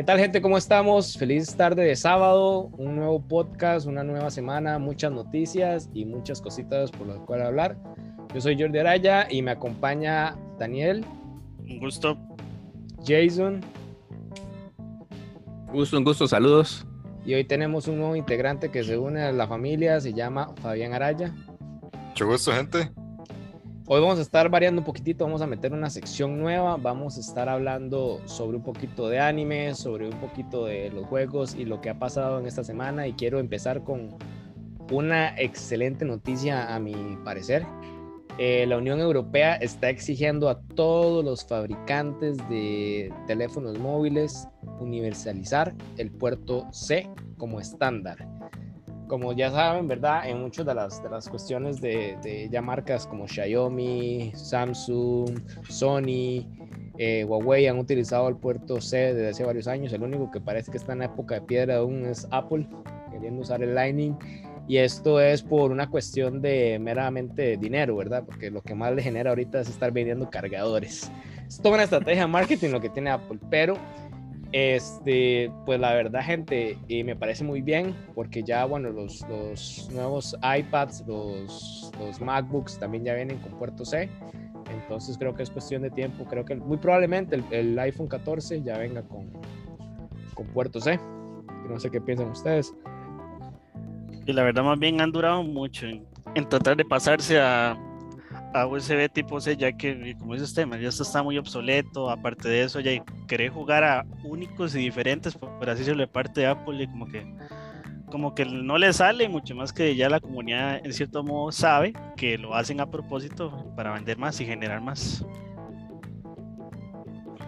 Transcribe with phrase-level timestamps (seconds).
[0.00, 0.40] ¿Qué tal gente?
[0.40, 1.18] ¿Cómo estamos?
[1.18, 6.90] Feliz tarde de sábado, un nuevo podcast, una nueva semana, muchas noticias y muchas cositas
[6.90, 7.76] por las cuales hablar.
[8.34, 11.04] Yo soy Jordi Araya y me acompaña Daniel.
[11.68, 12.16] Un gusto.
[13.06, 13.60] Jason.
[15.70, 16.86] Gusto, un gusto, saludos.
[17.26, 20.94] Y hoy tenemos un nuevo integrante que se une a la familia, se llama Fabián
[20.94, 21.34] Araya.
[22.08, 22.90] Mucho gusto, gente.
[23.92, 27.20] Hoy vamos a estar variando un poquitito, vamos a meter una sección nueva, vamos a
[27.20, 31.80] estar hablando sobre un poquito de anime, sobre un poquito de los juegos y lo
[31.80, 34.16] que ha pasado en esta semana y quiero empezar con
[34.92, 37.66] una excelente noticia a mi parecer.
[38.38, 44.46] Eh, la Unión Europea está exigiendo a todos los fabricantes de teléfonos móviles
[44.78, 48.39] universalizar el puerto C como estándar
[49.10, 50.28] como ya saben, ¿verdad?
[50.28, 55.36] En muchas de las, de las cuestiones de, ya marcas como Xiaomi, Samsung,
[55.68, 56.46] Sony,
[56.96, 59.92] eh, Huawei han utilizado el puerto C desde hace varios años.
[59.92, 62.68] El único que parece que está en la época de piedra aún es Apple,
[63.10, 64.16] queriendo usar el Lightning.
[64.68, 68.22] Y esto es por una cuestión de meramente dinero, ¿verdad?
[68.24, 71.10] Porque lo que más le genera ahorita es estar vendiendo cargadores.
[71.48, 73.74] Es toda una estrategia de marketing lo que tiene Apple, pero
[74.52, 79.88] este, pues la verdad, gente, y me parece muy bien porque ya, bueno, los, los
[79.92, 84.08] nuevos iPads, los, los, MacBooks también ya vienen con puerto C.
[84.70, 86.24] Entonces creo que es cuestión de tiempo.
[86.24, 89.30] Creo que muy probablemente el, el iPhone 14 ya venga con,
[90.34, 90.98] con puerto C.
[91.68, 92.74] No sé qué piensan ustedes.
[94.26, 97.76] Y la verdad, más bien han durado mucho en tratar de pasarse a,
[98.52, 102.10] a USB tipo C, ya que, como dice usted, ya está muy obsoleto.
[102.10, 102.92] Aparte de eso, ya
[103.28, 107.06] querer jugar a únicos y diferentes, por así decirlo, de parte de Apple, y como
[107.06, 107.26] que,
[108.10, 111.92] como que no le sale, mucho más que ya la comunidad, en cierto modo, sabe
[112.16, 115.24] que lo hacen a propósito para vender más y generar más.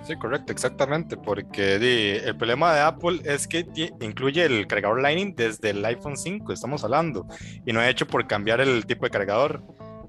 [0.05, 1.77] Sí, correcto, exactamente, porque
[2.17, 3.65] el problema de Apple es que
[4.01, 7.27] incluye el cargador Lightning desde el iPhone 5, estamos hablando,
[7.65, 9.63] y no ha hecho por cambiar el tipo de cargador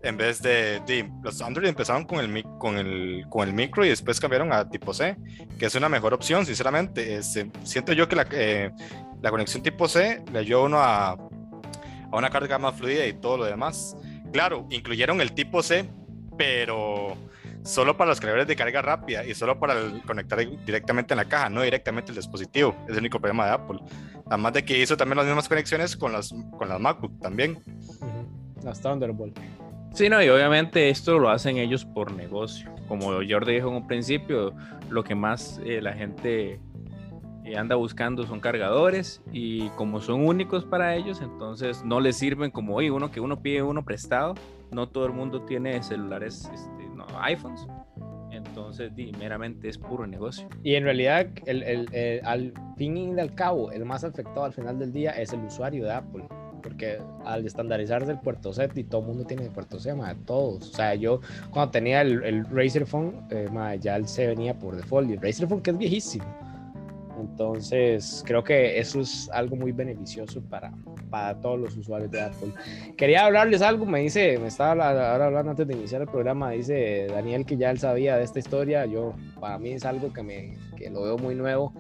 [0.04, 4.20] en vez de, los Android empezaron con el, con, el, con el micro y después
[4.20, 5.16] cambiaron a tipo C,
[5.58, 7.16] que es una mejor opción, sinceramente.
[7.16, 8.72] Este, siento yo que la, eh,
[9.22, 13.14] la, conexión tipo C le ayuda a uno a, a, una carga más fluida y
[13.14, 13.96] todo lo demás.
[14.34, 15.90] Claro, incluyeron el tipo C,
[16.38, 17.16] pero
[17.64, 19.76] solo para los cargadores de carga rápida y solo para
[20.06, 22.76] conectar directamente en la caja, no directamente el dispositivo.
[22.88, 23.80] Es el único problema de Apple.
[24.26, 27.58] Además de que hizo también las mismas conexiones con las, con las MacBook también.
[28.64, 29.40] Las Thunderbolt.
[29.94, 32.74] Sí, no, y obviamente esto lo hacen ellos por negocio.
[32.88, 34.52] Como Jordi dijo en un principio,
[34.90, 36.60] lo que más eh, la gente
[37.46, 42.50] eh, anda buscando son cargadores y como son únicos para ellos, entonces no les sirven
[42.50, 44.34] como hoy uno que uno pide uno prestado.
[44.72, 47.68] No todo el mundo tiene celulares, este, no, iPhones.
[48.32, 50.50] Entonces, meramente es puro negocio.
[50.64, 51.28] Y en realidad,
[52.24, 55.86] al fin y al cabo, el más afectado al final del día es el usuario
[55.86, 56.26] de Apple
[56.64, 59.94] porque al estandarizarse el puerto set y todo el mundo tiene el puerto C,
[60.26, 60.70] todos.
[60.70, 61.20] O sea, yo
[61.52, 65.22] cuando tenía el, el Razer Phone, eh, ya él se venía por default y el
[65.22, 66.26] Razer Phone que es viejísimo.
[67.20, 70.74] Entonces, creo que eso es algo muy beneficioso para,
[71.10, 72.52] para todos los usuarios de Apple.
[72.98, 77.08] Quería hablarles algo, me dice, me estaba ahora hablando antes de iniciar el programa, dice
[77.10, 78.86] Daniel que ya él sabía de esta historia.
[78.86, 81.74] Yo, para mí es algo que, me, que lo veo muy nuevo.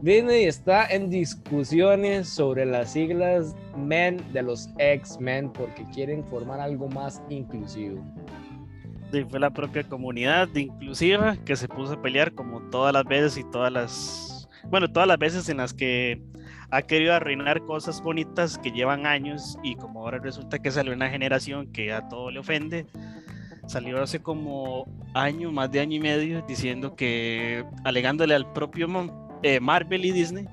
[0.00, 6.88] Disney está en discusiones sobre las siglas Men de los X-Men porque quieren formar algo
[6.88, 8.00] más inclusivo.
[9.10, 13.38] Sí, fue la propia comunidad inclusiva que se puso a pelear como todas las veces
[13.38, 16.22] y todas las, bueno, todas las veces en las que
[16.70, 21.10] ha querido arruinar cosas bonitas que llevan años y como ahora resulta que salió una
[21.10, 22.86] generación que a todo le ofende,
[23.66, 28.86] salió hace como año, más de año y medio, diciendo que, alegándole al propio
[29.60, 30.46] Marvel y Disney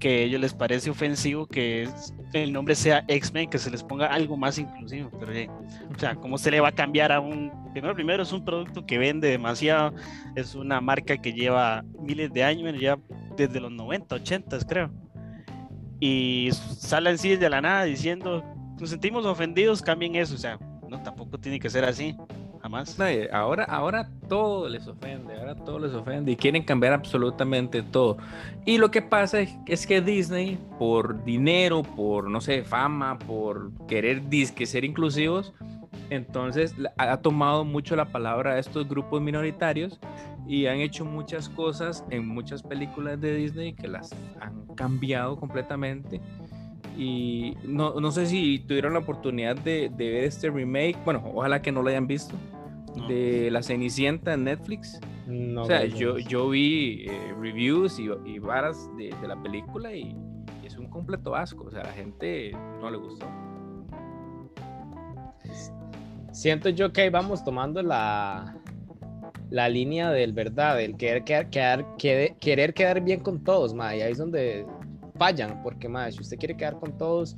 [0.00, 1.88] que a ellos les parece ofensivo que
[2.32, 5.10] el nombre sea X-Men, que se les ponga algo más inclusivo.
[5.20, 5.52] Pero,
[5.94, 7.52] o sea, ¿cómo se le va a cambiar a un...
[7.72, 9.94] Primero, primero es un producto que vende demasiado,
[10.34, 12.98] es una marca que lleva miles de años, ya
[13.36, 14.90] desde los 90, 80 creo.
[16.00, 18.42] Y sale así de la nada diciendo,
[18.80, 20.34] nos sentimos ofendidos, cambien eso.
[20.34, 20.58] O sea,
[20.88, 22.16] no, tampoco tiene que ser así
[22.70, 22.96] jamás.
[23.32, 28.18] ahora, ahora todo les ofende, ahora todo les ofende y quieren cambiar absolutamente todo.
[28.64, 34.28] Y lo que pasa es, que Disney, por dinero, por, no sé, fama, por querer
[34.28, 35.52] disque ser inclusivos,
[36.10, 40.00] entonces ha tomado mucho la palabra a estos grupos minoritarios
[40.48, 46.20] y han hecho muchas cosas en muchas películas de Disney que las han cambiado completamente
[46.98, 51.62] y no, no, sé si tuvieron la oportunidad de, de, ver este remake, bueno, ojalá
[51.62, 52.34] que no lo hayan visto,
[53.08, 55.00] de La Cenicienta en Netflix.
[55.26, 59.40] No, o sea, no, yo, yo vi eh, reviews y, y varas de, de la
[59.40, 60.16] película y,
[60.62, 61.64] y es un completo asco.
[61.64, 63.26] O sea, a la gente no le gustó.
[66.32, 68.56] Siento yo que ahí vamos tomando la,
[69.50, 73.94] la línea del verdad, del querer quedar, quedar- quede- querer quedar bien con todos, ma,
[73.96, 74.64] y ahí es donde
[75.18, 77.36] fallan, porque ma, si usted quiere quedar con todos,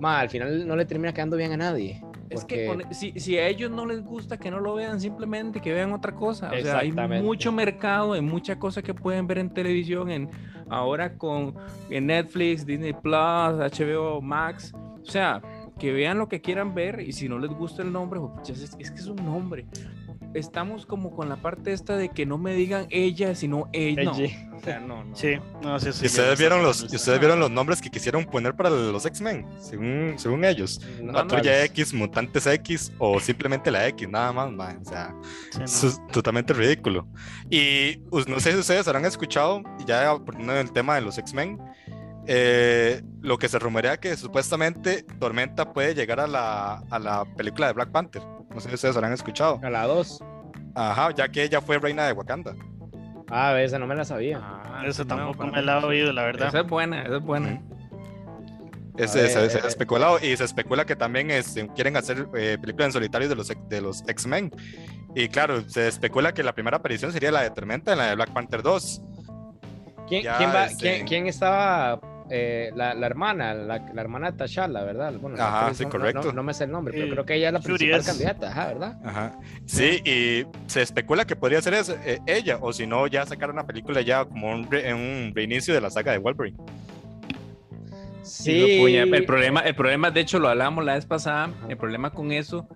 [0.00, 2.02] ma, al final no le termina quedando bien a nadie.
[2.30, 5.60] Es que con- si, si a ellos no les gusta que no lo vean, simplemente
[5.60, 6.50] que vean otra cosa.
[6.50, 6.88] O sea, hay
[7.22, 10.28] mucho mercado, hay mucha cosa que pueden ver en televisión, en,
[10.68, 11.54] ahora con
[11.90, 13.12] en Netflix, Disney Plus,
[13.78, 14.72] HBO Max.
[14.74, 15.40] O sea,
[15.78, 18.76] que vean lo que quieran ver y si no les gusta el nombre, pues, es,
[18.78, 19.66] es que es un nombre.
[20.34, 24.04] Estamos como con la parte esta de que no me digan ella, sino ella.
[24.04, 24.12] No,
[24.56, 25.16] o sea, no, no.
[25.16, 25.70] Sí, no.
[25.70, 28.70] no si ¿Y ustedes vieron los, y ustedes vieron los nombres que quisieron poner para
[28.70, 29.46] los X-Men?
[29.58, 30.80] Según, según ellos.
[31.02, 31.64] No, Patrulla ¿cuáles?
[31.70, 34.80] X, Mutantes X o simplemente la X, nada más, man.
[34.84, 35.14] O sea,
[35.50, 35.64] Sí, no.
[35.64, 37.06] es totalmente ridículo.
[37.50, 41.58] Y pues, no sé si ustedes habrán escuchado, ya poniendo el tema de los X-Men,
[42.26, 47.68] eh, lo que se rumorea que supuestamente Tormenta puede llegar a la, a la película
[47.68, 48.22] de Black Panther.
[48.54, 49.60] No sé si ustedes habrán escuchado.
[49.62, 50.22] A la 2.
[50.74, 52.54] Ajá, ya que ella fue reina de Wakanda.
[53.30, 54.40] Ah, esa no me la sabía.
[54.42, 56.48] Ah, Eso no, tampoco me la he oído, la verdad.
[56.48, 57.60] Esa es buena, esa es buena.
[58.96, 62.86] Ese, ver, eh, ha especulado y se especula que también este, quieren hacer eh, películas
[62.86, 64.50] en solitario de los, de los X-Men.
[65.14, 68.14] Y claro, se especula que la primera aparición sería la de Tormenta en la de
[68.16, 69.02] Black Panther 2.
[70.08, 72.00] ¿Quién, Ya, quién va- este- quién- quién estaba?
[72.30, 75.12] Eh, la, la hermana, la, la hermana de T'Challa, ¿verdad?
[75.20, 76.22] Bueno, la Ajá, sí, no- no- correcto.
[76.28, 78.48] No, no me sé el nombre, pero Eh, creo que ella es la principal candidata,
[78.50, 78.96] ajá, ¿verdad?
[79.04, 79.32] Ajá.
[79.66, 83.50] Sí, y se especula que podría ser eso, eh, ella, o si no, ya sacar
[83.50, 86.56] una película ya como un, re- un reinicio de la saga de Wolverine.
[88.22, 89.04] Sí, puña.
[89.04, 91.50] El problema, el problema, de hecho, lo hablamos la vez pasada.
[91.68, 92.68] El problema con eso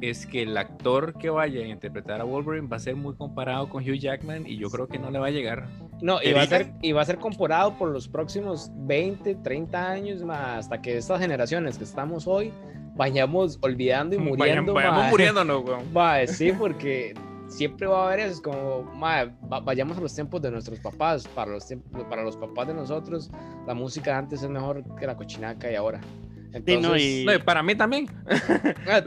[0.00, 3.68] es que el actor que vaya a interpretar a Wolverine va a ser muy comparado
[3.68, 5.66] con Hugh Jackman y yo creo que no le va a llegar.
[6.00, 9.34] No, y ¿Que va, a ser, y va a ser comparado por los próximos 20,
[9.36, 12.52] 30 años más, hasta que estas generaciones que estamos hoy
[12.96, 14.72] vayamos olvidando y muriendo.
[14.72, 16.26] Vayamos, vayamos muriéndonos, weón.
[16.28, 17.14] Sí, porque
[17.48, 20.78] siempre va a haber eso, es como, ma, va- vayamos a los tiempos de nuestros
[20.80, 23.30] papás, para los, tiempos, para los papás de nosotros,
[23.66, 26.00] la música antes es mejor que la cochinaca y ahora.
[26.66, 28.06] Sí, no, y- No, y para mí también.
[28.88, 29.02] ah,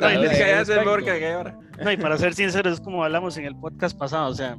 [0.62, 1.60] es mejor que ahora.
[1.84, 4.57] No, y para ser sincero, es como hablamos en el podcast pasado, o sea,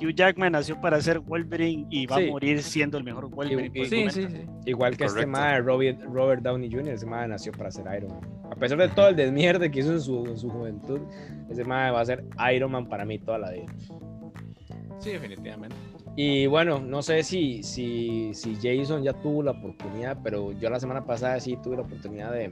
[0.00, 2.28] Hugh Jackman nació para ser Wolverine y va Sí.
[2.28, 3.66] a morir siendo el mejor Wolverine.
[3.66, 4.46] Y- por el Sí, sí, sí.
[4.66, 5.30] Igual que este Correcto.
[5.40, 8.20] mae, Robert, Robert Downey Jr., ese mae nació para ser Iron Man.
[8.50, 11.00] A pesar de todo el desmierde que hizo en su, en su juventud,
[11.50, 12.24] ese mae va a ser
[12.54, 13.66] Iron Man para mí toda la vida.
[15.00, 15.74] Sí, definitivamente.
[16.14, 20.78] Y bueno, no sé si, si, si Jason ya tuvo la oportunidad, pero yo la
[20.78, 22.50] semana pasada sí tuve la oportunidad de,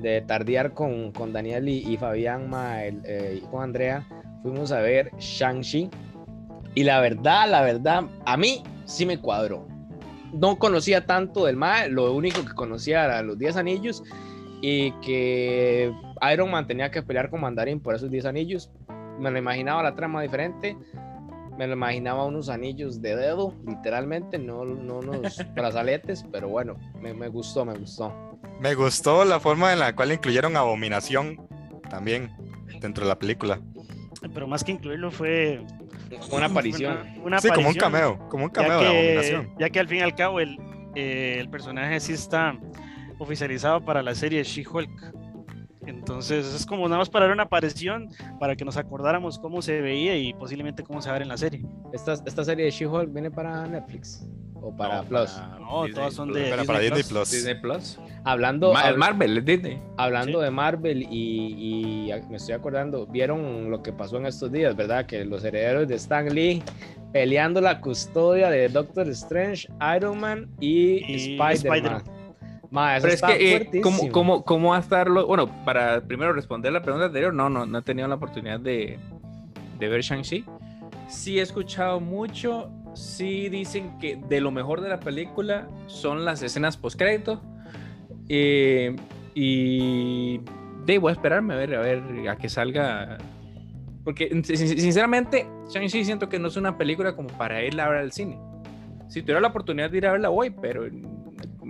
[0.00, 4.06] de tardear con, con Daniel y, y Fabián ma, el, eh, y con Andrea.
[4.42, 5.90] Fuimos a ver Shang-Chi.
[6.76, 9.66] Y la verdad, la verdad, a mí sí me cuadró.
[10.32, 14.04] No conocía tanto del MAE, lo único que conocía era los 10 anillos
[14.62, 15.92] y que
[16.32, 18.70] Iron Man tenía que pelear con Mandarin por esos 10 anillos.
[19.18, 20.76] Me lo imaginaba la trama diferente,
[21.60, 27.12] me lo imaginaba unos anillos de dedo, literalmente, no, no unos brazaletes, pero bueno, me,
[27.12, 28.38] me gustó, me gustó.
[28.60, 31.36] Me gustó la forma en la cual incluyeron Abominación
[31.90, 32.30] también
[32.80, 33.60] dentro de la película.
[34.32, 35.62] Pero más que incluirlo fue
[36.30, 36.98] Una aparición.
[37.16, 39.54] Una, una sí, como un cameo, como un ya cameo de que, Abominación.
[39.58, 40.58] ya que al fin y al cabo el,
[40.94, 42.58] eh, el personaje sí está
[43.18, 44.88] oficializado para la serie She-Hulk.
[45.90, 49.80] Entonces es como nada más para dar una aparición para que nos acordáramos cómo se
[49.80, 51.64] veía y posiblemente cómo se va a ver en la serie.
[51.92, 54.26] Esta, esta serie de She-Hulk viene para Netflix
[54.62, 55.30] o para No, Plus.
[55.30, 57.30] para No, Disney todas son de para Disney Plus.
[57.30, 57.98] Disney Plus.
[58.24, 59.82] Hablando, Ma- hab- Marvel, Disney.
[59.96, 60.44] hablando Sí.
[60.44, 65.06] de Marvel y, y me estoy acordando, vieron lo que pasó en estos días, ¿verdad?
[65.06, 66.62] Que los herederos de Stan Lee
[67.12, 69.66] peleando la custodia de Doctor Strange,
[69.96, 71.52] Iron Man y, Y Spider-Man.
[71.54, 72.02] Spider-Man.
[72.70, 73.80] Ma, eso Pero es está que, eh.
[73.82, 75.26] ¿cómo, cómo, ¿cómo va a estarlo?
[75.26, 78.98] Bueno, para primero responder la pregunta anterior, no, no, no he tenido la oportunidad de,
[79.78, 80.44] de ver Shang-Chi.
[81.08, 86.42] Sí he escuchado mucho, sí dicen que de lo mejor de la película son las
[86.42, 87.42] escenas post-crédito.
[88.28, 88.94] Eh,
[89.34, 90.40] y
[90.86, 93.18] de, voy a esperarme a ver, a ver a que salga.
[94.04, 97.88] Porque sin- sin- sinceramente, Shang-Chi siento que no es una película como para ir a
[97.88, 98.38] ver al cine.
[99.08, 100.84] Si tuviera la oportunidad de ir a verla hoy, pero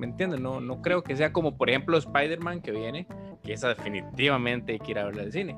[0.01, 0.41] ¿me entiendes?
[0.41, 3.07] No, no creo que sea como, por ejemplo, Spider-Man que viene,
[3.45, 5.57] que esa definitivamente hay que ir a verla al cine.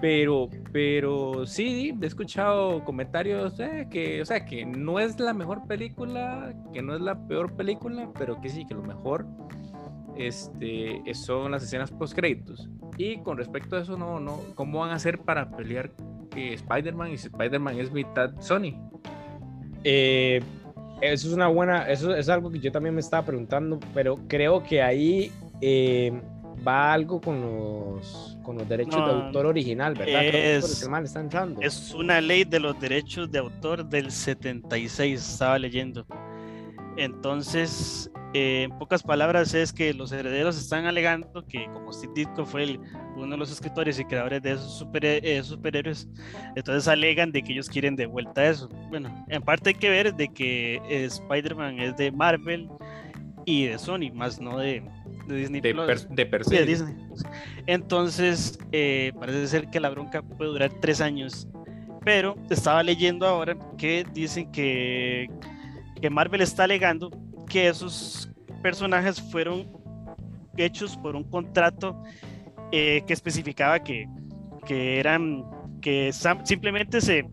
[0.00, 5.66] Pero, pero sí, he escuchado comentarios eh, que, o sea, que no es la mejor
[5.66, 9.24] película, que no es la peor película, pero que sí, que lo mejor
[10.16, 12.68] este, son las escenas post créditos.
[12.98, 15.92] Y con respecto a eso, no, no, ¿cómo van a hacer para pelear
[16.36, 18.74] que Spider-Man y Spider-Man es mitad Sony.
[19.84, 20.42] Eh,
[21.00, 24.62] eso es una buena, eso es algo que yo también me estaba preguntando, pero creo
[24.62, 26.12] que ahí eh,
[26.66, 30.20] va algo con los, con los derechos de autor original, ¿verdad?
[30.20, 31.60] Creo que es que está entrando.
[31.60, 36.06] Es una ley de los derechos de autor del 76, estaba leyendo.
[36.96, 42.44] Entonces, eh, en pocas palabras, es que los herederos están alegando que como Steve Ditko
[42.44, 42.80] fue el-
[43.16, 46.06] uno de los escritores y creadores de esos super- eh, superhéroes,
[46.54, 48.68] entonces alegan de que ellos quieren de vuelta eso.
[48.90, 52.68] Bueno, en parte hay que ver de que eh, Spider-Man es de Marvel
[53.46, 54.82] y de Sony, más no de,
[55.28, 55.86] de Disney De, Plus.
[55.86, 56.56] per, de per se.
[56.56, 56.94] de Disney.
[57.66, 61.48] Entonces, eh, parece ser que la bronca puede durar tres años.
[62.04, 65.28] Pero estaba leyendo ahora que dicen que,
[66.00, 67.10] que Marvel está alegando
[67.46, 68.30] que esos
[68.62, 69.66] personajes fueron
[70.56, 72.02] hechos por un contrato
[72.72, 74.06] eh, que especificaba que,
[74.64, 75.44] que eran
[75.80, 76.10] que
[76.44, 77.28] simplemente se,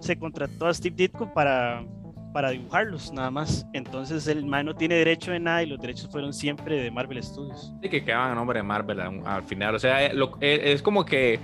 [0.00, 1.84] se contrató a Steve Ditko para,
[2.32, 3.66] para dibujarlos nada más.
[3.72, 7.22] Entonces el man no tiene derecho de nada y los derechos fueron siempre de Marvel
[7.22, 7.72] Studios.
[7.82, 9.74] Sí, que quedaban a nombre de Marvel al, al final.
[9.74, 11.38] O sea, eh, lo- eh, es como que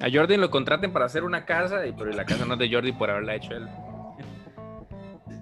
[0.00, 2.70] a Jordan lo contraten para hacer una casa, y pero la casa no es de
[2.70, 3.66] Jordi por haberla hecho él.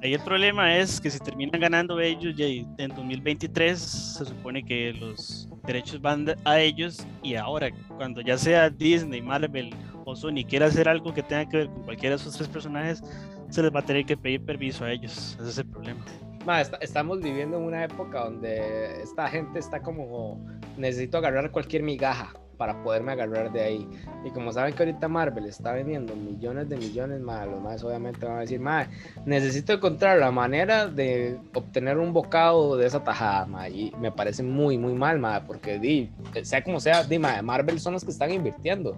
[0.03, 5.49] Ahí el problema es que si terminan ganando ellos en 2023 se supone que los
[5.65, 9.73] derechos van a ellos y ahora cuando ya sea Disney, Marvel
[10.05, 13.01] o Sony quiera hacer algo que tenga que ver con cualquiera de esos tres personajes,
[13.49, 15.37] se les va a tener que pedir permiso a ellos.
[15.41, 16.05] Ese es el problema.
[16.45, 20.45] Ma, esta- estamos viviendo en una época donde esta gente está como
[20.77, 23.89] necesito agarrar cualquier migaja para poderme agarrar de ahí.
[24.25, 28.25] Y como saben que ahorita Marvel está vendiendo millones de millones más, los más obviamente
[28.25, 28.87] van a decir, ma,
[29.25, 34.79] necesito encontrar la manera de obtener un bocado de esa tajada, y me parece muy,
[34.79, 36.11] muy mal, ma, porque di,
[36.43, 38.97] sea como sea, di, ma, Marvel son los que están invirtiendo.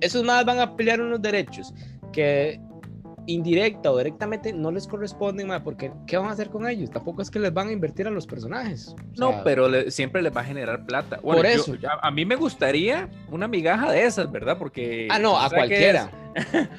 [0.00, 1.72] Esos más van a pelear unos derechos
[2.12, 2.60] que
[3.32, 6.90] indirecta o directamente no les corresponden, ma, porque ¿qué van a hacer con ellos?
[6.90, 8.88] Tampoco es que les van a invertir a los personajes.
[8.88, 11.18] O No, pero le- siempre les va a generar plata.
[11.22, 11.88] Bueno, Por yo- eso.
[11.88, 14.58] a, a mí me gustaría una migaja de esas, ¿verdad?
[14.58, 15.08] Porque.
[15.10, 16.10] Ah, no, a cualquiera.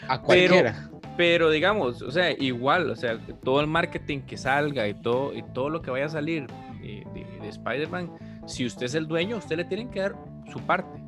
[0.08, 0.90] A cualquiera.
[1.18, 5.44] Pero digamos, o sea, igual, o sea, todo el marketing que salga y todo, y
[5.54, 6.48] todo lo que vaya a salir
[6.82, 8.10] de, de- de Spider-Man,
[8.48, 10.16] si usted es el dueño, usted le tienen que dar
[10.52, 11.00] su parte.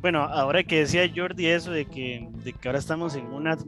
[0.00, 3.58] Bueno, ahora que decía Jordi eso de que, de que ahora estamos en una,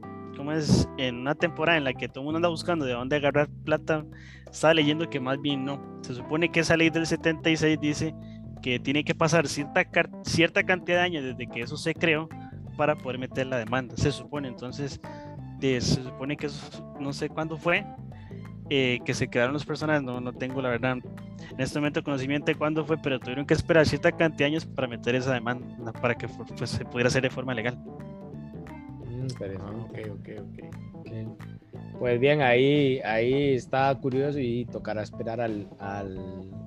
[0.41, 0.89] ¿cómo es?
[0.97, 4.07] En una temporada en la que todo el mundo anda buscando de dónde agarrar plata,
[4.51, 6.01] estaba leyendo que más bien no.
[6.01, 8.15] Se supone que esa ley del 76 dice
[8.63, 9.85] que tiene que pasar cierta,
[10.25, 12.27] cierta cantidad de años desde que eso se creó
[12.79, 13.95] para poder meter la demanda.
[13.99, 14.99] Se supone, entonces,
[15.61, 17.85] se supone que eso, no sé cuándo fue,
[18.71, 20.97] eh, que se quedaron los personajes, no, no tengo la verdad
[21.51, 24.65] en este momento conocimiento de cuándo fue, pero tuvieron que esperar cierta cantidad de años
[24.65, 27.79] para meter esa demanda para que pues, se pudiera hacer de forma legal.
[29.23, 30.11] Interesante.
[30.11, 30.75] ok, ok, ok.
[30.95, 31.39] Ok.
[31.99, 36.19] Pues bien, ahí, ahí está curioso y tocará esperar al, al,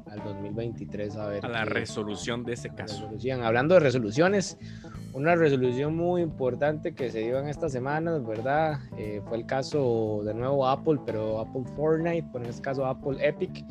[0.08, 1.46] al 2023 a ver.
[1.46, 2.96] A la qué- resolución de ese caso.
[3.02, 3.44] resolución.
[3.44, 4.58] Hablando de resoluciones,
[5.14, 8.80] una resolución muy importante que se dio en estas semanas, ¿verdad?
[8.98, 13.18] Eh, fue el caso de nuevo Apple, pero Apple Fortnite, por en este caso Apple
[13.28, 13.66] Epic.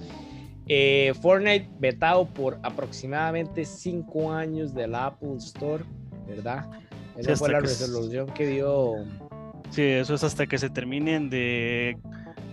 [0.68, 5.84] Eh, Fortnite vetado por aproximadamente cinco años del Apple Store,
[6.26, 6.66] ¿verdad?
[7.16, 8.94] Esa Sí, fue hasta la resolución que dio.
[9.70, 11.96] Sí, eso es hasta que se terminen de.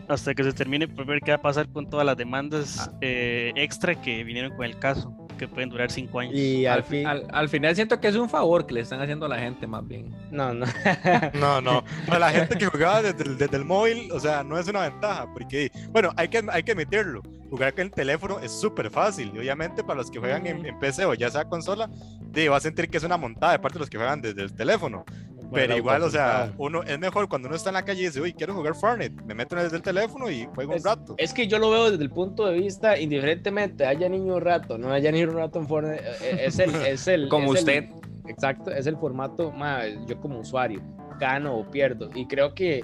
[0.08, 3.52] Hasta que se termine por ver qué va a pasar con todas las demandas eh,
[3.56, 6.34] extra que vinieron con el caso, que pueden durar cinco años.
[6.34, 7.06] Y al Al, fin.
[7.06, 9.68] al- al final siento que es un favor que le están haciendo a la gente
[9.68, 10.10] más bien.
[10.32, 10.66] No, no.
[11.40, 11.84] No, no.
[12.08, 14.90] Para la gente que jugaba desde el, desde el móvil, o sea, no es una
[14.90, 17.22] ventaja, porque, bueno, hay que, hay que admitirlo.
[17.50, 19.32] Jugar con el teléfono es súper fácil.
[19.34, 21.90] Y obviamente, para los que juegan en, en PC o ya sea consola,
[22.22, 24.44] de, va a sentir que es una montada de parte de los que juegan desde
[24.44, 25.04] el teléfono.
[25.52, 28.22] Pero igual, o sea, uno es mejor cuando uno está en la calle y dice,
[28.22, 31.16] uy, quiero jugar Fortnite, me meto desde el teléfono y juego un Es, rato.
[31.18, 34.78] es que yo lo veo desde el punto de vista, indiferentemente haya niño un rato,
[34.78, 37.84] no haya niño un rato en Fortnite, eh, es el, es el Como es el-
[37.86, 37.90] usted.
[38.28, 40.84] exacto, es el formato, ma, yo como usuario,
[41.20, 42.12] gano o pierdo.
[42.14, 42.84] Y creo que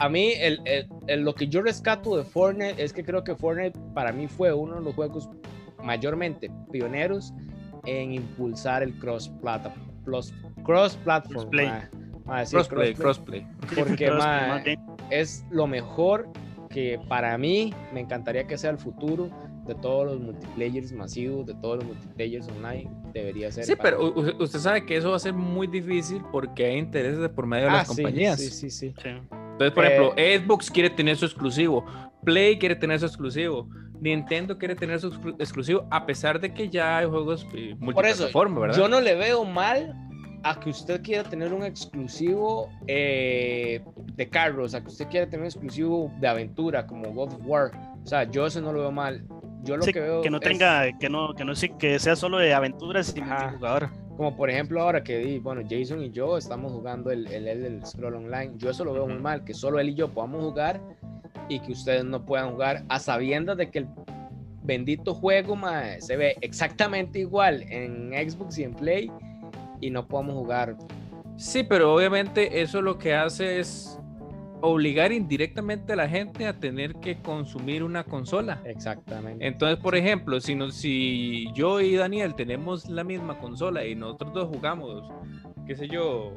[0.00, 3.34] a mí el, el- el- lo que yo rescato de Fortnite es que creo que
[3.36, 5.28] Fortnite para mí fue uno de los juegos
[5.82, 7.32] mayormente pioneros
[7.84, 9.72] en impulsar el cross plata,
[10.04, 10.32] plus,
[10.64, 11.34] cross platform.
[11.50, 11.66] Crossplay.
[11.68, 11.90] ma.
[12.26, 13.84] Ma, sí, Crossplay, crossplay crossplay.
[13.88, 14.62] porque, ma,
[15.10, 16.28] es lo mejor
[16.68, 19.28] que para mí me encantaría que sea el futuro
[19.66, 23.64] de todos los multiplayers masivos, de todos los multiplayers online, debería ser.
[23.64, 24.32] Sí, pero mí.
[24.38, 27.64] usted sabe que eso va a ser muy difícil porque hay intereses de por medio
[27.66, 28.38] de Ah, las sí, compañías.
[28.38, 28.94] Sí, sí, sí.
[29.02, 29.08] sí.
[29.60, 31.84] Entonces, por Eh, ejemplo, Xbox quiere tener su exclusivo,
[32.24, 33.68] Play quiere tener su exclusivo,
[34.00, 38.06] Nintendo quiere tener su exclu- exclusivo, a pesar de que ya hay juegos eh, Por
[38.06, 38.76] eso, multiplataforma, ¿verdad?
[38.78, 39.94] yo no le veo mal
[40.42, 43.82] a que usted quiera tener un exclusivo eh,
[44.14, 47.70] de carros, a que usted quiera tener un exclusivo de aventura como God of War.
[48.02, 49.22] O sea, yo eso no lo veo mal.
[49.62, 51.98] Yo lo Sí, que veo que no es- tenga, que no, que no sí, que
[51.98, 53.40] sea solo de aventuras y Ajá.
[53.42, 53.90] multijugador.
[54.20, 57.86] Como por ejemplo ahora que di, bueno, Jason y yo estamos jugando el, el, el,
[57.86, 58.52] Scroll Online.
[58.58, 59.22] Yo eso lo veo muy Ujú.
[59.22, 60.78] mal, que solo él y yo podamos jugar
[61.48, 63.88] y que ustedes no puedan jugar a sabiendas de que el
[64.62, 69.10] bendito juego mae, se ve exactamente igual en Xbox y en Play
[69.80, 70.76] y no podamos jugar.
[71.38, 73.98] Sí, pero obviamente eso lo que hace es
[74.60, 78.60] obligar indirectamente a la gente a tener que consumir una consola.
[78.64, 79.46] Exactamente.
[79.46, 84.32] Entonces, por ejemplo, si, nos, si yo y Daniel tenemos la misma consola y nosotros
[84.34, 85.10] dos jugamos,
[85.66, 86.36] qué sé yo,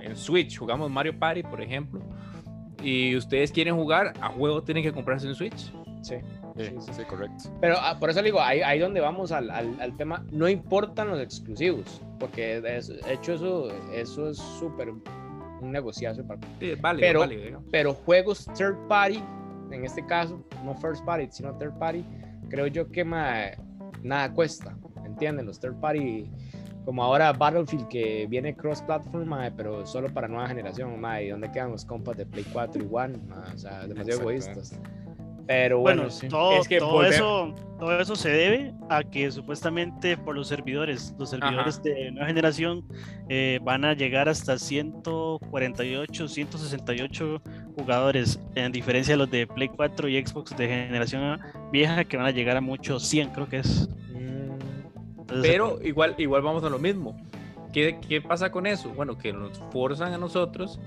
[0.00, 2.00] en Switch, jugamos Mario Party, por ejemplo,
[2.82, 5.72] y ustedes quieren jugar, a juego tienen que comprarse en Switch.
[6.02, 6.16] Sí.
[6.56, 7.44] Sí, Sí, correcto.
[7.60, 10.48] Pero ah, por eso le digo, ahí, ahí donde vamos al, al, al tema, no
[10.48, 12.78] importan los exclusivos, porque de
[13.08, 14.92] hecho eso, eso es súper
[15.60, 19.22] un negociazo para Sí, válido, Pero- válido, pero juegos third party,
[19.70, 22.04] en este caso, no first party, sino third party,
[22.48, 23.34] creo yo que ma,
[24.02, 25.46] nada cuesta, ¿entienden?
[25.46, 26.30] Los third party,
[26.84, 31.28] como ahora Battlefield que viene cross platform, ma, pero solo para nueva generación, ma, y
[31.28, 34.80] dónde quedan los compas de Play 4 y One, ma, o sea, demasiado egoístas.
[35.50, 36.28] Pero bueno, Bueno, sí.
[36.28, 41.12] todo, es que todo eso, todo eso se debe a que supuestamente por los servidores,
[41.18, 42.84] los servidores de nueva generación
[43.28, 47.42] eh, van a llegar hasta 148, 168
[47.76, 51.40] jugadores, en diferencia de los de Play 4 y Xbox de generación
[51.72, 53.88] vieja que van a llegar a muchos 100, creo que es.
[54.14, 54.52] Mm,
[55.18, 57.16] Entonces, Pero igual, igual vamos a lo mismo.
[57.72, 58.90] ¿Qué, ¿Qué pasa con eso?
[58.90, 60.78] Bueno, que nos forzan a nosotros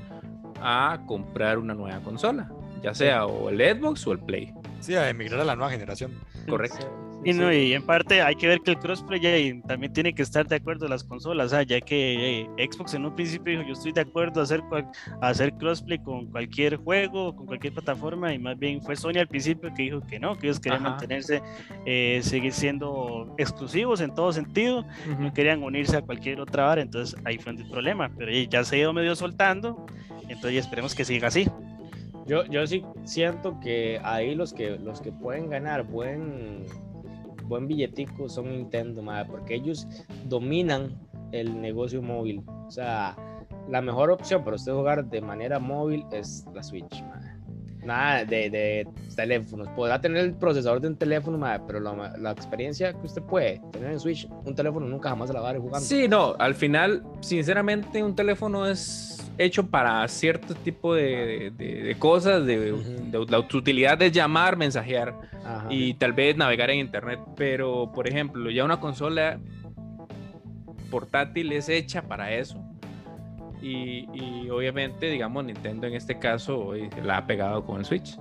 [0.62, 2.50] a comprar una nueva consola,
[2.84, 4.54] ya sea o el Xbox o el Play.
[4.80, 6.12] Sí, a emigrar a la nueva generación.
[6.48, 7.00] Correcto.
[7.26, 7.56] Y, no, sí.
[7.56, 10.90] y en parte hay que ver que el crossplay también tiene que estar de acuerdo
[10.90, 14.42] las consolas, ah, ya que eh, Xbox en un principio dijo yo estoy de acuerdo
[14.42, 14.90] a hacer, cual-
[15.22, 19.30] a hacer crossplay con cualquier juego, con cualquier plataforma, y más bien fue Sony al
[19.30, 20.90] principio que dijo que no, que ellos querían Ajá.
[20.90, 21.42] mantenerse,
[21.86, 24.86] eh, seguir siendo exclusivos en todo sentido,
[25.18, 28.66] no querían unirse a cualquier otra área, entonces ahí fue el problema, pero eh, ya
[28.66, 29.86] se ha ido medio soltando,
[30.28, 31.48] entonces esperemos que siga así.
[32.26, 36.66] Yo, yo sí siento que ahí los que, los que pueden ganar buen,
[37.46, 39.88] buen billetico son Nintendo, madre, porque ellos
[40.26, 40.98] dominan
[41.32, 42.44] el negocio móvil.
[42.68, 43.16] O sea,
[43.70, 47.32] la mejor opción para usted jugar de manera móvil es la Switch, madre.
[47.84, 49.68] Nada de, de teléfonos.
[49.76, 53.62] Podrá tener el procesador de un teléfono, madre, pero la, la experiencia que usted puede
[53.74, 55.86] tener en Switch, un teléfono nunca jamás se la va a ver jugando.
[55.86, 61.96] Sí, no, al final, sinceramente, un teléfono es hecho para cierto tipo de, de- de
[61.96, 65.16] cosas, de, de- la utilidad de llamar, mensajear
[65.46, 65.68] Ajá.
[65.70, 67.20] y tal vez navegar en internet.
[67.36, 69.40] Pero, por ejemplo, ya una consola
[70.92, 72.60] portátil es hecha para eso.
[73.62, 78.08] Y, y obviamente, digamos, Nintendo en este caso la ha pegado con el Switch.
[78.08, 78.20] Sí.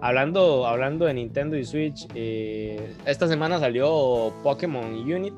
[0.00, 5.34] Hablando, hablando de Nintendo y Switch, eh, esta semana salió Pokémon Unit,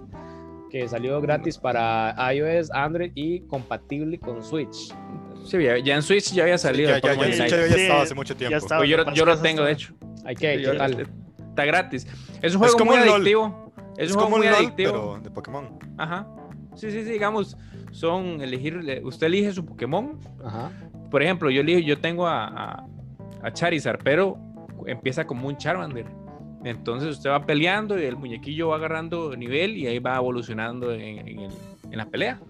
[0.75, 4.93] que salió gratis para iOS, Android y compatible con Switch.
[5.45, 6.89] Sí, ya, ya en Switch ya había salido.
[6.91, 8.57] ya, el ya, ya, sí, ya sí, estado hace mucho tiempo.
[8.57, 8.81] estaba.
[8.81, 9.95] Pues yo, yo lo es tengo, de hecho.
[10.25, 11.09] Hay que, Sí, ¿qué yo- tal?
[11.51, 12.09] Está gratis.
[12.43, 13.73] Es un juego como muy un adictivo.
[13.97, 14.91] Es, Es un juego como un muy LOL, adictivo.
[14.93, 15.79] pero de Pokémon.
[15.97, 16.27] Ajá.
[16.75, 17.57] Sí, sí, sí, digamos,
[17.93, 20.19] son elegir, usted elige su Pokémon.
[20.45, 20.73] Ajá.
[21.09, 22.87] Por ejemplo, yo elijo, yo tengo a, a,
[23.45, 24.37] a Charizard, pero
[24.89, 26.07] empieza como un Charmander.
[26.65, 31.19] Entonces usted va peleando y el muñequillo va agarrando nivel y ahí va evolucionando en,
[31.29, 31.53] en el-
[31.91, 32.41] en la pelea.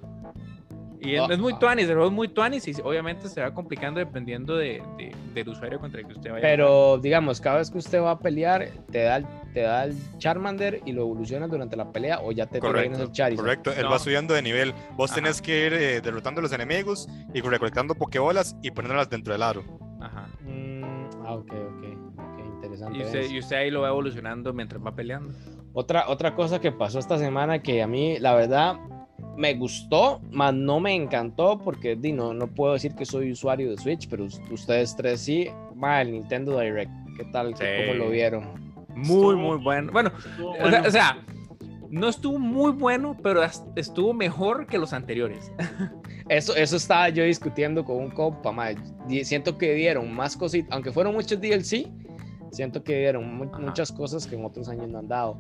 [1.01, 3.53] Y es, Ah, es muy tuanis, el juego es muy tuanis y obviamente se va
[3.53, 6.41] complicando dependiendo de, de- del usuario contra el que usted vaya.
[6.41, 9.95] Pero digamos, cada vez que usted va a pelear, te da el, te da el
[10.17, 13.45] Charmander y lo evolucionas durante la pelea o ya te Correcto, el Charizard.
[13.45, 13.73] correcto.
[13.73, 13.91] Él No.
[13.91, 14.73] va subiendo de nivel.
[14.97, 15.21] Vos Ajá.
[15.21, 19.43] tenés que ir eh, derrotando a los enemigos y recolectando pokebolas y poniéndolas dentro del
[19.43, 19.63] aro.
[20.01, 20.27] Ajá.
[20.41, 20.83] Mm,
[21.27, 21.84] ah, ok, ok.
[22.65, 22.99] Interesante.
[22.99, 25.33] Y usted, y usted ahí lo va evolucionando mientras va peleando.
[25.73, 28.77] Otra, otra cosa que pasó esta semana que a mí, la verdad,
[29.37, 33.71] me gustó, mas no me encantó porque di, no, no puedo decir que soy usuario
[33.71, 35.49] de Switch, pero us- ustedes tres sí.
[35.75, 37.53] Ma, el Nintendo Direct, ¿qué tal?
[37.55, 37.99] ¿Cómo Sí.
[37.99, 38.75] lo vieron?
[38.95, 39.91] Muy, Estuvo- muy bueno.
[39.93, 40.85] Bueno, estuvo O sea, bueno.
[40.87, 41.19] o sea,
[41.91, 43.41] no estuvo muy bueno, pero
[43.75, 45.51] estuvo mejor que los anteriores.
[46.29, 48.69] Eso, eso estaba yo discutiendo con un compa, ma.
[49.07, 51.87] Di- Siento que dieron más cositas, aunque fueron muchos DLC,
[52.55, 55.37] siento que dieron mu- muchas cosas que en otros años no han dado.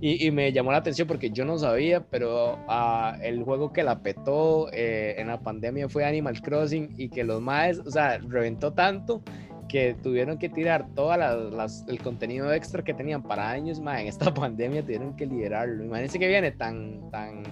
[0.00, 3.82] Y, y me llamó la atención porque yo no sabía, pero ah, el juego que
[3.82, 8.18] la petó eh, en la pandemia fue Animal Crossing y que los maes, o sea,
[8.18, 9.22] reventó tanto
[9.68, 14.32] que tuvieron que tirar todo el contenido extra que tenían para años, ma, en esta
[14.34, 15.84] pandemia tuvieron que liderarlo.
[15.84, 17.42] Imagínense que viene tan, tan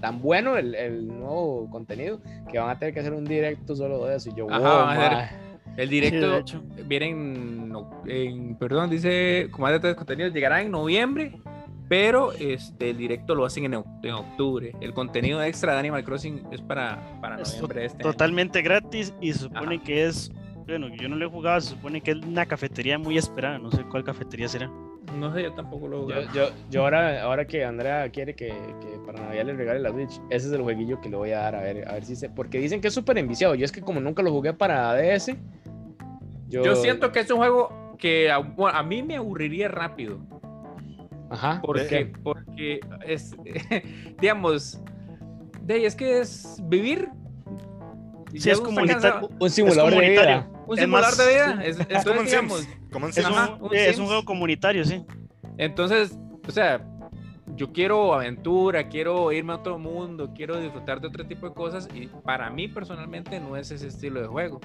[0.00, 4.06] tan bueno el, el nuevo contenido que van a tener que hacer un directo solo
[4.06, 4.30] de eso.
[4.30, 6.42] Y yo, Ajá, wow, El directo
[6.86, 7.72] viene en,
[8.06, 11.38] en- perdón, dice, como más de contenidos, llegará en noviembre,
[11.88, 14.72] pero este, el directo lo hacen en, oc- en octubre.
[14.80, 18.12] El contenido extra de Animal Crossing es para, para noviembre este año.
[18.12, 19.84] Totalmente gratis y se supone Ajá.
[19.84, 20.30] que es,
[20.66, 23.70] bueno, yo no lo he jugado, se supone que es una cafetería muy esperada, no
[23.70, 24.70] sé cuál cafetería será.
[25.18, 26.32] No sé, yo tampoco lo he Yo, jugado.
[26.34, 30.20] yo, yo ahora, ahora que Andrea quiere que, que para Navidad le regale la Switch,
[30.30, 32.28] ese es el jueguillo que le voy a dar a ver, a ver si se.
[32.28, 33.54] Porque dicen que es súper enviciado.
[33.54, 35.34] Yo es que como nunca lo jugué para DS,
[36.48, 40.18] yo, Yo siento que es un juego que a, bueno, a mí me aburriría rápido.
[41.30, 41.60] Ajá.
[41.64, 43.34] Porque, porque es,
[44.20, 44.80] digamos,
[45.62, 47.08] de es que es vivir.
[48.32, 50.36] Sí, es esa- Un simulador de comunitario.
[50.36, 50.59] vida.
[50.70, 51.64] Un Es simulador más, de vida.
[51.64, 52.78] Es, Es como entonces, un digamos, Sims.
[52.92, 54.06] Como un Es, un, Ajá, un es un Sims.
[54.08, 55.04] juego comunitario, sí.
[55.58, 56.80] Entonces, o sea,
[57.56, 61.88] yo quiero aventura, quiero irme a otro mundo, quiero disfrutar de otro tipo de cosas
[61.94, 64.60] y para mí personalmente no es ese estilo de juego.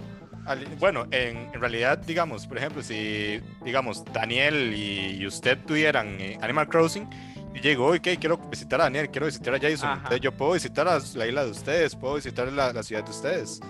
[0.79, 6.37] Bueno, en, en realidad, digamos, por ejemplo, si, digamos, Daniel y, y usted tuvieran eh,
[6.39, 7.07] Animal Crossing
[7.55, 10.87] y llegó, ok, quiero visitar a Daniel, quiero visitar a Jason, entonces yo puedo visitar
[10.87, 13.61] a la isla de ustedes, puedo visitar la, la ciudad de ustedes,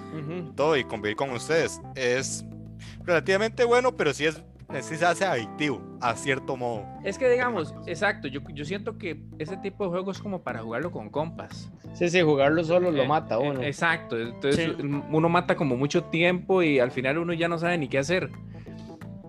[0.55, 1.79] todo y convivir con ustedes.
[1.95, 2.43] Es
[3.03, 4.41] relativamente bueno, pero sí es
[4.81, 6.83] sí se hace adictivo, a cierto modo.
[7.03, 10.59] Es que digamos, exacto, yo, yo siento que ese tipo de juego es como para
[10.63, 11.71] jugarlo con compas.
[11.93, 13.61] Sí, sí, jugarlo solo lo Eh, mata eh, uno.
[13.61, 14.81] Exacto, entonces Sí.
[14.81, 18.31] uno mata como mucho tiempo y al final uno ya no sabe ni qué hacer.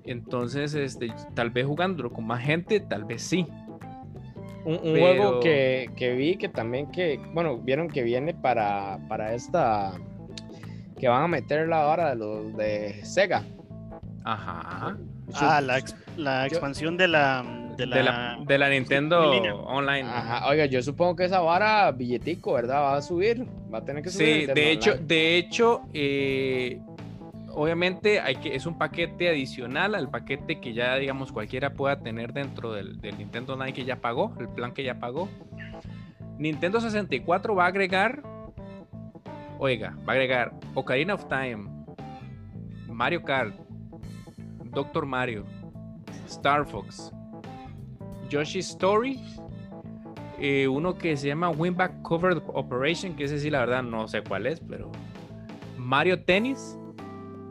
[0.04, 3.46] Entonces, este, tal vez jugándolo con más gente, tal vez sí.
[4.66, 8.98] Un, un Pero- juego que, que vi que también que, bueno, vieron que viene para,
[9.08, 9.92] para esta,
[10.98, 13.44] que van a meterla ahora de los de Sega.
[14.24, 14.96] Ajá.
[15.34, 17.44] Ah, la, ex- la yo- expansión de la.
[17.76, 19.30] De la, De la, de la Nintendo.
[19.66, 20.08] Online.
[20.08, 22.80] Ajá, oiga, yo supongo que esa vara, billetico, ¿verdad?
[22.80, 24.46] Va a subir, va a tener que subir.
[24.46, 25.06] Sí, de hecho, Online.
[25.06, 26.80] de hecho, eh,
[27.56, 32.34] obviamente hay que, es un paquete adicional al paquete que ya, digamos, cualquiera pueda tener
[32.34, 35.28] dentro del, Nintendo Online que ya pagó, el plan que ya pagó.
[36.38, 38.22] Nintendo 64 va a agregar,
[39.58, 41.66] oiga, va a agregar Ocarina of Time,
[42.88, 43.54] Mario Kart,
[44.66, 45.46] Doctor Mario,
[46.26, 47.10] Star Fox,
[48.28, 49.18] Yoshi's Story,
[50.38, 54.22] eh, uno que se llama Winback Covered Operation, que ese sí la verdad no sé
[54.22, 54.92] cuál es, pero
[55.78, 56.78] Mario Tennis.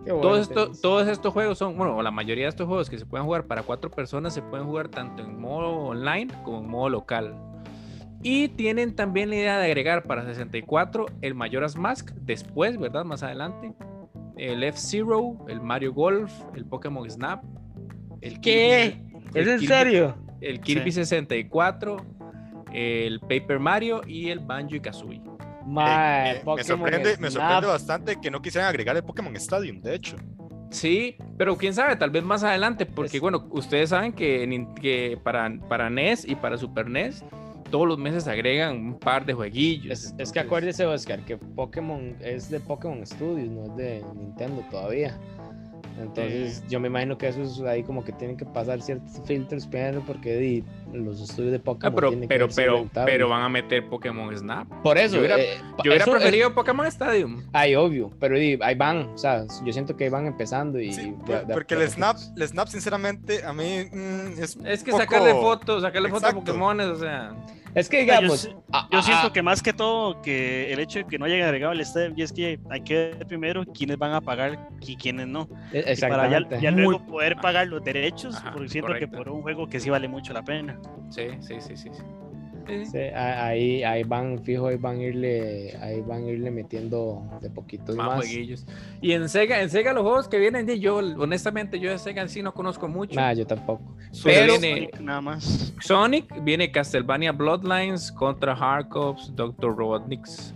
[0.06, 0.82] Todos, estos, tenis.
[0.82, 3.64] todos estos juegos son, bueno, la mayoría de estos juegos que se pueden jugar para
[3.64, 7.36] cuatro personas se pueden jugar tanto en modo online como en modo local.
[8.22, 13.06] Y tienen también la idea de agregar para 64 el Majora's Mask después, ¿verdad?
[13.06, 13.74] Más adelante.
[14.38, 17.44] El F-Zero, el Mario Golf, el Pokémon Snap.
[18.22, 18.98] El ¿Qué?
[19.00, 20.16] Kirby- el ¿Es en Kirby- serio?
[20.42, 21.04] el Kirby Sí.
[21.04, 21.98] 64,
[22.74, 25.22] el Paper Mario y el Banjo y Kazooie.
[25.66, 29.82] Mae, Eh, eh, me, sorprende, me sorprende bastante que no quisieran agregar el Pokémon Stadium,
[29.82, 30.16] de hecho.
[30.70, 35.52] Sí, pero quién sabe, tal vez más adelante, porque Es- bueno, ustedes saben que, para,
[35.70, 37.24] para NES y para Super NES
[37.72, 39.92] todos los meses agregan un par de jueguillos.
[39.92, 44.64] Es, es que acuérdese, Oscar, que Pokémon es de Pokémon Studios, no es de Nintendo
[44.70, 45.18] todavía.
[46.00, 49.66] Entonces, yo me imagino que eso es ahí como que tienen que pasar ciertos filtros
[49.66, 50.64] primero porque
[51.04, 53.14] los estudios de Ah, Pokémon pero, tienen que pero, pero, rentables.
[53.14, 54.68] pero van a meter Pokémon Snap.
[54.84, 57.44] Por eso, yo hubiera- eh, pa- Yo hubiera eso es- preferido Pokémon Stadium.
[57.54, 60.94] Ay, obvio, pero ahí van, o sea, yo siento que ahí van empezando y...
[60.94, 64.58] Sí, de- por- de- porque de el Snap, el Snap, sinceramente, a mí mm, es.
[64.64, 66.34] Es que poco- sacarle fotos, sacarle fotos a.
[66.34, 67.36] Pokémon, o sea.
[67.74, 68.50] Es que Yo digamos...
[68.72, 71.26] ah, Yo ah, siento ah, que más que todo que el hecho de que no
[71.26, 74.70] haya agregado el STEM y es que hay que ver primero quiénes van a pagar
[74.80, 75.50] y quiénes no.
[75.74, 76.72] e- Y para ya, Exactamente.
[76.72, 79.12] luego poder pagar los derechos, Ajá, porque siento correcto.
[79.12, 80.80] que por un juego que sí vale mucho la pena.
[81.10, 81.90] Sí, sí, sí, sí.
[82.86, 82.98] sí.
[83.16, 87.96] Ahí, ahí van, fijo, ahí van a irle, ahí van a irle metiendo de poquitos
[87.96, 88.16] Más más.
[88.18, 88.66] jueguillos.
[89.02, 92.30] Y en Sega, en Sega los juegos que vienen, yo honestamente yo de Sega en
[92.30, 93.20] sí no conozco mucho.
[93.20, 93.84] Nah, yo tampoco.
[94.24, 95.74] Pero Pero- viene Sonic nada más.
[95.82, 99.76] Sonic, viene Castlevania Bloodlines, Contra Hardcops, Dr.
[99.76, 100.56] Robotniks,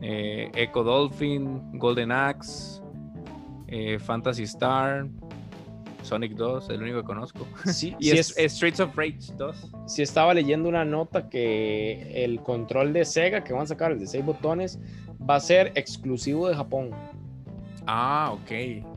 [0.00, 2.80] eh, Echo Dolphin, Golden Axe,
[3.68, 5.06] eh, Fantasy Star,
[6.04, 7.46] Sonic 2, el único que conozco.
[7.64, 9.72] Sí, Y sí es, Streets of Rage 2.
[9.86, 13.98] sí estaba leyendo una nota que el control de Sega que van a sacar, el
[13.98, 14.78] de 6 botones,
[15.28, 16.90] va a ser exclusivo de Japón.
[17.86, 18.50] Ah, ok.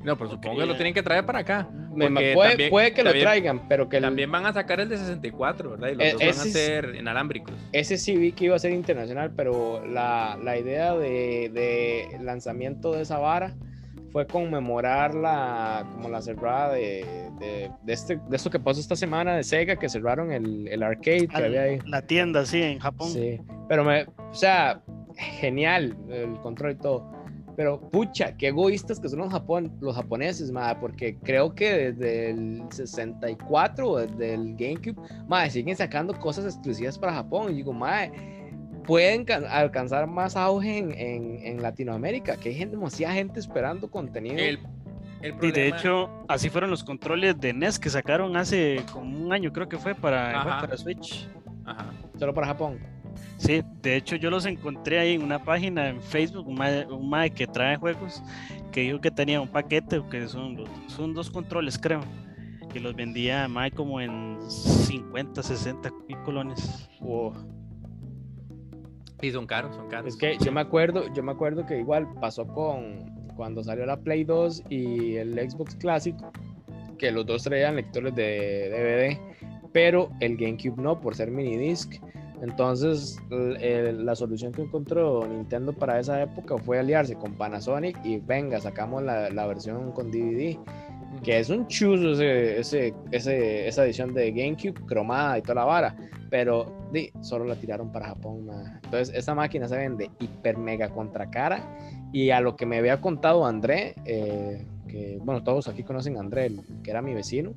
[0.05, 1.67] No, pero supongo Ok, que lo tienen que traer para acá.
[1.93, 4.87] Me- puede, también- puede que lo traigan, pero que el- También van a sacar el
[4.87, 5.89] de 64, ¿verdad?
[5.89, 7.53] Y los Eh, dos van a ser inalámbricos.
[7.73, 12.93] ese sí vi que iba a ser internacional, pero la, la idea de, de lanzamiento
[12.93, 13.55] de esa vara
[14.17, 18.95] fue conmemorar la, como la cerrada de, de, de este, de esto que pasó esta
[18.95, 21.79] semana de Sega, que cerraron el, el arcade que Al- había ahí.
[21.85, 23.09] La tienda, sí, en Japón.
[23.11, 24.81] Sí, pero me, o sea,
[25.15, 27.11] genial el control y todo.
[27.55, 32.31] Pero pucha, qué egoístas que son los, Japón, los japoneses, madre, porque creo que desde
[32.31, 34.95] el 64 o desde el GameCube,
[35.27, 37.51] madre, siguen sacando cosas exclusivas para Japón.
[37.51, 38.11] Y digo, madre,
[38.87, 43.91] pueden ca- alcanzar más auge en, en, en Latinoamérica, que hay gente, demasiada gente esperando
[43.91, 44.37] contenido.
[44.39, 44.59] El,
[45.21, 49.31] el Y de hecho, así fueron los controles de NES que sacaron hace como un
[49.33, 50.61] año, creo que fue para, fue Ajá.
[50.61, 51.27] para Switch.
[51.65, 51.91] Ajá.
[52.17, 52.79] Solo para Japón.
[53.37, 57.09] Sí, de hecho yo los encontré ahí en una página en Facebook, un mae, un
[57.09, 58.21] mae que trae juegos,
[58.71, 62.01] que dijo que tenía un paquete, que son, los- son dos controles creo,
[62.71, 66.87] que los vendía mae como en 50, 60 y colones.
[67.01, 67.33] Wow.
[69.19, 70.07] Sí, son caros, son caros.
[70.07, 73.97] Es que yo me acuerdo, yo me acuerdo que igual pasó con cuando salió la
[73.97, 76.15] Play 2 y el Xbox Classic,
[76.97, 81.93] que los dos traían lectores de DVD, pero el GameCube no por ser mini disc.
[82.41, 88.59] Entonces, la solución que encontró Nintendo para esa época fue aliarse con Panasonic y venga,
[88.59, 90.59] sacamos la, la versión con DVD,
[91.23, 95.65] que es un chuzo ese, ese, ese- esa edición de GameCube cromada y toda la
[95.65, 95.95] vara,
[96.29, 98.47] pero di, solo la tiraron para Japón.
[98.83, 101.77] Entonces, esa máquina se vende hiper mega contra cara
[102.13, 106.21] y a lo que me había contado André, eh, que bueno, todos aquí conocen a
[106.21, 106.51] André,
[106.83, 107.53] que era mi vecino.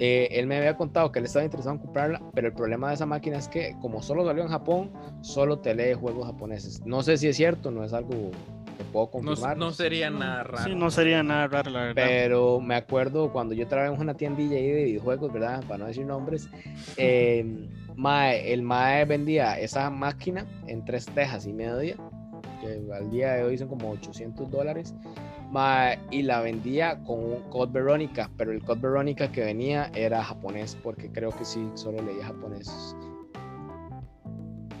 [0.00, 2.94] Eh, él me había contado que él estaba interesado en comprarla, pero el problema de
[2.94, 6.82] esa máquina es que como solo salió en Japón, solo te lee juegos japoneses.
[6.84, 8.32] No sé si es cierto, no es algo
[8.94, 9.56] puedo No, confirmar.
[9.58, 10.64] no sería nada raro.
[10.64, 12.04] Sí, no sería nada raro, la verdad.
[12.06, 15.62] Pero me acuerdo cuando yo trabajaba en una tiendilla ahí de videojuegos, ¿verdad?
[15.66, 16.48] Para no decir nombres.
[16.96, 21.96] eh, mae, el Mae vendía esa máquina en tres tejas y media,
[22.60, 24.94] que al día de hoy son como 800 dólares.
[25.50, 30.24] Mae, y la vendía con un Code Veronica, pero el Code Veronica que venía era
[30.24, 32.96] japonés, porque creo que sí, solo leía japonés.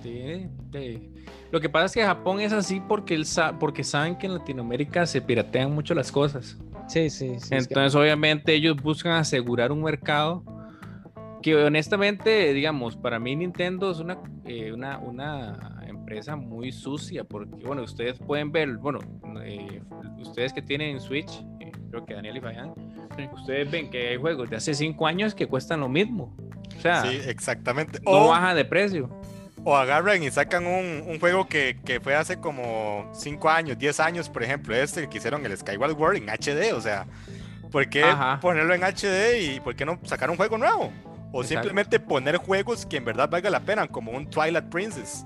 [0.04, 1.10] Sí, sí.
[1.50, 4.34] Lo que pasa es que Japón es así porque, él sa- porque saben que en
[4.34, 6.58] Latinoamérica se piratean mucho las cosas.
[6.88, 7.34] Sí, sí, sí.
[7.34, 10.44] es que- Entonces, obviamente, ellos buscan asegurar un mercado
[11.42, 17.64] que honestamente, digamos, para mí Nintendo es una, eh, una, una empresa muy sucia porque,
[17.64, 18.98] bueno, ustedes pueden ver, bueno,
[19.42, 19.80] eh,
[20.18, 22.74] ustedes que tienen Switch, eh, creo que Daniel y Fabián,
[23.32, 26.34] ustedes ven que hay juegos de hace cinco años que cuestan lo mismo.
[26.76, 28.00] O sea, Sí, exactamente.
[28.04, 29.08] no O, baja de precio.
[29.64, 33.98] O agarran y sacan un, un juego que, que fue hace como 5 años, 10
[34.00, 36.72] años, por ejemplo, este que hicieron el Skyward World en HD.
[36.74, 37.06] O sea,
[37.72, 38.38] ¿por qué Ajá.
[38.40, 40.92] ponerlo en HD y por qué no sacar un juego nuevo?
[41.32, 41.46] O Exacto.
[41.48, 45.24] simplemente poner juegos que en verdad valga la pena, como un Twilight Princess.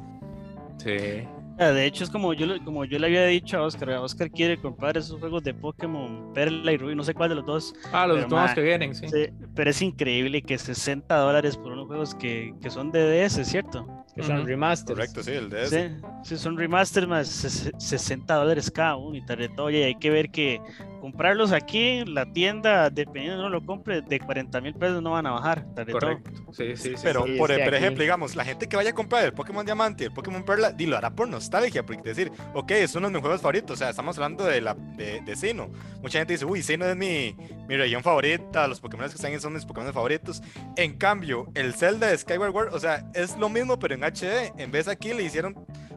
[0.78, 1.26] Sí.
[1.58, 3.90] Ah, De hecho, es como yo, le- como yo le había dicho a Oscar.
[3.90, 7.44] Oscar quiere comprar esos juegos de Pokémon Perla y Rubí, no sé cuál de los
[7.44, 7.74] dos.
[7.92, 9.08] Ah, los ma, que vienen, sí.
[9.08, 13.44] Sí, pero es increíble que 60 dólares por unos juegos que, que son de DS,
[13.44, 14.04] ¿cierto?
[14.18, 14.46] Que son Ujú.
[14.46, 14.96] remasters.
[14.98, 15.96] Correcto, sí, el de Sí, ese.
[16.24, 19.70] sí, son remaster más ses- 60 dólares cada uno y tal de todo.
[19.70, 20.60] Y hay que ver que
[21.00, 25.26] comprarlos aquí la tienda, dependiendo de uno lo compre, de 40 mil pesos no van
[25.26, 25.64] a bajar.
[25.76, 26.00] tal de todo.
[26.00, 26.30] Correcto.
[26.52, 27.02] Sí, sí, sí.
[27.02, 30.02] Pero, sí, por, por ejemplo, digamos, la gente que vaya a comprar el Pokémon Diamante
[30.02, 33.12] y el Pokémon Perla, di, lo hará por nostalgia, porque decir, ok, es uno de
[33.12, 35.70] mis juegos favoritos, o sea, estamos hablando de, la, de, de Sinnoh.
[36.02, 37.36] Mucha gente dice, uy, Sinnoh es mi,
[37.68, 40.42] mi región favorita, los Pokémon que están ahí son mis Pokémon favoritos.
[40.76, 44.52] En cambio, el Zelda de Skyward World, o sea, es lo mismo, pero en HD.
[44.58, 45.54] En vez aquí le hicieron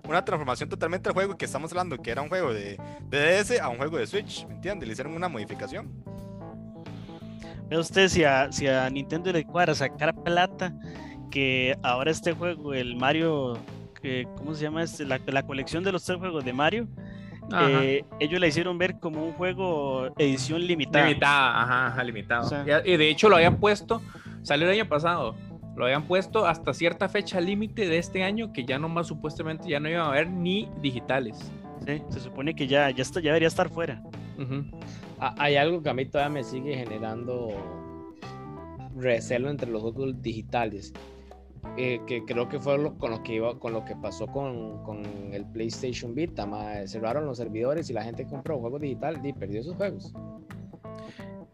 [0.07, 2.77] una transformación totalmente al juego que estamos hablando, que era un juego de,
[3.09, 4.87] de DS a un juego de Switch, ¿me entiendes?
[4.87, 5.89] Le hicieron una modificación.
[7.69, 10.73] Vea usted si a, si a Nintendo le cuadra sacar plata,
[11.29, 13.57] que ahora este juego, el Mario,
[14.01, 14.83] que, ¿cómo se llama?
[14.83, 15.05] Este?
[15.05, 16.87] La, la colección de los tres juegos de Mario,
[17.61, 21.07] eh, ellos la hicieron ver como un juego edición limitada.
[21.07, 22.45] Limitada, ajá, ajá, limitado.
[22.45, 24.01] O sea- Ya- y de hecho lo habían puesto,
[24.41, 25.35] salió el año pasado,
[25.75, 29.79] lo habían puesto hasta cierta fecha límite de este año que ya nomás supuestamente ya
[29.79, 31.37] no iba a haber ni digitales.
[31.85, 34.01] Sí, se supone que ya, ya, está, ya debería estar fuera.
[35.19, 37.49] Ah, Hay algo que a mí todavía me sigue generando
[38.95, 40.93] recelo entre los juegos digitales.
[41.77, 44.83] eh, que creo que fue lo- con lo que iba, con lo que pasó con,
[44.83, 46.45] con el PlayStation Vita.
[46.47, 50.11] ma, cerraron los servidores y la gente compró juegos digitales y perdió esos juegos.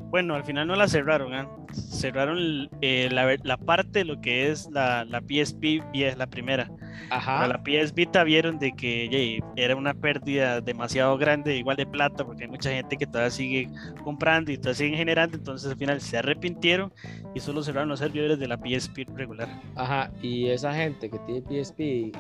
[0.09, 1.49] Bueno, al final no la cerraron, ¿ah?
[1.73, 5.81] cerraron eh, la, parte de lo que es la, la PSP
[6.15, 6.69] la primera.
[7.09, 7.39] Ajá.
[7.39, 12.25] Para la PS Vita vieron de que era una pérdida demasiado grande, igual de plata,
[12.25, 13.69] porque hay mucha gente que todavía sigue
[14.03, 16.91] comprando y todavía siguen generando, entonces al final se arrepintieron
[17.35, 19.47] y solo cerraron los servidores de la PSP regular.
[19.75, 22.11] Ajá, y esa gente que tiene PSP y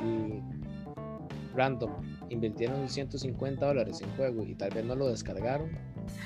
[1.55, 1.91] random
[2.29, 5.69] invirtieron 150 dólares en juego y tal vez no lo descargaron,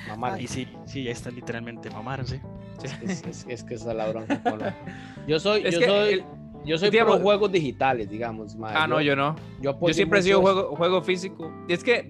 [0.08, 0.40] mamá.
[0.40, 2.40] Y sí, sí, ya está literalmente mamar, sí.
[2.82, 4.40] Es, es, es, que esa es la bronca.
[5.26, 6.24] Yo soy, yo soy,
[6.64, 8.56] yo soy pro juegos digitales, digamos.
[8.62, 9.36] Ah, no, yo no.
[9.60, 11.52] Yo, siempre he sido juego, juego físico.
[11.68, 12.08] Y es que,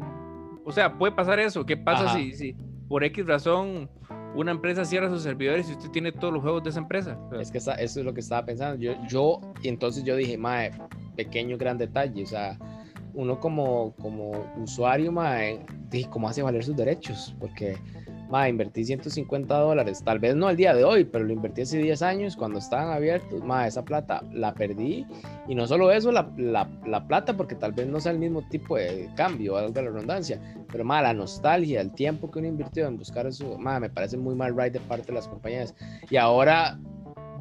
[0.65, 1.65] o sea, puede pasar eso.
[1.67, 2.57] ¿Qué pasa si, si
[2.89, 3.91] por X razón
[4.35, 7.19] una empresa cierra sus servidores y usted tiene todos los juegos de esa empresa?
[7.39, 8.81] Es que eso es lo que estaba pensando.
[8.81, 10.71] Yo, yo y entonces yo dije, mae,
[11.17, 12.23] pequeño gran detalle.
[12.23, 12.59] O sea,
[13.15, 17.35] uno como, como usuario, mae, dije, ¿cómo hace valer sus derechos?
[17.39, 17.77] Porque
[18.33, 21.77] ma, invertí 150 dólares, tal vez no el día de hoy, pero lo invertí hace
[21.77, 25.07] 10 años cuando estaban abiertos, ma, esa plata la perdí.
[25.49, 28.41] Y no solo eso, la, la, la plata, porque tal vez no sea el mismo
[28.49, 32.49] tipo de cambio, algo de la redundancia, pero ma, la nostalgia, el tiempo que uno
[32.49, 35.75] invirtió en buscar eso, ma, me parece muy mal right de parte de las compañías.
[36.09, 36.79] Y ahora,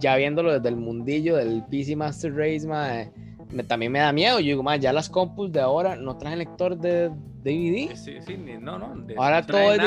[0.02, 3.10] ya viéndolo desde el mundillo del PC Master Race, ma,
[3.52, 4.40] me, también me da miedo.
[4.40, 7.10] Yo digo, ma, ya las compus de ahora no traen lector de
[7.44, 7.96] DVD.
[7.96, 9.06] Sí, sí, no, no.
[9.18, 9.82] ahora, todo es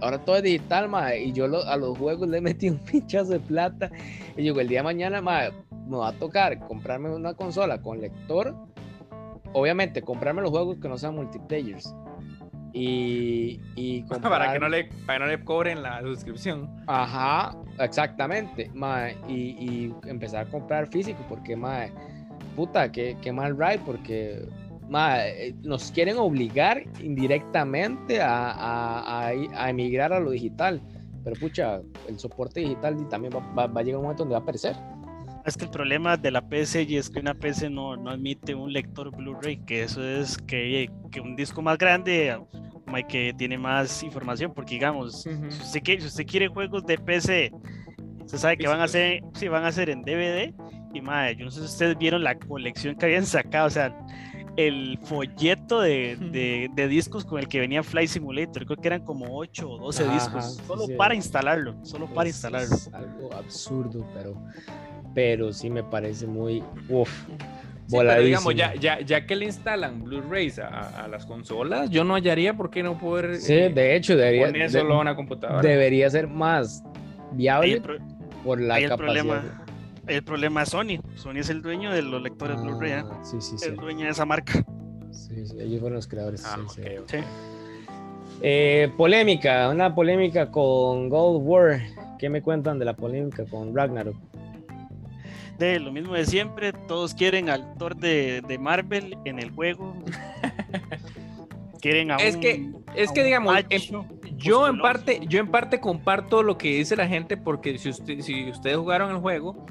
[0.00, 3.32] ahora todo es digital, ma, y yo a los juegos le he metido un pinchazo
[3.32, 3.90] de plata.
[4.36, 5.50] Y digo, el día de mañana, ma,
[5.86, 8.54] me va a tocar comprarme una consola con lector.
[9.52, 11.92] Obviamente, comprarme los juegos que no sean multiplayers.
[12.72, 16.70] Y, y para, que no le, para que no le cobren la suscripción.
[16.86, 18.70] Ajá, exactamente.
[18.74, 21.86] Ma, y, y empezar a comprar físico, porque, ma,
[22.56, 24.46] puta, qué, qué mal ride, porque
[24.92, 30.80] eh, nos quieren obligar indirectamente a, a, emigrar a lo digital.
[31.22, 34.74] Pero pucha, el soporte digital también va, a llegar un momento donde va a aparecer.
[35.46, 38.54] Es que el problema de la PC y es que una PC no, no admite
[38.54, 42.36] un lector Blu-ray, que eso es que, que, un disco más grande
[43.08, 47.52] que tiene más información, porque digamos, si, usted quiere, si, usted quiere, juegos de PC,
[48.26, 50.52] se sabe que van a ser, sí, van a ser en DVD,
[50.92, 53.94] y madre, yo no sé si ustedes vieron la colección que habían sacado, o sea,
[54.56, 58.66] el folleto de, de, discos con el que venía Fly Simulator.
[58.66, 60.60] Creo que eran como 8 o 12 discos.
[60.66, 61.74] Solo para instalarlo.
[61.84, 62.74] Solo para instalarlo.
[62.74, 64.34] Es algo absurdo, pero,
[65.14, 66.62] pero sí me parece muy.
[66.88, 67.10] Uf.
[67.86, 72.04] Sí, pero digamos, ya, ya, ya, que le instalan Blu-rays a, a, las consolas, yo
[72.04, 73.38] no hallaría por qué no poder.
[73.38, 74.46] Sí, eh, de hecho, debería.
[74.46, 75.60] Poner solo a una computadora.
[75.60, 76.84] Debería ser más
[77.32, 77.82] viable
[78.44, 79.42] por la capacidad
[80.10, 81.00] el problema es Sony.
[81.14, 82.92] Sony es el dueño de los lectores Blu-ray.
[82.92, 83.04] ¿eh?
[83.22, 84.64] Sí, sí, el dueño de esa marca.
[85.10, 86.44] Sí, sí, ellos fueron los creadores.
[86.44, 87.16] Ah, sí, sí.
[88.42, 91.80] Eh, polémica, una polémica con Gold War.
[92.18, 94.16] ¿Qué me cuentan de la polémica con Ragnarok?
[95.58, 99.94] De lo mismo de siempre, todos quieren al Thor de, de Marvel en el juego.
[101.80, 103.54] quieren a es un, que es que digamos
[104.36, 108.20] yo en parte yo en parte comparto lo que dice la gente porque si usted,
[108.20, 109.66] si ustedes jugaron el juego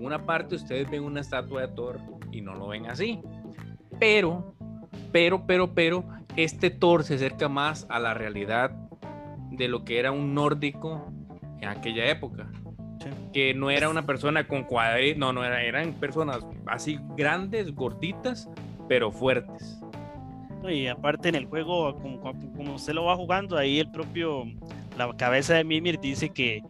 [0.00, 2.00] en una parte ustedes ven una estatua de Thor
[2.32, 3.20] y no lo ven así.
[3.98, 4.54] Pero,
[5.12, 6.04] pero, pero, pero,
[6.36, 8.70] este Thor se acerca más a la realidad
[9.50, 11.12] de lo que era un nórdico
[11.60, 12.50] en aquella época.
[13.32, 18.48] Que no era una persona con cuadritos, no, no, era, eran personas así grandes, gorditas,
[18.88, 19.80] pero fuertes.
[20.68, 24.44] Y aparte en el juego, como, como, usted lo va jugando, ahí el propio,
[24.96, 26.62] la cabeza de Mimir dice que,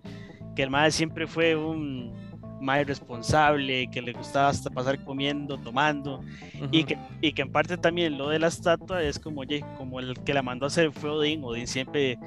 [0.54, 2.12] que el madre siempre fue un,
[2.60, 6.22] más responsable, que le gustaba hasta pasar comiendo, tomando,
[6.70, 10.00] y, que, y que en parte también lo de la estatua es como, oye, como
[10.00, 12.18] el que la mandó a hacer fue Odín, Odín siempre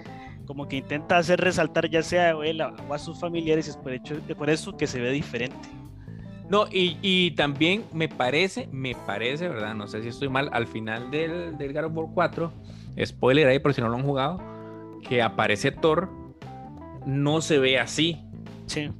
[0.46, 3.78] como que intenta hacer resaltar ya sea a él o a sus familiares, y es
[3.78, 5.56] por, hecho, por eso que se ve diferente.
[6.50, 9.74] No, y, y, también me parece, me parece, ¿verdad?
[9.74, 12.54] No sé si estoy mal, al final del, del God of War 4,
[13.06, 14.41] spoiler ahí por si no lo han jugado,
[15.08, 16.10] que aparece Thor,
[17.06, 18.22] no se ve así.
[18.65, 18.91] Sí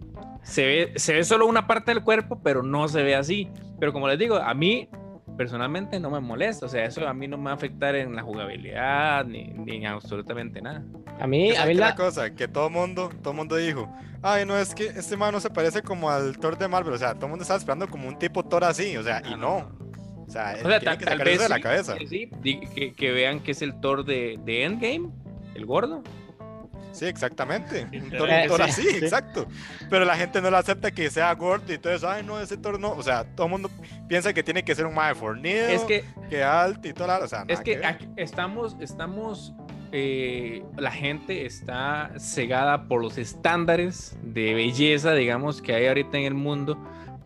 [0.44, 3.50] se ve, se ve solo una parte del cuerpo, pero no se ve así.
[3.80, 4.90] Pero como les digo, a mí
[5.38, 8.16] personalmente no me molesta, o sea, eso a mí no me va a afectar en
[8.16, 10.84] la jugabilidad ni, ni en absolutamente nada.
[11.20, 11.96] A mí, a mí la...
[11.96, 13.92] cosa que todo mundo, todo mundo dijo,
[14.22, 16.98] ay, no, es que este man no se parece como al Thor de Marvel, o
[16.98, 19.72] sea, todo el mundo estaba esperando como un tipo Thor así, o sea, y no.
[20.26, 21.96] O sea, o sea tal, que tal vez de la cabeza.
[22.08, 25.10] Sí, que, que, vean que es el Thor de, de Endgame,
[25.56, 26.04] el gordo.
[26.94, 27.88] Sí, exactamente.
[27.92, 29.48] Un toro, así, exacto.
[29.90, 32.10] Pero la gente no lo acepta que sea gordo y todo eso.
[32.10, 32.92] Ay, no, ese toro no.
[32.92, 33.70] O sea, todo el mundo
[34.08, 37.24] piensa que tiene que ser un mae fornido, es que, que alto y todo.
[37.24, 37.82] O sea, es que,
[38.16, 39.54] estamos, estamos,
[39.92, 46.26] eh, la gente está cegada por los estándares de belleza, digamos, que hay ahorita en
[46.26, 46.78] el mundo.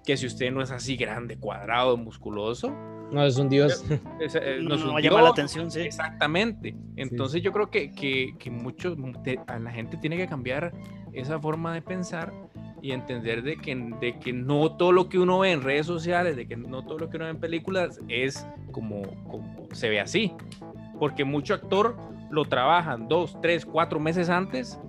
[0.05, 2.73] Que si usted no es así grande, cuadrado, musculoso,
[3.11, 3.85] no es un dios.
[4.19, 5.81] Eh, nos no, llama la atención, sí.
[5.81, 6.75] Exactamente.
[6.95, 8.95] Entonces yo creo que, que, que mucho,
[9.47, 10.73] a la gente tiene que cambiar
[11.13, 12.33] esa forma de pensar
[12.81, 16.35] y entender de que, de que no todo lo que uno ve en redes sociales,
[16.35, 19.99] de que no todo lo que uno ve en películas es como, como se ve
[19.99, 20.33] así.
[20.99, 21.97] Porque mucho actor
[22.29, 24.79] lo trabajan dos, tres, cuatro meses antes,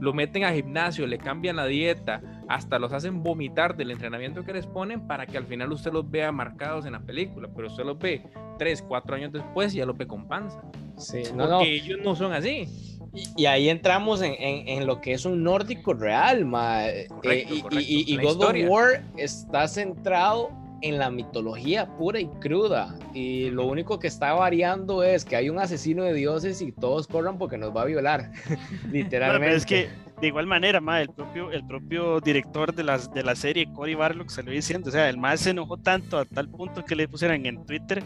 [0.00, 4.52] lo meten a gimnasio, le cambian la dieta, hasta los hacen vomitar del entrenamiento que
[4.52, 7.84] les ponen para que al final usted los vea marcados en la película, pero usted
[7.84, 8.22] los ve
[8.58, 10.60] tres, cuatro años después y ya los ve con panza.
[10.96, 11.60] Sí, Porque no, no.
[11.62, 12.68] ellos no son así.
[13.14, 16.88] Y, y ahí entramos en, en- en lo que es un nórdico real, ma.
[16.88, 20.50] Eh, Correcto, y- y, God of War está centrado
[20.82, 22.94] en la mitología pura y cruda.
[23.14, 27.06] Y lo único que está variando es que hay un asesino de dioses y todos
[27.06, 28.30] corran porque nos va a violar.
[28.92, 29.46] Literalmente.
[29.46, 29.88] pero es que
[30.24, 33.94] de igual manera, ma, el propio, el propio director de la, de la serie, Cory
[33.94, 34.88] Barlock, se lo iba diciendo.
[34.88, 38.02] O sea, el más se enojó tanto a tal punto que le pusieran en Twitter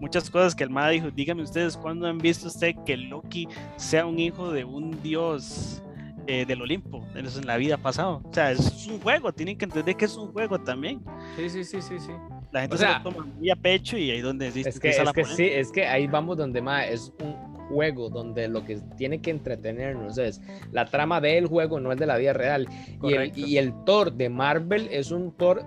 [0.00, 1.10] muchas cosas que el MAD dijo.
[1.12, 3.46] Dígame ustedes, ¿cuándo han visto usted que Loki
[3.76, 5.80] sea un hijo de un dios
[6.26, 7.06] eh, del Olimpo?
[7.14, 8.14] Eso en la vida pasada.
[8.14, 9.32] O sea, es un juego.
[9.32, 11.00] Tienen que entender que es un juego también.
[11.36, 12.12] Sí, sí, sí, sí, sí.
[12.50, 14.80] La gente O se lo toma muy a pecho y ahí es donde existe Es
[14.80, 18.48] que, es la que sí, es que ahí vamos donde más es un juego donde
[18.48, 20.40] lo que tiene que entretenernos es
[20.72, 22.68] la trama del juego, no el de la vida real.
[23.02, 25.64] Y el, y el Thor de Marvel es un Thor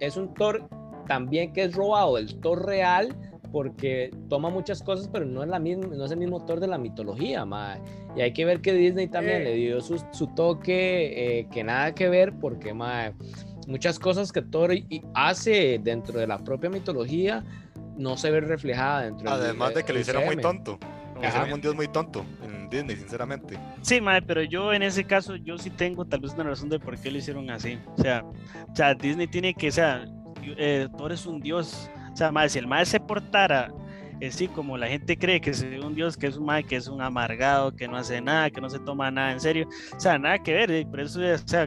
[0.00, 0.68] es un Thor
[1.06, 3.16] también que es robado del Thor real
[3.52, 6.66] porque toma muchas cosas, pero no es la misma, no es el mismo Thor de
[6.66, 7.80] la mitología, mae.
[8.16, 9.44] Y hay que ver que Disney también Eh.
[9.44, 13.12] le dio su, su toque eh, que nada que ver porque mae,
[13.66, 14.72] muchas cosas que Thor
[15.14, 17.44] hace dentro de la propia mitología
[17.96, 20.78] no se ve reflejada dentro Además de que lo hicieron muy tonto.
[21.28, 23.58] Hicieron un dios muy tonto en Disney, sinceramente.
[23.82, 26.78] Sí, mae, pero yo en ese caso, yo sí tengo tal vez una razón de
[26.80, 27.78] por qué lo hicieron así.
[27.96, 30.04] O sea, o sea Disney tiene que, o sea,
[30.42, 31.90] eh, Thor es un dios.
[32.12, 33.72] O sea, mae, si el mae se portara
[34.26, 36.86] así como la gente cree que es un dios, que es un mae, que es
[36.88, 39.68] un amargado, que no hace nada, que no se toma nada en serio.
[39.96, 40.70] O sea, nada que ver.
[40.70, 41.66] eh, Por eso, o sea,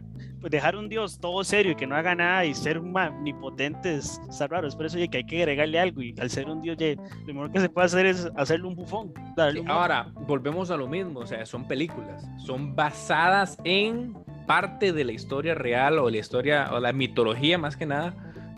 [0.50, 3.96] dejar un dios todo serio y que no haga nada y ser un mae omnipotente
[3.96, 4.68] es está raro.
[4.68, 6.02] Es por eso oye, que hay que agregarle algo.
[6.02, 6.94] Y al ser un dios, ya,
[7.26, 9.14] lo mejor que se puede hacer es hacerle un bufón.
[9.36, 14.14] darle Sí, un- ahora, volvemos a lo mismo, o sea, son películas, son basadas en
[14.46, 18.14] parte de la historia real o la historia o la mitología más que nada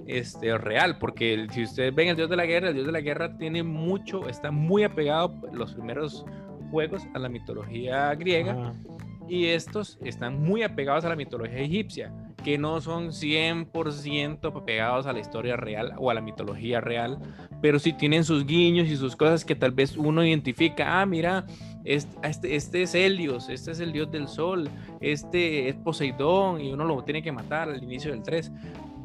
[0.05, 3.01] este, real, porque si ustedes ven el Dios de la Guerra, el Dios de la
[3.01, 6.25] Guerra tiene mucho, está muy apegado los primeros
[6.71, 8.73] juegos a la mitología griega.
[9.28, 12.13] Y estos están muy apegados a la mitología egipcia,
[12.43, 17.19] que no son 100% apegados a la historia real o a la mitología real,
[17.61, 21.45] pero sí tienen sus guiños y sus cosas que tal vez uno identifica, ah, mira,
[21.84, 24.69] este, este, es Helios, este es el dios del sol,
[25.01, 28.51] este es Poseidón y uno lo tiene que matar al inicio del 3.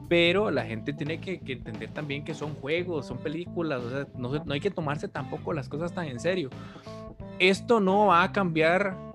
[0.08, 4.44] Pero la gente tiene que, entender también que son juegos, son películas, o sea, no,
[4.44, 6.50] no hay que tomarse tampoco las cosas tan en serio.
[7.38, 9.11] Esto no va a cambiar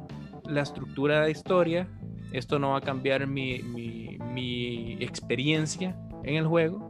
[0.47, 1.87] la estructura de la historia,
[2.31, 6.89] esto no va a cambiar mi, mi, mi experiencia en el juego.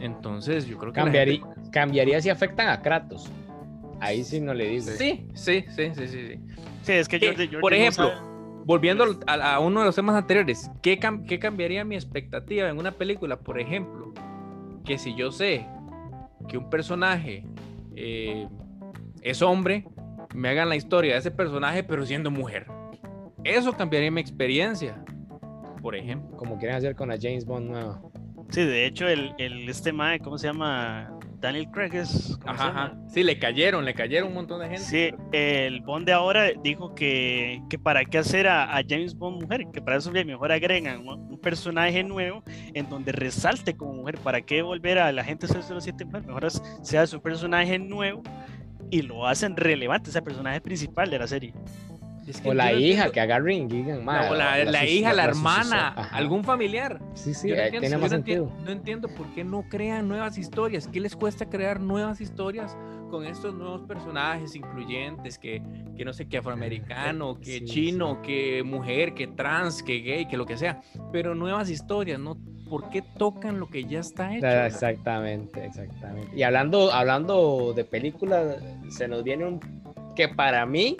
[0.00, 3.30] Entonces, yo creo que Cambiaría, gente- cambiaría si afectan a Kratos.
[4.00, 4.82] Ahí sí no le digo.
[4.86, 6.08] Sí, sí, sí, sí, sí.
[6.08, 6.40] sí.
[6.82, 8.20] Sí, es que George por ejemplo, sabe-
[8.64, 12.90] volviendo a uno de los temas anteriores, ¿qué, cam- qué cambiaría mi expectativa en una
[12.90, 13.38] película?
[13.38, 14.12] Por ejemplo,
[14.84, 15.64] que si yo sé
[16.48, 17.44] que un personaje
[17.94, 18.48] eh,
[19.20, 19.84] es hombre,
[20.34, 22.66] me hagan la historia de ese personaje, pero siendo mujer.
[23.44, 25.02] Eso cambiaría mi experiencia,
[25.80, 26.36] por ejemplo.
[26.36, 28.00] Como quieren hacer con la James Bond nueva.
[28.50, 31.10] Sí, de hecho, el, el este mae, ¿cómo se llama?
[31.40, 32.38] Daniel Craig es.
[32.40, 32.98] ¿cómo se Ajá, ajá.
[33.08, 34.82] Sí, le cayeron, le cayeron un montón de gente.
[34.82, 39.42] Sí, el Bond de ahora dijo que, que para qué hacer a, a James Bond
[39.42, 44.18] mujer, que para eso mejor agregan un, un personaje nuevo en donde resalte como mujer.
[44.18, 46.22] ¿Para qué volver a la gente 007 mujer?
[46.26, 48.22] Mejor es- sea su personaje nuevo
[48.92, 51.54] y lo hacen relevante, ese personaje principal de la serie.
[52.26, 55.88] Es que O la no hija que agarren Gigan, la, o la, hija, la, hermana,
[56.12, 57.00] algún familiar.
[57.14, 58.42] Sí, sí, Yo no ahí entiendo, tiene yo más no sentido.
[58.44, 60.86] entiendo- no entiendo por qué no crean nuevas historias.
[60.86, 62.76] ¿Qué les cuesta crear nuevas historias
[63.10, 65.36] con estos nuevos personajes incluyentes?
[65.38, 65.62] Que,
[65.96, 70.36] que no sé, que afroamericano, que Sí, chino, que mujer, que trans, que gay, que
[70.36, 70.80] lo que sea.
[71.12, 72.36] Pero nuevas historias, ¿no?
[72.72, 74.46] ¿Por qué tocan lo que ya está hecho?
[74.46, 76.34] Ah, Exactamente, exactamente.
[76.34, 78.56] Y hablando, hablando de películas,
[78.88, 79.60] se nos viene un
[80.16, 80.96] que para mí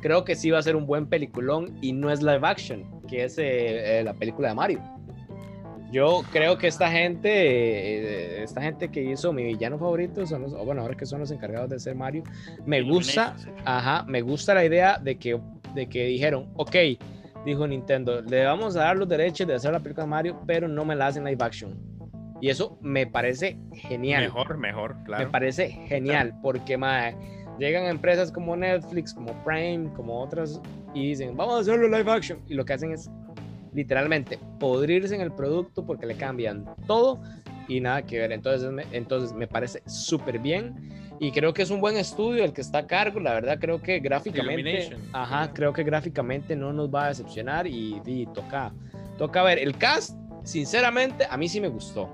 [0.00, 3.24] creo que sí va a ser un buen peliculón y no es live action, que
[3.24, 4.80] es eh, eh, la película de Mario.
[5.90, 10.52] Yo creo que esta gente, eh, esta gente que hizo mi villano favorito, son los,
[10.52, 12.22] o bueno, ahora que son los encargados de ser Mario,
[12.64, 13.34] me gusta,
[13.64, 15.36] ajá, me gusta la idea de que,
[15.74, 16.76] de que dijeron, ok,
[17.44, 20.68] dijo Nintendo, le vamos a dar los derechos de hacer la película de Mario, pero
[20.68, 21.76] no me la hacen live action.
[22.40, 24.24] Y eso me parece genial.
[24.24, 25.24] Mejor, mejor, claro.
[25.24, 27.14] Me parece genial porque mae,
[27.58, 30.60] llegan empresas como Netflix, como Prime, como otras
[30.92, 32.40] y dicen, vamos a hacerlo live action.
[32.48, 33.08] Y lo que hacen es
[33.72, 37.22] literalmente podrirse en el producto porque le cambian todo
[37.68, 38.32] y nada que ver.
[38.32, 40.74] Entonces me, entonces me parece súper bien
[41.22, 43.20] y creo que es un buen estudio el que está a cargo.
[43.20, 48.02] La verdad creo que gráficamente, ajá, creo que gráficamente no nos va a decepcionar y,
[48.04, 48.72] y toca,
[49.18, 49.60] toca ver.
[49.60, 52.12] El cast, sinceramente, a mí sí me gustó,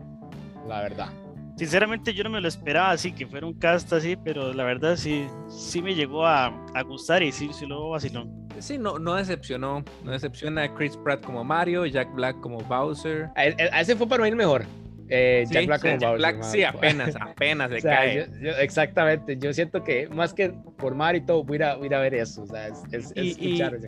[0.68, 1.08] la verdad.
[1.56, 4.94] Sinceramente yo no me lo esperaba así, que fuera un cast así, pero la verdad
[4.96, 8.46] sí, sí me llegó a, a gustar y sí, sí lo vacilón.
[8.58, 9.84] Sí, no, no decepcionó.
[10.04, 13.30] No decepciona a Chris Pratt como Mario, Jack Black como Bowser.
[13.36, 14.66] A, a ese fue para mí el mejor.
[15.10, 18.16] Eh, Sí, Jack Black como Jack Bowser, Black, sí, apenas, apenas le O sea, cae.
[18.16, 21.92] yo- yo- exactamente, yo siento que más que por Mario y todo, voy a, voy
[21.92, 22.42] a ver eso.
[22.42, 23.78] O sea, es, es- es Y- escuchar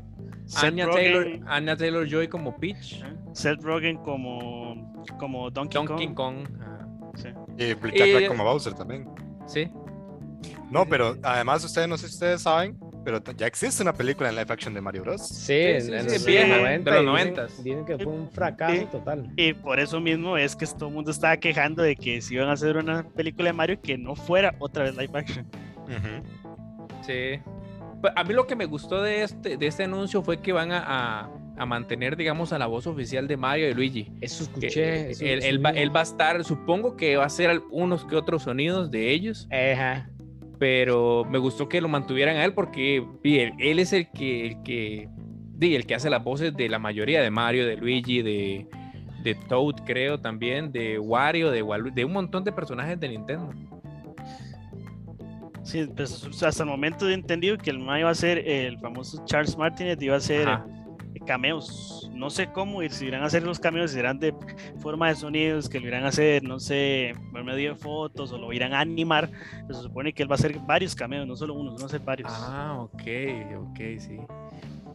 [0.62, 3.02] Anya Rogen- Taylor, Anya Taylor Joy como Peach.
[3.02, 3.04] ¿eh?
[3.32, 6.48] Seth Rogen como, como Donkey, Donkey Kong.
[7.16, 7.28] Sí.
[7.58, 9.08] Y Jack Black como Bowser también.
[9.46, 9.68] Sí.
[10.70, 14.36] No, pero además ustedes, no sé si ustedes saben, pero ya existe una película en
[14.36, 15.26] live action de Mario Bros.
[15.26, 17.62] Sí, en, sí, en sí, los es vieja, 90, de los dicen- 90s.
[17.62, 18.86] Dicen que fue un fracaso Sí.
[18.90, 19.32] total.
[19.36, 22.48] Y por eso mismo es que todo el mundo estaba quejando de que si iban
[22.48, 25.46] a hacer una película de Mario que no fuera otra vez live action.
[27.06, 27.40] Sí.
[28.16, 30.82] A mí lo que me gustó de este, de este anuncio fue que van a,
[30.86, 34.10] a- a mantener, digamos, a la voz oficial de Mario y Luigi.
[34.22, 35.10] Eso escuché.
[35.10, 38.44] eso- él, va, él va a estar, supongo que va a ser unos que otros
[38.44, 40.08] sonidos de ellos, Ajá.
[40.60, 45.08] Pero me gustó que lo mantuvieran a él porque él, es el que, el que,
[45.58, 48.66] el que hace las voces de la mayoría de Mario, de Luigi, de,
[49.24, 53.50] de Toad, creo también, de Wario, de, Walu- de un montón de personajes de Nintendo.
[55.62, 59.24] Sí, pues, hasta el momento he entendido que el Mario iba a ser el famoso
[59.24, 60.66] Charles Martinet, iba a ser Ajá.
[61.30, 62.10] Cameos.
[62.12, 64.34] No sé cómo, y si irán a hacer los cameos, si serán de
[64.80, 68.38] forma de sonidos, que lo irán a hacer, no sé, por medio de fotos o
[68.38, 69.30] lo irán a animar.
[69.64, 71.98] Pues, se supone que él va a hacer varios cameos, no solo uno, no sé,
[71.98, 72.28] varios.
[72.34, 73.02] Ah, ok,
[73.60, 74.18] ok, sí.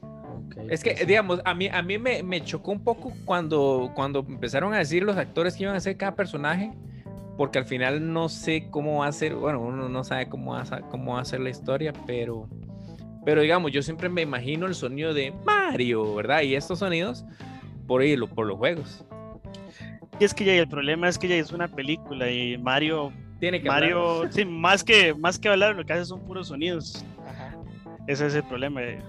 [0.01, 1.05] Ok, Es que, pues sí.
[1.05, 5.01] digamos, a mí, a mí me, me chocó un poco cuando, cuando empezaron a decir
[5.03, 6.73] los actores que iban a hacer cada personaje,
[7.37, 10.63] porque al final no sé cómo va a ser, bueno, uno no sabe cómo va
[10.69, 12.49] a, cómo va a ser la historia, pero,
[13.25, 16.41] pero digamos, yo siempre me imagino el sonido de Mario, ¿verdad?
[16.43, 17.25] Y estos sonidos
[17.87, 19.03] por, ahí, por los juegos.
[20.19, 23.61] Y es que ya el problema es que ya es una película y Mario, Tiene
[23.61, 23.81] que hablar.
[23.95, 27.03] Mario, sí, más que, más que hablar, lo que hace son puros sonidos.
[27.27, 27.57] Ajá.
[28.07, 28.81] Ese es el problema.
[28.83, 28.99] eh.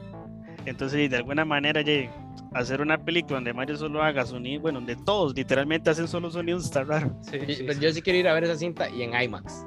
[0.65, 2.11] Entonces, de alguna manera, ya,
[2.55, 6.65] hacer una película donde Mario solo haga sonido, bueno, donde todos literalmente hacen solo sonidos,
[6.65, 7.17] está raro.
[7.23, 7.81] Sí, sí, pero sí.
[7.81, 9.65] yo sí quiero ir a ver esa cinta y en IMAX.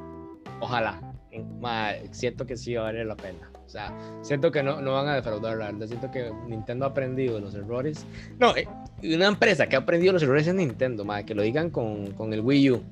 [0.59, 0.99] Ojalá.
[1.31, 3.49] En- ma, siento que sí va a valer la pena.
[3.70, 3.93] O sea,
[4.24, 5.86] siento que no, no van a defraudar, la verdad.
[5.86, 8.03] Siento que Nintendo ha aprendido de los errores.
[8.39, 8.67] No, eh,
[9.03, 12.34] una empresa que ha aprendido los errores es Nintendo, ma, que lo digan con, con
[12.34, 12.84] el Wii U.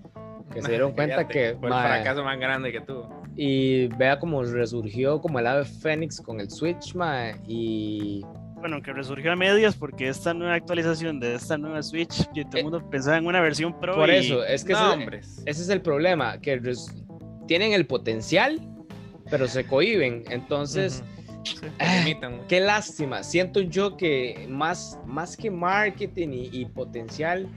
[0.54, 1.56] Que se dieron cuenta que.
[1.60, 3.10] fue el fracaso más grande que tuvo.
[3.36, 8.24] y vea cómo resurgió como el ave fénix con el Switch, ma, y
[8.60, 12.58] Bueno, que resurgió a medias porque esta nueva actualización de esta nueva Switch, y todo
[12.58, 13.96] Eh, el mundo pensaba en una versión Pro.
[13.96, 15.18] por y- eso, es que No, ese,
[15.48, 16.94] ese es el problema, que res-
[17.48, 18.62] tienen el potencial,
[19.30, 20.24] pero se cohiben.
[20.30, 21.04] Entonces.
[21.44, 21.56] Sí.
[21.80, 22.48] ah, mucho.
[22.48, 23.24] qué lástima.
[23.24, 27.48] Siento yo que más, más que marketing y, y potencial,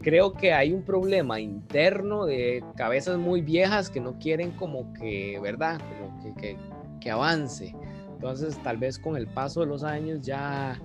[0.00, 5.38] creo que hay un problema interno de cabezas muy viejas que no quieren como que,
[5.42, 5.80] ¿verdad?
[6.00, 6.56] Como que, que,
[7.00, 7.74] que avance.
[8.12, 10.80] Entonces, tal vez con el paso de los años ya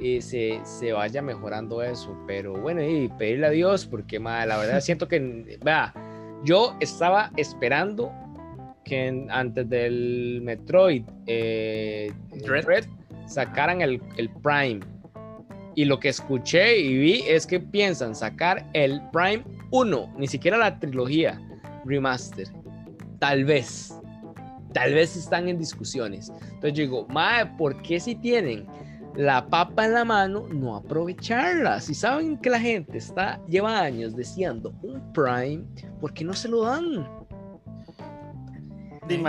[0.00, 2.16] eh, se, se vaya mejorando eso.
[2.26, 5.92] Pero bueno, y pedirle a Dios, porque ma, la verdad siento que, vea,
[6.44, 8.12] yo estaba esperando
[8.84, 12.12] que en- antes del Metroid eh,
[12.44, 12.64] Dread.
[12.64, 12.84] Dread
[13.26, 14.80] sacaran el, el Prime.
[15.74, 20.58] Y lo que escuché y vi es que piensan sacar el Prime 1, ni siquiera
[20.58, 21.40] la trilogía
[21.84, 22.48] remaster.
[23.18, 23.94] Tal vez.
[24.74, 26.30] Tal vez están en discusiones.
[26.44, 28.66] Entonces yo digo, mae, ¿por qué si tienen
[29.16, 31.80] la papa en la mano no aprovecharla?
[31.80, 35.62] Si saben que la gente está lleva años deseando un Prime,
[36.00, 37.06] ¿por qué no se lo dan?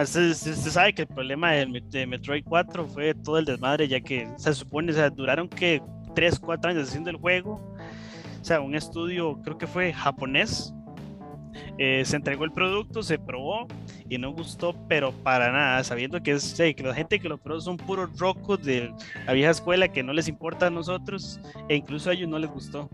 [0.06, 4.00] Se, se- se sabe que el problema de Metroid 4 fue todo el desmadre, ya
[4.02, 5.82] que se supone, o sea, duraron que
[6.16, 7.76] 3, 4 años haciendo el juego.
[8.42, 10.74] O sea, un estudio, creo que fue japonés.
[11.78, 13.68] eh, se entregó el producto, se probó
[14.10, 17.38] y no gustó, pero para nada, sabiendo que, es, sí, que la gente que lo
[17.38, 18.92] probó son puros rocos de
[19.26, 22.50] la vieja escuela que no les importa a nosotros e incluso a ellos no les
[22.50, 22.90] gustó.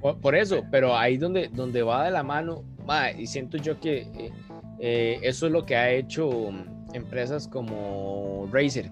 [0.00, 3.78] Por, por eso, pero ahí donde, donde va de la mano, ma, y siento yo
[3.80, 4.32] que eh,
[4.80, 6.50] eh, eso es lo que ha hecho
[6.92, 8.90] empresas como Razer,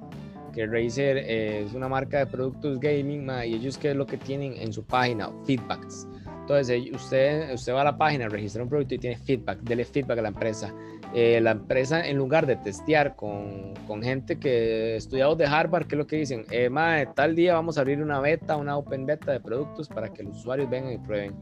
[0.53, 4.07] que Razer eh, es una marca de productos gaming, ma, y ellos qué es lo
[4.07, 6.07] que tienen en su página, feedbacks.
[6.41, 10.18] Entonces, usted, usted va a la página, registra un producto y tiene feedback, dele feedback
[10.20, 10.72] a la empresa.
[11.12, 15.95] Eh, la empresa, en lugar de testear con, con gente que estudiados de Harvard, ¿qué
[15.95, 16.45] es lo que dicen?
[16.51, 20.12] Eh, mae, tal día vamos a abrir una beta, una open beta de productos para
[20.12, 21.34] que los usuarios vengan y prueben.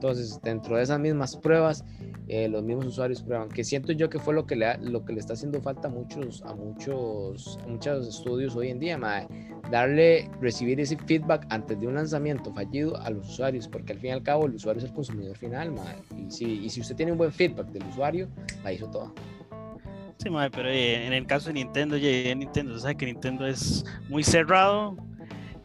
[0.00, 1.84] Entonces, dentro de esas mismas pruebas,
[2.26, 5.12] eh, los mismos usuarios prueban, que siento yo que fue lo que le, lo que
[5.12, 9.28] le está haciendo falta a muchos, a muchos, a muchos estudios hoy en día, mae.
[9.70, 14.08] darle, recibir ese feedback antes de un lanzamiento fallido a los usuarios, porque al fin
[14.08, 15.96] y al cabo el usuario es el consumidor final, mae.
[16.16, 18.26] Y si, y si usted tiene un buen feedback del usuario,
[18.64, 19.12] la hizo toda.
[20.16, 23.84] Sí, mae, pero eh, en el caso de Nintendo, ya Nintendo, sabe que Nintendo es
[24.08, 24.96] muy cerrado,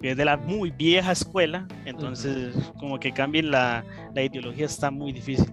[0.02, 3.84] que es de la muy vieja escuela, entonces como que cambien la,
[4.14, 5.52] la ideología está muy difícil.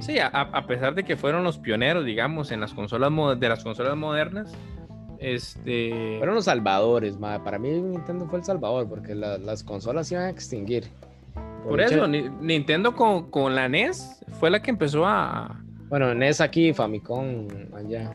[0.00, 3.62] Sí, a, a pesar de que fueron los pioneros, digamos, en las consolas de las
[3.64, 4.52] consolas modernas,
[5.18, 6.16] este...
[6.18, 7.38] Fueron los salvadores, mae.
[7.40, 10.84] Para mí Nintendo fue el salvador, porque la- las consolas se iban a extinguir.
[11.68, 15.60] Por eso, Ni- Nintendo con, con la NES fue la que empezó a...
[15.88, 18.14] Bueno, NES aquí, Famicom allá,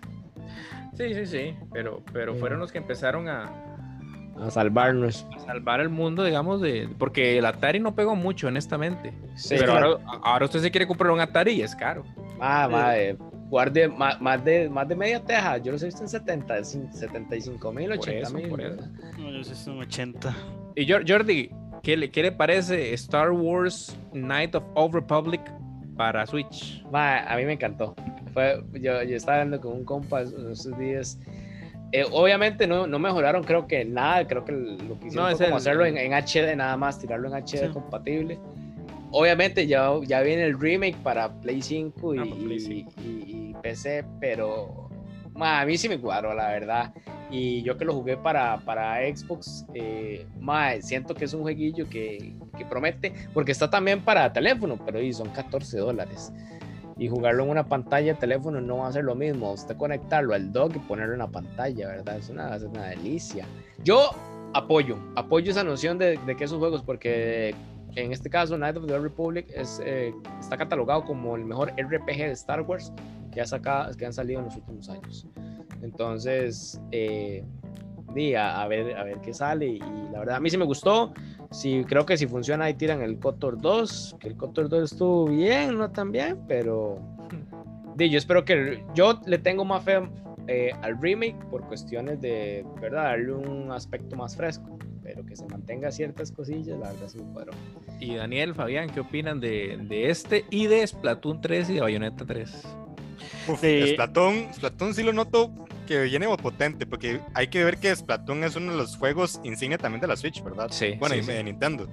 [0.96, 2.40] Sí, sí, sí, pero, pero Sí.
[2.40, 3.44] fueron los que empezaron a,
[4.42, 5.26] a salvarnos.
[5.36, 9.14] a salvar el mundo, digamos, de porque el Atari no pegó mucho, honestamente.
[9.36, 10.00] Sí, pero claro.
[10.06, 12.04] ahora, ahora usted se quiere comprar un Atari y es caro.
[12.40, 13.18] Ah, madre,
[13.50, 15.58] guarde ma- más, de, más de media teja.
[15.58, 18.50] Yo los he visto en 70, 75 mil, Por 80 eso, mil.
[19.18, 20.36] No, yo sé, son 80.
[20.76, 21.50] Y Jor- Jordi,
[21.82, 25.42] ¿qué le, ¿qué le parece Star Wars Night of Old Republic
[25.96, 26.84] para Switch?
[26.92, 27.96] Ma, a mí me encantó.
[28.34, 31.18] Fue, yo, yo estaba hablando con un compa esos días.
[31.92, 34.28] Eh, obviamente no, no mejoraron, creo que nada.
[34.28, 37.00] Creo que lo que hicieron No, fue como el- hacerlo en, en HD nada más,
[37.00, 37.74] tirarlo en HD Sí.
[37.74, 38.38] compatible.
[39.12, 42.92] Obviamente ya, ya viene el remake para Play 5 y, Ah, Play y- 5.
[43.02, 44.90] y- y PC, pero
[45.34, 46.94] ma, a mí sí me cuadró, la verdad.
[47.30, 51.88] Y yo que lo jugué para, para Xbox, eh, ma, siento que es un jueguillo
[51.90, 56.32] que, que promete, porque está también para teléfono, pero y son 14 dólares.
[57.00, 59.52] Y jugarlo en una pantalla de teléfono no va a ser lo mismo.
[59.52, 62.18] Usted conectarlo al dock y ponerlo en la pantalla, ¿verdad?
[62.18, 63.46] Es una, es una delicia.
[63.84, 64.12] Yo
[64.54, 67.54] apoyo, apoyo esa noción de, que esos juegos, porque
[67.96, 72.18] en este caso Night of the Republic es, eh, está catalogado como el mejor RPG
[72.18, 72.92] de Star Wars
[73.32, 75.28] que, ha sacado, que han salido en los últimos años.
[75.82, 77.44] Entonces, eh,
[78.36, 79.68] a, a ver, a ver qué sale.
[79.68, 79.80] Y
[80.12, 81.14] la verdad, a mí sí me gustó.
[81.52, 85.26] Sí, creo que si funciona ahí tiran el Cotor 2, que el Cotor 2 estuvo
[85.28, 87.00] bien, no tan bien, pero
[87.96, 90.02] di, yo espero que yo le tengo más fe
[90.48, 93.04] eh, al remake por cuestiones de, ¿verdad?
[93.04, 97.34] Darle un aspecto más fresco, pero que se mantenga ciertas cosillas, la verdad sí me
[97.34, 97.54] cuadró.
[98.00, 102.26] Y Daniel, Fabián, ¿qué opinan de, de este y de Splatoon 3 y de Bayonetta
[102.26, 102.64] 3?
[103.50, 103.94] Uf, Sí.
[103.94, 105.52] Splatoon, Splatoon sí lo noto
[105.88, 109.78] que viene potente, porque hay que ver que Splatoon es uno de los juegos insignia
[109.80, 110.68] también de la Switch, ¿verdad?
[110.70, 111.32] Sí, Bueno, sí, y sí.
[111.32, 111.88] de Nintendo.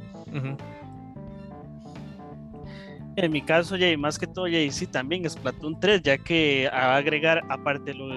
[3.17, 6.95] En mi caso, Jay, más que todo, Jay, sí, también Splatoon 3, ya que va
[6.95, 8.09] a agregar, aparte de lo,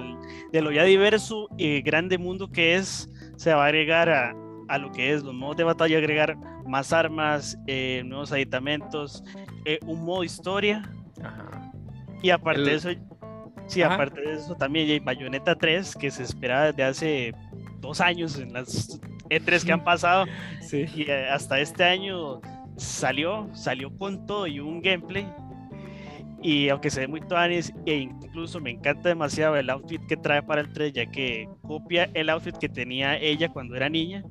[0.51, 4.33] de lo ya diverso y grande mundo que es, se va a agregar a,
[4.67, 9.23] a lo que es los modos de batalla, agregar más armas, eh, nuevos aditamentos,
[9.65, 10.81] eh, un modo historia,
[11.23, 11.71] Ajá.
[12.23, 12.89] y aparte El- de eso,
[13.67, 13.95] sí, Ajá.
[13.95, 17.33] aparte de eso también, Jay, Bayonetta 3, que se esperaba desde hace
[17.79, 18.99] dos años en las
[19.29, 20.25] E3 que han pasado,
[20.61, 20.85] Sí.
[20.95, 22.41] y eh, hasta este año
[22.75, 25.27] salió, salió con todo y un gameplay.
[26.41, 30.43] Y aunque se ve muy tuanis, e incluso me encanta demasiado el outfit que trae
[30.43, 34.23] para el 3, ya que copia el outfit que tenía ella cuando era niña.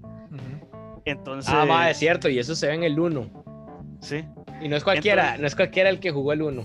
[1.04, 3.28] Entonces, Ah, ma, es cierto, y eso se ve en el 1.
[4.00, 4.24] sí.
[4.62, 6.64] Y no es cualquiera, Entonces- no es cualquiera el que jugó el 1.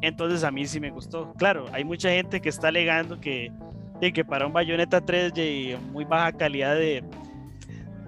[0.00, 1.32] Entonces a mí sí me gustó.
[1.38, 3.50] Claro, hay mucha gente que está alegando que,
[4.00, 7.02] de que para un Bayonetta 3 de muy baja calidad de,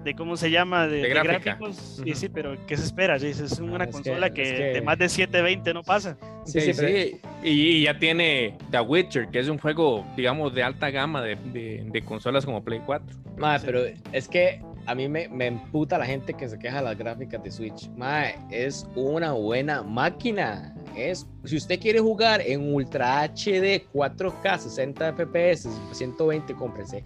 [0.03, 0.85] de ¿cómo se llama?
[0.87, 1.39] De, De de gráfica.
[1.55, 2.01] gráficos.
[2.05, 3.15] Y sí, pero ¿qué se espera?
[3.15, 6.17] Es una Ah, es que- consola que, es que- de más de 720 no pasa.
[6.45, 7.21] Sí, Sí, sí.
[7.43, 11.35] Y, y ya tiene The Witcher, que es un juego, digamos, de alta gama de,
[11.53, 13.15] de- de consolas como Play 4.
[13.37, 13.65] Mae, Sí.
[13.65, 13.79] pero
[14.11, 17.43] es que a mí me, me emputa la gente que se queja de las gráficas
[17.43, 17.89] de Switch.
[17.95, 20.75] Mae, es una buena máquina.
[20.95, 27.03] Es, si usted quiere jugar en Ultra HD 4K 60 FPS 120, cómprese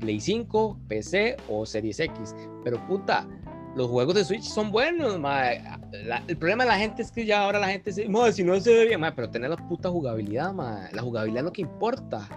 [0.00, 2.34] Play 5, PC o Series X.
[2.62, 3.26] Pero puta,
[3.74, 5.62] los juegos de Switch son buenos, mae.
[6.04, 8.60] La- el problema de la gente es que ya ahora la gente dice, si no
[8.60, 10.92] se ve bien, mae, pero tener la puta jugabilidad, mae.
[10.92, 12.28] La jugabilidad es lo que importa.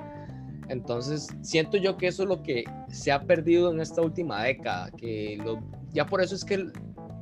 [0.69, 4.89] Entonces, siento yo que eso es lo que se ha perdido en esta última década,
[4.91, 5.59] que lo-
[5.91, 6.63] ya por eso es que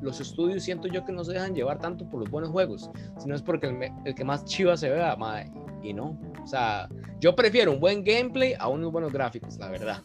[0.02, 3.34] los estudios siento yo que no se dejan llevar tanto por los buenos juegos, sino
[3.34, 5.50] es porque el, el que más chiva se vea, mae,
[5.82, 6.20] y no.
[6.44, 6.88] O sea,
[7.20, 10.02] yo prefiero un buen gameplay a unos buenos gráficos, la verdad.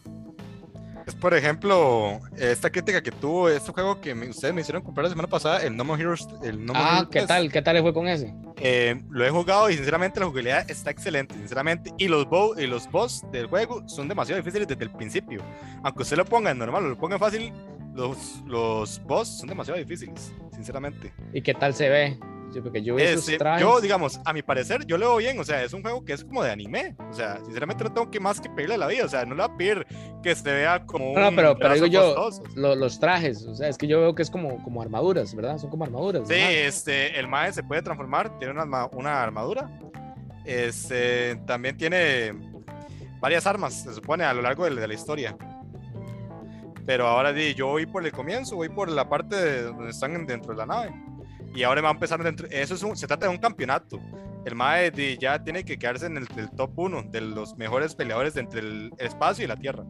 [1.05, 5.03] Es por ejemplo, esta crítica que tuvo este juego que me- ustedes me hicieron comprar
[5.03, 6.27] la semana pasada, el No More Heroes.
[6.43, 7.27] El no More Ah, Heroes ¿qué 3.
[7.27, 7.51] tal?
[7.51, 8.33] ¿Qué tal fue con ese?
[8.57, 11.91] Eh, lo he jugado y sinceramente la jugabilidad está excelente, sinceramente.
[11.97, 15.41] Y los, bo- y los boss del juego son demasiado difíciles desde el principio.
[15.83, 17.53] Aunque usted lo ponga en normal o lo ponga en fácil,
[17.93, 21.11] los, los boss son demasiado difíciles, sinceramente.
[21.33, 22.17] ¿Y qué tal se ve?
[22.61, 23.61] Porque yo vi esos trajes.
[23.61, 25.39] yo, digamos, a mi parecer, yo lo veo bien.
[25.39, 26.95] O sea, es un juego que es como de anime.
[27.09, 29.05] O sea, sinceramente no tengo que más que pedirle la vida.
[29.05, 29.87] O sea, no le voy a pedir
[30.21, 31.17] que se vea como.
[31.17, 34.13] No, un pero, pero digo yo, lo- los trajes, o sea, es que yo veo
[34.15, 35.57] que es como, como armaduras, ¿verdad?
[35.57, 36.27] Son como armaduras.
[36.27, 36.51] Sí, ¿verdad?
[36.51, 39.69] este, el Mae se puede transformar, tiene una, una armadura.
[40.45, 42.33] Este, también tiene
[43.21, 45.35] varias armas, se supone, a lo largo de, de la historia.
[46.85, 50.13] Pero ahora di, yo voy por el comienzo, voy por la parte de donde están
[50.15, 50.91] en- dentro de la nave.
[51.55, 52.47] Y ahora va a empezar dentro.
[52.49, 53.99] Eso se trata de un campeonato.
[54.45, 58.59] El Mae ya tiene que quedarse en el, top 1 de los mejores peleadores entre
[58.59, 59.85] el espacio y la Tierra.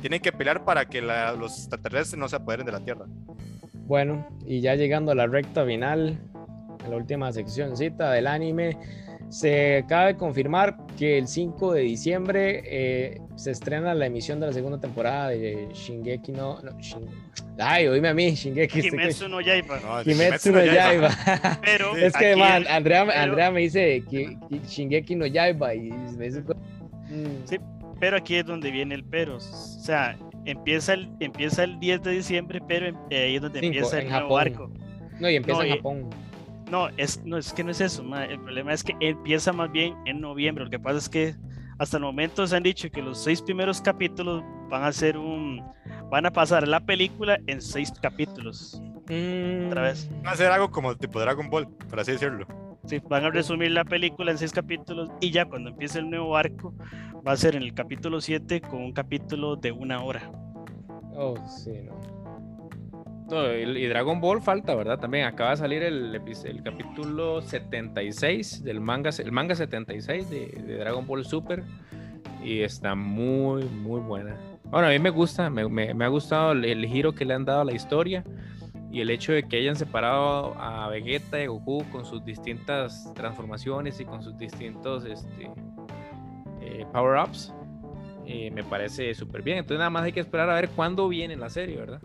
[0.00, 3.06] Tienen que pelear para que los extraterrestres no se apoderen de la Tierra.
[3.86, 6.18] Bueno, y ya llegando a la recta final,
[6.84, 8.76] a la última seccióncita del anime,
[9.32, 14.46] se acaba de confirmar que el 5 de diciembre eh, se estrena la emisión de
[14.48, 16.60] la segunda temporada de Shingeki no...
[16.60, 17.08] no Shin-
[17.58, 18.78] Ay, oíme a mí, Shingeki.
[18.80, 19.80] estoy- Kimetsu no Yaiba.
[19.80, 21.10] No, Kimetsu no Yaiba.
[21.64, 25.90] Pero es que, man, Andrea, pero- Andrea me dice que, que Shingeki no Yaiba y
[25.90, 26.40] me dice...
[26.42, 27.56] mm, Sí.
[28.00, 29.36] pero aquí es donde viene el pero.
[29.36, 33.74] O sea, empieza el, empieza el 10 de diciembre, pero eh, ahí es donde Cinco,
[33.76, 34.40] empieza el nuevo Japón.
[34.40, 34.70] arco.
[35.20, 36.10] No, y empieza No, en y- Japón.
[36.72, 39.70] No, es, no, es que no es eso, ma, el problema es que empieza más
[39.70, 40.64] bien en noviembre.
[40.64, 41.34] Lo que pasa es que
[41.78, 45.62] hasta el momento se han dicho que los seis primeros capítulos van a ser un.
[46.10, 48.80] van a pasar la película en seis capítulos.
[49.02, 50.10] Otra vez.
[50.10, 52.46] Mm, Va a ser algo como tipo Dragon Ball, por así decirlo.
[52.86, 56.38] Sí, van a resumir la película en seis capítulos y ya cuando empiece el nuevo
[56.38, 56.72] arco
[57.26, 60.22] va a ser en el capítulo 7 con un capítulo de una hora.
[61.14, 62.21] Oh, sí, no.
[63.30, 64.98] Y, Dragon Ball falta, ¿verdad?
[64.98, 70.76] También acaba de salir el, el capítulo 76 del manga, el manga 76 de, de
[70.76, 71.62] Dragon Ball Super.
[72.44, 74.36] Y está muy, muy buena.
[74.64, 77.60] Bueno, a mí me gusta, me, ha gustado el, el giro que le han dado
[77.60, 78.24] a la historia.
[78.90, 83.98] Y el hecho de que hayan separado a Vegeta y Goku con sus distintas transformaciones
[84.00, 85.50] y con sus distintos este,
[86.60, 87.54] eh, power-ups.
[88.26, 89.58] eh, me parece súper bien.
[89.58, 92.00] Entonces nada más hay que esperar a ver cuándo viene la serie, ¿verdad?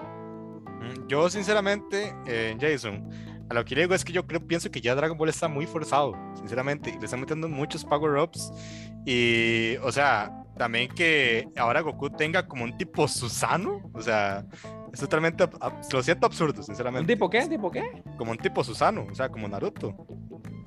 [1.07, 3.09] Yo, sinceramente, eh, Jason,
[3.49, 5.47] a lo que le digo es que yo creo, pienso que ya Dragon Ball está
[5.47, 8.51] muy forzado, sinceramente, y le están metiendo muchos power-ups.
[9.05, 14.45] Y, o sea, también que ahora Goku tenga como un tipo Susano, o sea,
[14.91, 15.47] es totalmente,
[15.93, 17.13] lo siento absurdo, ¿Un sinceramente.
[17.13, 17.39] tipo qué?
[17.43, 17.83] ¿Un tipo qué?
[18.17, 19.95] Como un tipo Susano, o sea, como Naruto.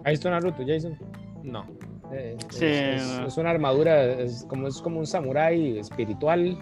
[0.04, 0.98] Ahí está Naruto, Jason.
[1.42, 1.66] No.
[2.12, 3.26] Eh, Sí, es, es- no.
[3.26, 6.58] es una armadura, es como, es como un samurái espiritual,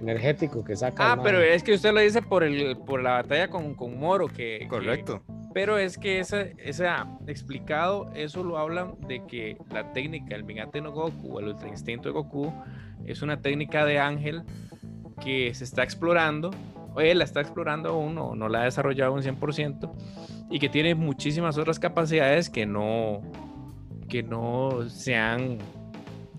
[0.00, 1.12] energético que saca.
[1.12, 3.98] Ah, el pero es que usted lo dice por el por la batalla con, con
[3.98, 4.58] Moro, que...
[4.60, 5.22] que- Correcto.
[5.52, 10.80] pero es que esa, esa explicado, eso lo hablan de que la técnica del Mingate
[10.80, 12.52] no Goku, o el Ultra Instinto de Goku,
[13.06, 14.42] es una técnica de ángel
[15.22, 16.50] que se está explorando,
[16.94, 19.90] o él la está explorando aún, no, no la ha desarrollado un 100%,
[20.50, 23.20] y que tiene muchísimas otras capacidades que no,
[24.08, 25.58] que no se han,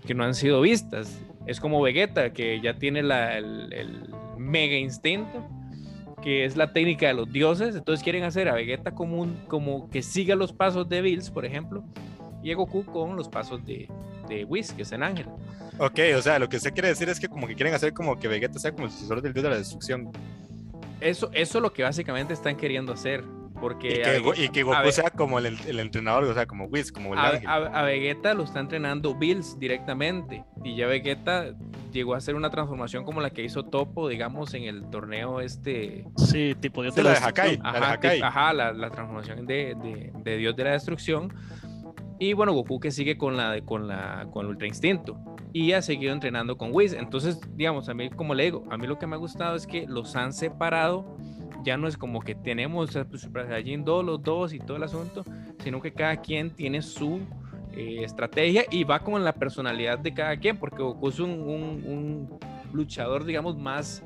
[0.06, 1.18] que no han sido vistas.
[1.46, 5.48] Es como Vegeta, que ya tiene la- el, el mega instinto,
[6.22, 7.74] que es la técnica de los dioses.
[7.74, 11.44] Entonces quieren hacer a Vegeta como, un, como que siga los pasos de Bills, por
[11.44, 11.84] ejemplo,
[12.42, 13.88] y a Goku con los pasos de,
[14.28, 15.26] de Whis, que es el ángel.
[15.78, 18.18] Ok, o sea, lo que usted quiere decir es que como que quieren hacer como
[18.18, 20.10] que Vegeta sea como el sucesor del dios de la destrucción.
[21.00, 23.24] Eso, eso es lo que básicamente están queriendo hacer.
[23.62, 26.46] Porque Y que, Vege- Go- y que Goku sea como el, el entrenador, o sea,
[26.46, 27.46] como Whis, como el a, ángel.
[27.48, 30.44] a- a Vegeta lo está entrenando Bills directamente.
[30.64, 31.54] Y ya Vegeta
[31.92, 36.04] llegó a hacer una transformación como la que hizo Topo, digamos, en el torneo este.
[36.16, 37.46] Sí, tipo Dios Sí, de la de destrucción.
[37.46, 37.56] Hakai.
[37.62, 38.20] La de Ajá, Hakai.
[38.20, 41.32] ajá, la, la transformación de, de- de Dios de la Destrucción.
[42.18, 45.16] Y bueno, Goku que sigue con la de- con la con el Ultra Instinto.
[45.52, 46.94] Y ha seguido entrenando con Whis.
[46.94, 49.66] Entonces, digamos, a mí, como le digo, a mí lo que me ha gustado es
[49.66, 51.16] que los han separado.
[51.62, 54.82] Ya no es como que tenemos a Super Saiyajin 2, los dos y todo el
[54.82, 55.24] asunto,
[55.62, 57.20] sino que cada quien tiene su
[57.72, 62.38] eh, estrategia y va con la personalidad de cada quien, porque Goku es un,
[62.72, 64.02] luchador, digamos, más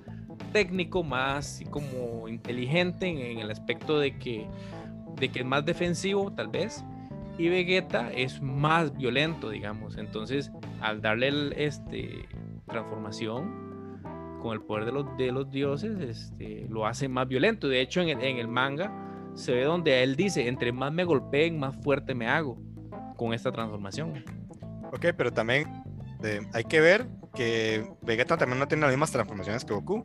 [0.53, 4.47] técnico, más como inteligente en, en el aspecto de que,
[5.19, 6.85] de que es más defensivo, tal vez.
[7.39, 9.99] Y Vegeta es más violento, digamos.
[9.99, 10.51] Entonces,
[10.81, 12.27] al darle el, este,
[12.67, 13.66] transformación
[14.47, 17.69] con el poder de los, de los dioses, este, lo hace más violento.
[17.69, 18.93] De hecho, en el, en el manga
[19.35, 22.59] se ve donde él dice, entre más me golpeen, más fuerte me hago
[23.17, 24.25] con esta transformación.
[24.93, 25.67] Ok, pero también
[26.23, 30.05] eh, hay que ver que Vegeta también no tiene las mismas transformaciones que Goku.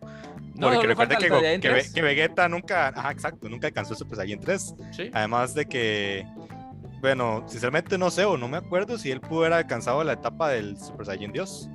[0.56, 1.94] No, Porque no recuerda falta que, Go- que Ve- 3.
[1.94, 4.76] que Vegeta nunca, ajá, exacto, nunca alcanzó Super Saiyan 3.
[4.92, 5.10] Sí.
[5.14, 6.26] Además de que,
[7.00, 10.50] bueno, sinceramente no sé o no me acuerdo si él pudo haber alcanzado la etapa
[10.50, 11.70] del Super Saiyan Dios.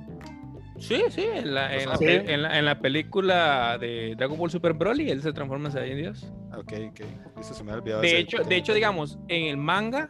[0.79, 4.73] Sí, sí, en la, en, la, en la- en la película de Dragon Ball Super
[4.73, 6.33] Broly, él se transforma en Saiyajin Dios.
[6.55, 7.01] Ok, ok.
[7.39, 8.01] Eso se me ha olvidado.
[8.01, 10.07] De hecho, de hecho, digamos, en el manga,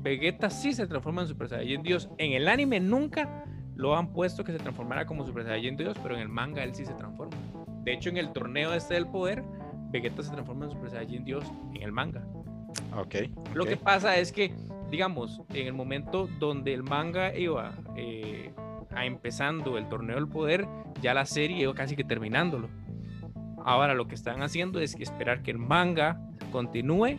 [0.00, 2.08] Vegeta sí se transforma en Super Saiyan Dios.
[2.18, 3.44] En el anime nunca
[3.74, 6.74] lo han puesto que se transformara como Super Saiyan Dios, pero en el manga él
[6.74, 7.36] sí se transforma.
[7.84, 9.42] De hecho, en el torneo este del poder,
[9.90, 11.44] Vegeta se transforma en Super Saiyan Dios
[11.74, 12.24] en el manga.
[12.96, 13.14] Ok.
[13.54, 14.54] Lo que pasa es que,
[14.90, 18.52] digamos, en el momento donde el manga iba eh,
[18.96, 20.66] a empezando el torneo del poder,
[21.00, 22.68] ya la serie iba casi que terminándolo.
[23.64, 26.20] Ahora lo que están haciendo es esperar que el manga
[26.50, 27.18] continúe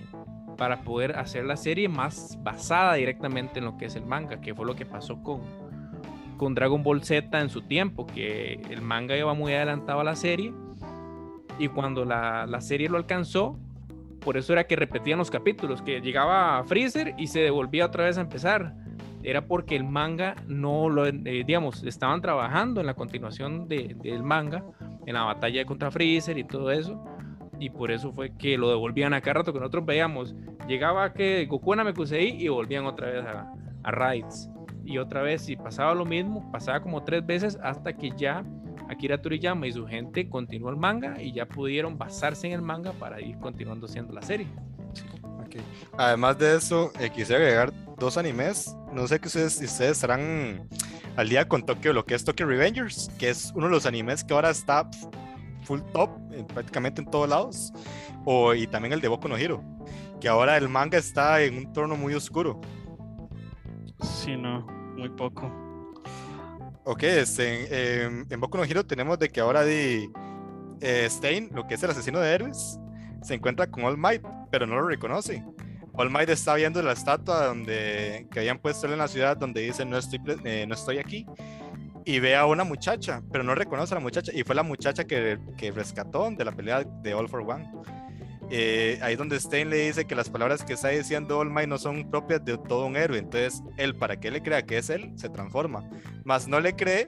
[0.57, 4.55] para poder hacer la serie más basada directamente en lo que es el manga, que
[4.55, 5.41] fue lo que pasó con,
[6.37, 10.15] con Dragon Ball Z en su tiempo, que el manga iba muy adelantado a la
[10.15, 10.53] serie
[11.59, 13.59] y cuando la, la serie lo alcanzó,
[14.21, 18.05] por eso era que repetían los capítulos, que llegaba a Freezer y se devolvía otra
[18.05, 18.75] vez a empezar.
[19.23, 21.11] Era porque el manga no lo, eh,
[21.45, 24.63] digamos, estaban trabajando en la continuación de- del manga,
[25.05, 27.03] en la batalla contra Freezer y todo eso.
[27.59, 30.35] Y por eso fue que lo devolvían a cada rato, que nosotros veíamos.
[30.67, 33.51] Llegaba que Goku en Namekusei y volvían otra vez a,
[33.83, 34.49] a Raids.
[34.85, 38.45] Y otra vez, y pasaba lo mismo, pasaba como tres veces hasta que ya
[38.89, 42.93] Akira Toriyama y su gente continuó el manga y ya pudieron basarse en el manga
[42.93, 44.47] para ir continuando haciendo la serie.
[45.97, 48.75] Además de eso, eh, quisiera agregar dos animes.
[48.93, 50.67] No sé que ustedes, si ustedes estarán
[51.15, 54.23] al día con Tokyo, lo que es Tokyo Revengers, que es uno de los animes
[54.23, 54.89] que ahora está
[55.63, 57.73] full top eh, prácticamente en todos lados.
[58.25, 59.63] O, y también el de Boku no Hero,
[60.19, 62.59] que ahora el manga está en un tono muy oscuro.
[64.01, 64.65] Sí, no,
[64.97, 65.51] muy poco.
[66.83, 70.09] Ok, este, en, en Boku no Hero tenemos de que ahora de
[70.81, 72.79] eh, Stein, lo que es el asesino de héroes,
[73.21, 75.43] se encuentra con All Might, pero no lo reconoce.
[75.93, 79.83] All Might está viendo la estatua donde, que habían puesto en la ciudad donde dice
[79.83, 81.25] no estoy, eh, no estoy aquí
[82.05, 85.03] y ve a una muchacha, pero no reconoce a la muchacha y fue la muchacha
[85.03, 87.69] que, que rescató de la pelea de All for One.
[88.49, 91.77] Eh, ahí donde Stein le dice que las palabras que está diciendo All Might no
[91.77, 95.11] son propias de todo un héroe, entonces él para que le crea que es él
[95.17, 95.89] se transforma,
[96.23, 97.07] más no le cree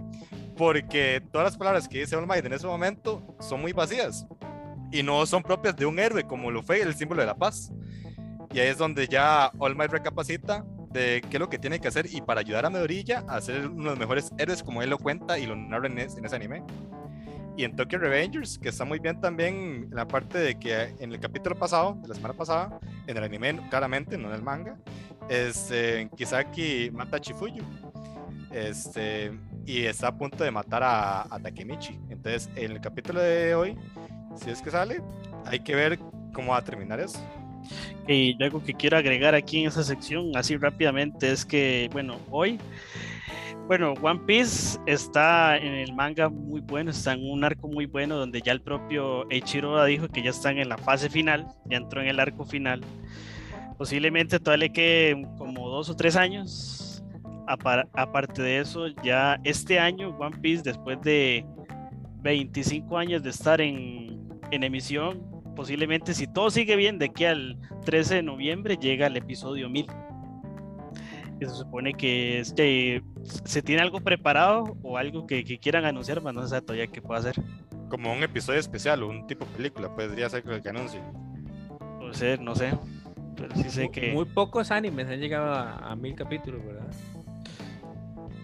[0.57, 4.27] porque todas las palabras que dice All Might en ese momento son muy vacías
[4.91, 7.71] y no son propias de un héroe como lo fue el símbolo de la paz.
[8.51, 11.87] Y ahí es donde ya All Might recapacita de qué es lo que tiene que
[11.87, 14.89] hacer y para ayudar a Medorilla a ser uno de los mejores héroes como él
[14.89, 16.63] lo cuenta y lo narra en, es- en ese anime.
[17.57, 19.55] Y en Tokyo Revengers, que está muy bien también
[19.89, 23.23] en la parte de que en el capítulo pasado, de la semana pasada, en el
[23.23, 24.77] anime claramente, no en el manga,
[25.29, 27.63] este, Kisaki mata a Chifuyu.
[28.51, 31.99] Este, y está a punto de matar a, a Takemichi.
[32.09, 33.77] Entonces, en el capítulo de hoy,
[34.39, 35.01] si es que sale,
[35.45, 35.99] hay que ver
[36.33, 37.19] cómo va a terminar eso.
[38.07, 42.57] Y algo que quiero agregar aquí en esta sección, así rápidamente, es que, bueno, hoy,
[43.67, 48.15] bueno, One Piece está en el manga muy bueno, está en un arco muy bueno,
[48.15, 52.01] donde ya el propio Eiichiro dijo que ya están en la fase final, ya entró
[52.01, 52.81] en el arco final.
[53.77, 57.03] Posiblemente todavía le quede como dos o tres años.
[57.47, 61.45] Apar- aparte de eso, ya este año One Piece, después de
[62.21, 64.08] 25 años de estar en,
[64.51, 65.21] en emisión,
[65.55, 69.87] posiblemente si todo sigue bien, de aquí al 13 de noviembre llega el episodio 1000.
[71.41, 73.01] Y se supone que este,
[73.45, 76.87] se tiene algo preparado o algo que, que quieran anunciar, pero no se sabe todavía
[76.87, 77.35] qué puede hacer.
[77.89, 81.01] Como un episodio especial o un tipo película, podría ser que anuncie.
[81.99, 82.71] No sé, no sé.
[83.35, 84.11] Pero sí sé que.
[84.11, 86.87] Muy pocos animes han llegado a, a mil capítulos, ¿verdad?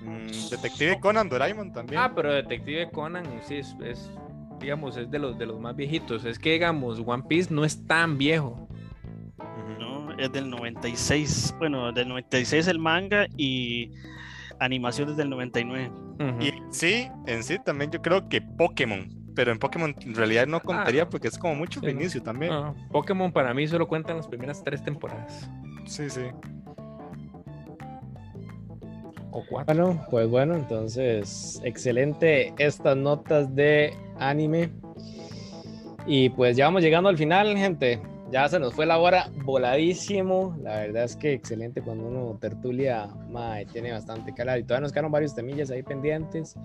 [0.05, 1.99] Mm, Detective Conan, Doraemon también.
[1.99, 4.11] Ah, pero Detective Conan sí es, es,
[4.59, 6.25] digamos, es de los, de los más viejitos.
[6.25, 8.67] Es que, digamos, One Piece no es tan viejo.
[9.79, 10.13] ¿no?
[10.17, 11.55] Es del 96.
[11.57, 13.91] Bueno, del 96 el manga y
[14.59, 15.91] animación desde el 99.
[16.19, 16.41] Ujú.
[16.43, 20.61] Y sí, en sí también yo creo que Pokémon, pero en Pokémon en realidad no
[20.61, 21.91] contaría porque es como mucho Sí, no.
[21.91, 22.53] inicio también.
[22.53, 25.49] Ah, Pokémon para mí solo cuentan las primeras tres temporadas.
[25.85, 26.21] Sí, sí.
[29.65, 34.69] Bueno, pues bueno, entonces excelente estas notas de anime.
[36.07, 37.99] Y pues ya vamos llegando al final, gente.
[38.31, 40.55] Ya se nos fue la hora voladísimo.
[40.61, 44.59] La verdad es que excelente cuando uno tertulia, mae, tiene bastante calado.
[44.59, 46.55] Y todavía nos quedaron varios temillas ahí pendientes.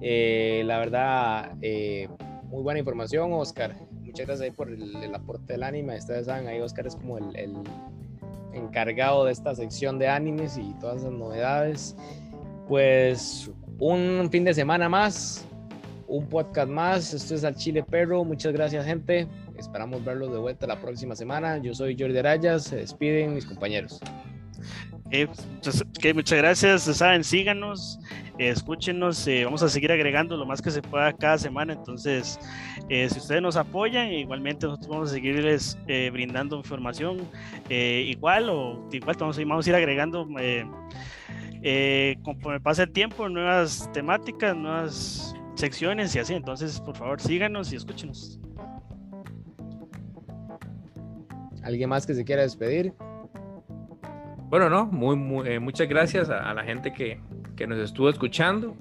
[0.00, 2.08] Eh, la verdad, eh,
[2.44, 3.74] muy buena información, Oscar.
[3.92, 5.96] Muchas gracias ahí por el, aporte del anime.
[5.96, 7.54] Ustedes saben, ahí Oscar es como el
[8.54, 11.96] encargado de esta sección de animes y todas esas novedades.
[12.68, 15.44] Pues un fin de semana más,
[16.06, 17.12] un podcast más.
[17.12, 18.24] Esto es Al Chile Perro.
[18.24, 19.26] Muchas gracias, gente.
[19.58, 21.58] Esperamos verlos de vuelta la próxima semana.
[21.58, 22.64] Yo soy Jordi Arayas.
[22.64, 24.00] Se despiden mis compañeros.
[25.14, 25.28] Eh,
[26.12, 26.82] muchas gracias.
[26.82, 28.00] Saben, síganos,
[28.36, 29.28] eh, escúchenos.
[29.28, 31.72] Eh, vamos a seguir agregando lo más que se pueda cada semana.
[31.72, 32.36] Entonces,
[32.88, 37.28] si ustedes nos apoyan, igualmente nosotros vamos a seguirles brindando información
[37.70, 40.26] igual o igual vamos, vamos a ir agregando.
[42.24, 46.34] conforme pasa el tiempo, nuevas temáticas, nuevas secciones y así.
[46.34, 48.40] Entonces, por favor, síganos y escúchenos.
[51.62, 52.92] ¿Alguien más que se quiera despedir?
[54.54, 57.18] Bueno, no, eh, muchas gracias a, la gente que,
[57.66, 58.76] nos estuvo escuchando.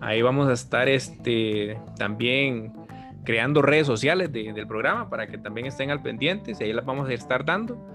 [0.00, 2.72] Ahí vamos a estar este, también
[3.24, 7.08] creando redes sociales del programa para que también estén al pendiente y ahí las vamos
[7.08, 7.88] a estar dando.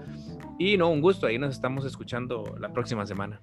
[0.58, 3.42] Y no, un gusto, ahí nos estamos escuchando la próxima semana.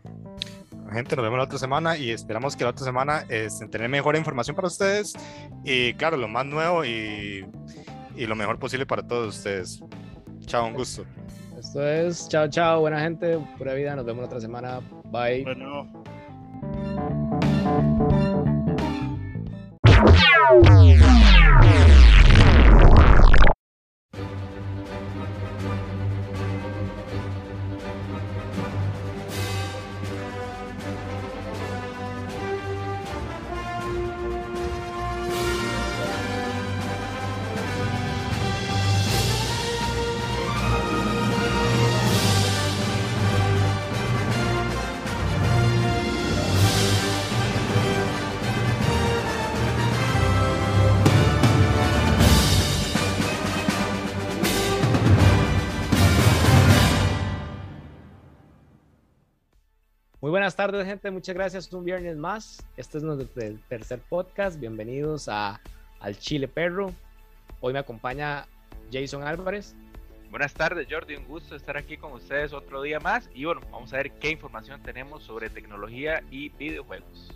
[0.92, 4.16] Gente, nos vemos la otra semana y esperamos que la otra semana estén tener mejor
[4.16, 5.14] información para ustedes
[5.64, 7.46] y claro, lo más nuevo y,
[8.16, 9.80] y lo mejor posible para todos ustedes.
[10.48, 11.06] Chao, un gusto.
[11.58, 13.96] Esto es chao, chao, buena gente, pura vida.
[13.96, 14.82] Nos vemos otra semana.
[15.06, 15.44] Bye.
[15.44, 16.06] Bueno.
[60.72, 61.12] Tardes, gente.
[61.12, 61.72] Muchas gracias.
[61.74, 62.66] Un viernes más.
[62.76, 63.28] Este es nuestro
[63.70, 64.60] tercer podcast.
[64.60, 65.62] Bienvenidos a,
[66.00, 66.92] al Chile Perro.
[67.62, 68.48] Hoy me acompaña
[68.92, 69.76] Jason Álvarez.
[70.32, 71.18] Buenas tardes, Jordi.
[71.18, 73.30] Un gusto estar aquí con ustedes otro día más.
[73.36, 77.32] Y bueno, vamos a ver qué información tenemos sobre tecnología y videojuegos.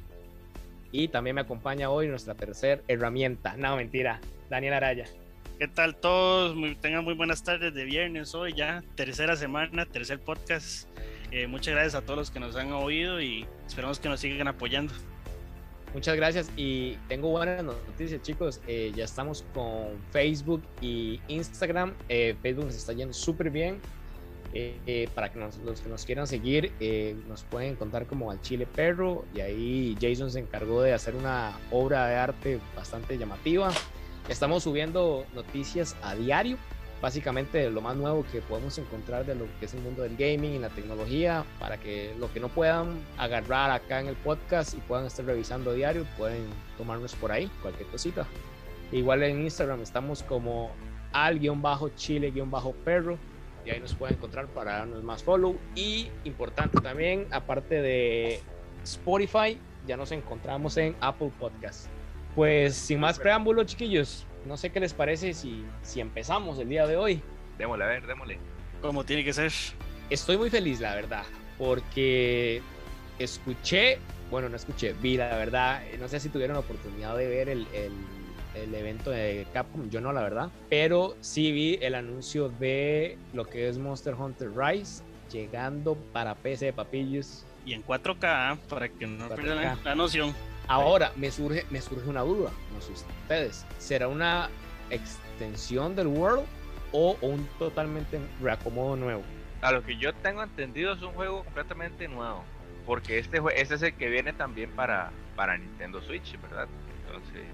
[0.92, 3.56] Y también me acompaña hoy nuestra tercera herramienta.
[3.58, 4.20] No, mentira.
[4.50, 5.06] Daniel Araya.
[5.60, 6.58] ¿Qué tal todos?
[6.82, 8.84] tengan muy buenas tardes de viernes hoy ya.
[8.96, 10.90] Tercera semana, tercer podcast.
[11.32, 14.48] Eh, muchas gracias a todos los que nos han oído y esperamos que nos sigan
[14.48, 14.94] apoyando.
[15.94, 22.36] Muchas gracias y tengo buenas noticias chicos, eh, ya estamos con Facebook y Instagram, eh,
[22.42, 23.80] Facebook nos está yendo súper bien,
[25.14, 26.72] para que los que nos quieran seguir
[27.28, 29.26] nos pueden encontrar como al Chile Perro.
[29.36, 33.72] Y ahí Jason se encargó de hacer una obra de arte bastante llamativa,
[34.28, 36.58] estamos subiendo noticias a diario,
[37.02, 40.54] básicamente lo más nuevo que podemos encontrar de lo que es el mundo del gaming
[40.54, 44.78] y la tecnología, para que lo que no puedan agarrar acá en el podcast y
[44.78, 46.46] puedan estar revisando diario, pueden
[46.78, 48.26] tomarnos por ahí, cualquier cosita.
[48.92, 50.72] Igual en Instagram estamos como
[51.14, 53.18] al-chile-perro
[53.66, 55.58] y ahí nos pueden encontrar para darnos más follow.
[55.76, 58.42] Y importante también, aparte de
[58.84, 61.88] Spotify, ya nos encontramos en Apple Podcast.
[62.36, 66.88] Pues sin más preámbulo, chiquillos, no sé qué les parece si, si empezamos el día
[66.88, 67.22] de hoy.
[67.58, 68.40] Démosle, a ver, démosle.
[68.82, 69.52] Como tiene que ser.
[70.10, 71.24] Estoy muy feliz, la verdad,
[71.58, 72.62] porque
[73.20, 74.00] escuché,
[74.32, 77.68] bueno, no escuché, vi la verdad, no sé si tuvieron la oportunidad de ver el,
[77.74, 77.92] el,
[78.56, 83.46] el evento de Capcom, yo no, la verdad, pero sí vi el anuncio de lo
[83.46, 87.46] que es Monster Hunter Rise llegando para PC, papillos.
[87.66, 90.34] Y en 4K, para que no pierdan la noción.
[90.70, 94.50] Ahora me surge, me surge una duda, no sé ustedes, ¿será una
[94.92, 96.46] extensión del World
[96.92, 99.24] o un totalmente reacomodo nuevo?
[99.62, 102.44] A lo que yo tengo entendido es un juego completamente nuevo,
[102.86, 106.68] porque este, este es el que viene también para, para Nintendo Switch, ¿verdad?
[107.08, 107.48] Entonces,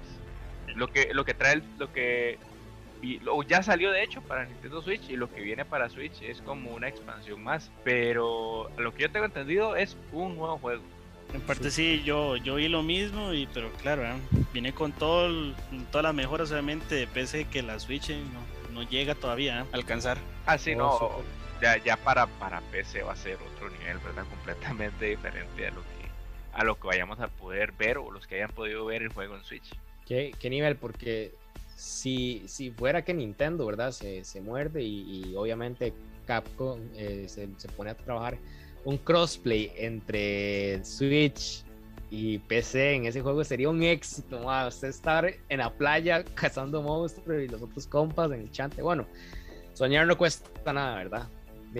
[0.75, 2.37] lo que, lo que trae, lo que
[3.47, 6.75] ya salió de hecho para Nintendo Switch y lo que viene para Switch es como
[6.75, 10.83] una expansión más, pero lo que yo tengo entendido es un nuevo juego.
[11.33, 14.13] En parte sí, yo, yo vi lo mismo, y pero claro, ¿eh?
[14.53, 15.53] viene con todo
[15.91, 18.21] todas las mejoras obviamente de PC que la Switch eh,
[18.73, 19.65] no, llega todavía ¿eh?
[19.71, 20.17] a alcanzar.
[20.45, 21.21] Ah, sí, no,
[21.61, 24.25] ya, ya para, para PC va a ser otro nivel, ¿verdad?
[24.29, 26.05] Completamente diferente a lo que
[26.53, 29.35] a lo que vayamos a poder ver o los que hayan podido ver el juego
[29.35, 29.77] en Switch.
[30.05, 30.77] ¿Qué, qué nivel?
[30.77, 31.33] Porque
[31.75, 33.91] si, si fuera que Nintendo, ¿verdad?
[33.91, 35.93] Se, se muerde y, obviamente
[36.25, 38.37] Capcom se, se pone a trabajar
[38.85, 41.63] un crossplay entre Switch
[42.11, 44.39] y PC en ese juego sería un éxito.
[44.67, 48.81] Usted estar en la playa cazando monstruos y los otros compas en el chante.
[48.81, 49.05] Bueno,
[49.73, 51.27] soñar no cuesta nada, ¿verdad?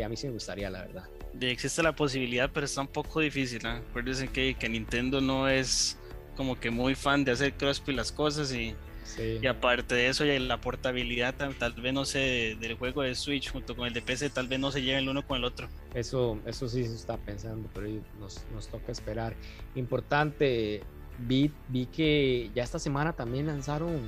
[0.04, 1.08] A mí sí me gustaría, la verdad.
[1.34, 3.66] De existe la posibilidad, pero está un poco difícil.
[3.66, 3.82] ¿eh?
[3.90, 5.98] Acuérdense que, que Nintendo no es
[6.36, 8.76] como que muy fan de hacer crossplay las cosas y,
[9.06, 9.40] Sí.
[9.42, 13.14] y aparte de eso, ya la portabilidad tal, tal vez no sé del juego de
[13.16, 15.44] Switch junto con el de PC, tal vez no se lleven el uno con el
[15.44, 15.70] otro.
[15.94, 17.88] Eso, eso sí se está pensando, pero
[18.20, 19.36] nos, nos toca esperar.
[19.76, 20.82] Importante,
[21.20, 24.02] vi, vi que ya esta semana también lanzaron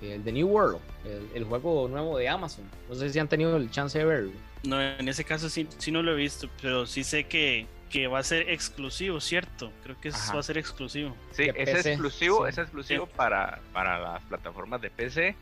[0.00, 2.64] el The New World, el, el juego nuevo de Amazon.
[2.88, 4.32] No sé si han tenido el chance de verlo.
[4.64, 8.06] No, en ese caso sí, sí no lo he visto, pero sí sé que, que
[8.08, 9.70] va a ser exclusivo, ¿cierto?
[9.82, 11.14] Creo que es- va a ser exclusivo.
[11.32, 12.48] Sí, de es PC, exclusivo, sí.
[12.50, 15.36] es exclusivo para, para las plataformas de PC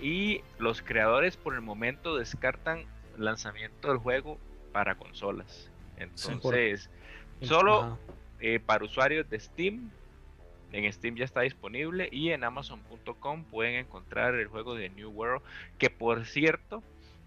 [0.00, 2.84] y los creadores por el momento descartan
[3.16, 4.38] el lanzamiento del juego
[4.72, 5.70] para consolas.
[5.96, 6.88] Entonces,
[7.42, 7.98] solo
[8.40, 9.90] eh, para usuarios de Steam,
[10.70, 15.42] en Steam ya está disponible y en Amazon.com pueden encontrar el juego de New World,
[15.78, 16.82] que por cierto,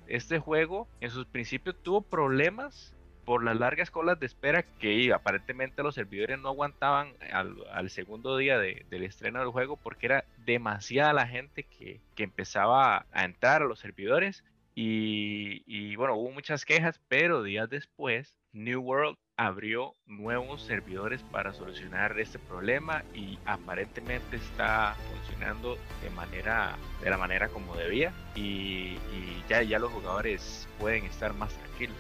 [0.08, 2.94] este juego en sus principios tuvo problemas
[3.26, 8.58] por las largas colas de espera que aparentemente los servidores no aguantaban al, segundo día
[8.58, 13.62] de- del estreno del juego porque era demasiada la gente que, que empezaba a entrar
[13.62, 14.44] a los servidores.
[14.74, 21.52] Y, y, bueno, hubo muchas quejas, pero días después New World abrió nuevos servidores para
[21.54, 28.14] solucionar este problema y aparentemente está funcionando de manera de la manera como debía.
[28.36, 31.98] Y, y ya, ya los jugadores pueden estar más tranquilos.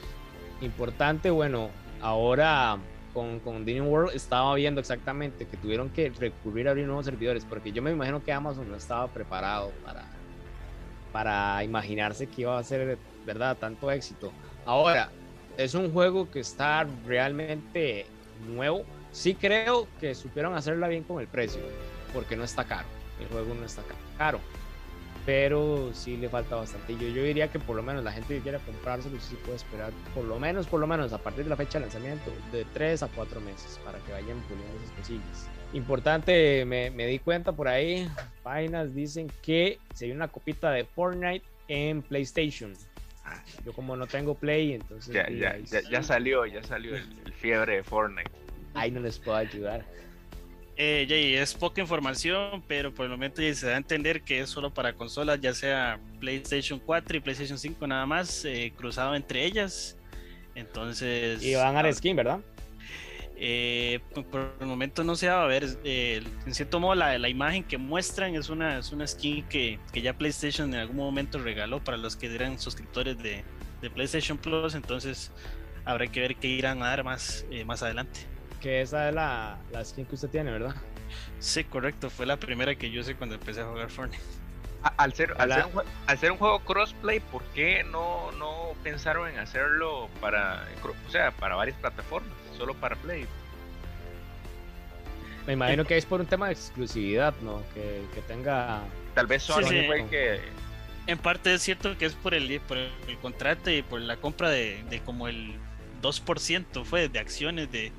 [0.61, 1.69] Importante, bueno,
[2.01, 2.77] ahora
[3.13, 7.45] con, con New World estaba viendo exactamente que tuvieron que recurrir a abrir nuevos servidores,
[7.45, 10.05] porque yo me imagino que Amazon no estaba preparado para,
[11.11, 14.31] para imaginarse que iba a ser, ¿verdad?, tanto éxito.
[14.65, 15.09] Ahora,
[15.57, 18.05] es un juego que está realmente
[18.47, 18.83] nuevo.
[19.11, 21.61] Sí creo que supieron hacerla bien con el precio,
[22.13, 22.87] porque no está caro.
[23.19, 24.39] El juego no está ca- caro.
[25.25, 26.93] Pero sí le falta bastante.
[26.93, 29.91] Yo, yo diría que por lo menos la gente que quiera comprárselo sí puede esperar
[30.15, 33.03] por lo menos, por lo menos a partir de la fecha de lanzamiento, de 3
[33.03, 35.49] a 4 meses para que vayan puliendo esas cosillas.
[35.73, 38.09] Importante, me, me di cuenta por ahí,
[38.43, 42.73] páginas dicen que se viene una copita de Fortnite en PlayStation.
[43.23, 43.41] Ah.
[43.63, 47.33] Yo como no tengo Play, entonces Ya, ya, ya, ya salió, ya salió el, el
[47.33, 48.31] fiebre de Fortnite.
[48.73, 49.85] ahí no les puedo ayudar.
[50.83, 54.49] Eh, Jay, es poca información, pero por el momento se da a entender que es
[54.49, 59.45] solo para consolas, ya sea PlayStation 4 y PlayStation 5 nada más, eh, cruzado entre
[59.45, 59.95] ellas.
[60.55, 61.43] Entonces...
[61.43, 62.39] Y van a dar skin, ¿verdad?
[63.35, 65.67] Eh, por, por el momento no se va a ver.
[65.83, 69.77] eh, en cierto modo, la, la imagen que muestran es una, es una skin que,
[69.93, 73.43] que ya PlayStation en algún momento regaló para los que eran suscriptores de,
[73.83, 74.73] de PlayStation Plus.
[74.73, 75.31] Entonces,
[75.85, 78.21] habrá que ver qué irán a dar más, eh, más adelante.
[78.61, 80.75] Que esa es la, la skin que usted tiene, ¿verdad?
[81.39, 82.09] Sí, correcto.
[82.09, 84.23] Fue la primera que yo usé cuando empecé a jugar Fortnite.
[84.83, 88.31] A- Al ser, al, ser un, jue- al ser un juego crossplay, ¿por qué no,
[88.33, 90.65] no pensaron en hacerlo para,
[91.07, 93.25] o sea, para varias plataformas, solo para Play?
[95.47, 97.63] Me imagino que es por un tema de exclusividad, ¿no?
[97.73, 98.81] Que, que tenga...
[99.15, 99.83] Tal vez Sony sí.
[99.87, 100.39] fue el que
[101.07, 102.91] En parte es cierto que es por el, por el,
[103.21, 105.53] contrato y por la compra de, de como el
[106.01, 107.91] 2% fue de acciones de,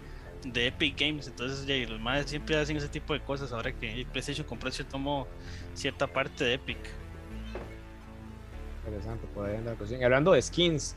[0.45, 1.27] de Epic Games.
[1.29, 3.53] Entonces, ya, los más siempre hacen ese tipo de cosas.
[3.53, 5.29] Ahora que PlayStation compró cierto modo
[5.75, 6.79] cierta parte de Epic.
[8.87, 10.01] Interesante, poder andar cosas.
[10.01, 10.97] Y hablando de skins,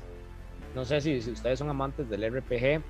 [0.74, 2.82] no sé si, si ustedes son amantes del RPG,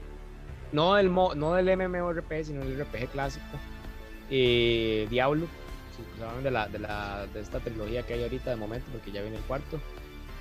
[0.71, 3.45] no del, mo- no del MMORPG, sino del RPG clásico.
[4.29, 5.47] Diablo,
[5.95, 9.21] si de, la, de, la, de esta trilogía que hay ahorita de momento, porque ya
[9.21, 9.79] viene el cuarto.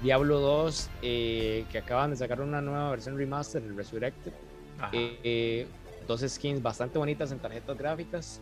[0.03, 4.33] Diablo 2, eh, que acaban de sacar una nueva versión remaster, el Resurrected.
[4.93, 5.67] Eh,
[6.07, 8.41] dos skins bastante bonitas en tarjetas gráficas.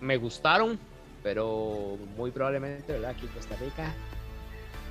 [0.00, 0.78] Me gustaron,
[1.22, 3.10] pero muy probablemente, ¿verdad?
[3.10, 3.94] Aquí en Costa Rica.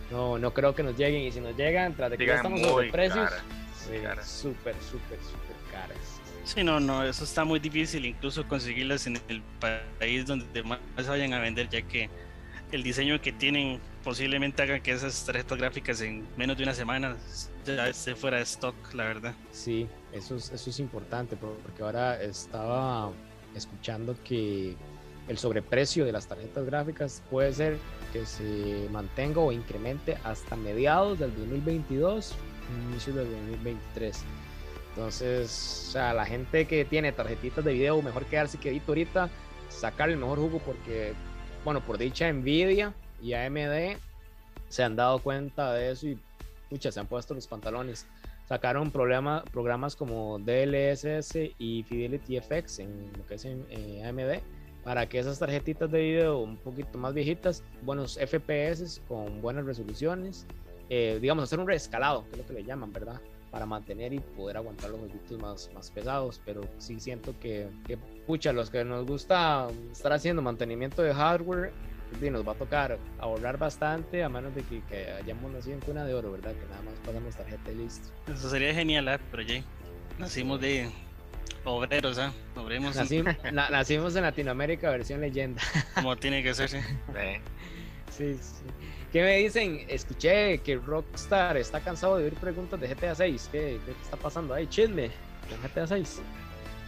[0.10, 1.23] No, no creo que nos lleguen.
[1.23, 3.30] Y si nos llegan, tras de que ya estamos sobre precios,
[4.03, 4.27] caras.
[4.27, 6.22] súper, súper, súper caras.
[6.43, 9.43] Sí, no, no, eso está muy difícil incluso conseguirlas en el
[9.99, 12.10] país donde más vayan a vender, ya que
[12.72, 17.15] el diseño que tienen posiblemente haga que esas tarjetas gráficas en menos de una semana
[17.65, 19.35] ya esté fuera de stock, la verdad.
[19.52, 23.11] Sí, eso es, eso es importante, por- porque ahora estaba
[23.55, 24.75] escuchando que
[25.27, 27.77] el sobreprecio de las tarjetas gráficas puede ser
[28.11, 32.33] que se mantenga o incremente hasta mediados del 2022,
[32.89, 34.23] inicio del 2023.
[34.89, 39.29] Entonces, o sea, la gente que tiene tarjetitas de video, mejor quedarse quedito ahorita,
[39.69, 41.13] sacar el mejor jugo porque,
[41.63, 43.97] bueno, por dicha Nvidia y AMD
[44.67, 46.19] se han dado cuenta de eso y,
[46.69, 48.05] pucha, se han puesto los pantalones
[48.52, 53.65] sacaron programa- programas como DLSS y Fidelity FX en lo que es en,
[54.06, 54.41] AMD
[54.84, 60.48] para que esas tarjetitas de video un poquito más viejitas, buenos FPS con buenas resoluciones,
[60.90, 63.22] eh, digamos hacer un reescalado, que es lo que le llaman, ¿verdad?
[63.52, 67.98] para mantener y poder aguantar los jueguitos más, más pesados, pero sí siento que, que,
[68.28, 71.72] pucha, los que nos gusta estar haciendo mantenimiento de hardware,
[72.31, 76.05] nos va a tocar ahorrar bastante, a menos de que, que hayamos nacido en cuna
[76.05, 76.51] de oro, ¿verdad?
[76.53, 78.09] Que nada más pasamos tarjeta y listo.
[78.31, 79.19] Eso sería genial, ¿eh?
[79.31, 79.63] pero ya
[80.17, 80.89] nacimos de
[81.65, 82.29] obreros, ¿eh?
[82.55, 85.61] Obremos Nacimos, na- nacimos en Latinoamérica, versión leyenda.
[85.95, 86.69] como tiene que ser.
[86.69, 86.77] sí.
[88.11, 88.63] Sí, sí.
[89.11, 89.85] ¿Qué me dicen?
[89.89, 93.49] Escuché que Rockstar está cansado de oír preguntas de GTA 6.
[93.51, 94.67] ¿Qué, qué está pasando ahí?
[94.67, 95.09] Chisme
[95.49, 96.21] con GTA 6.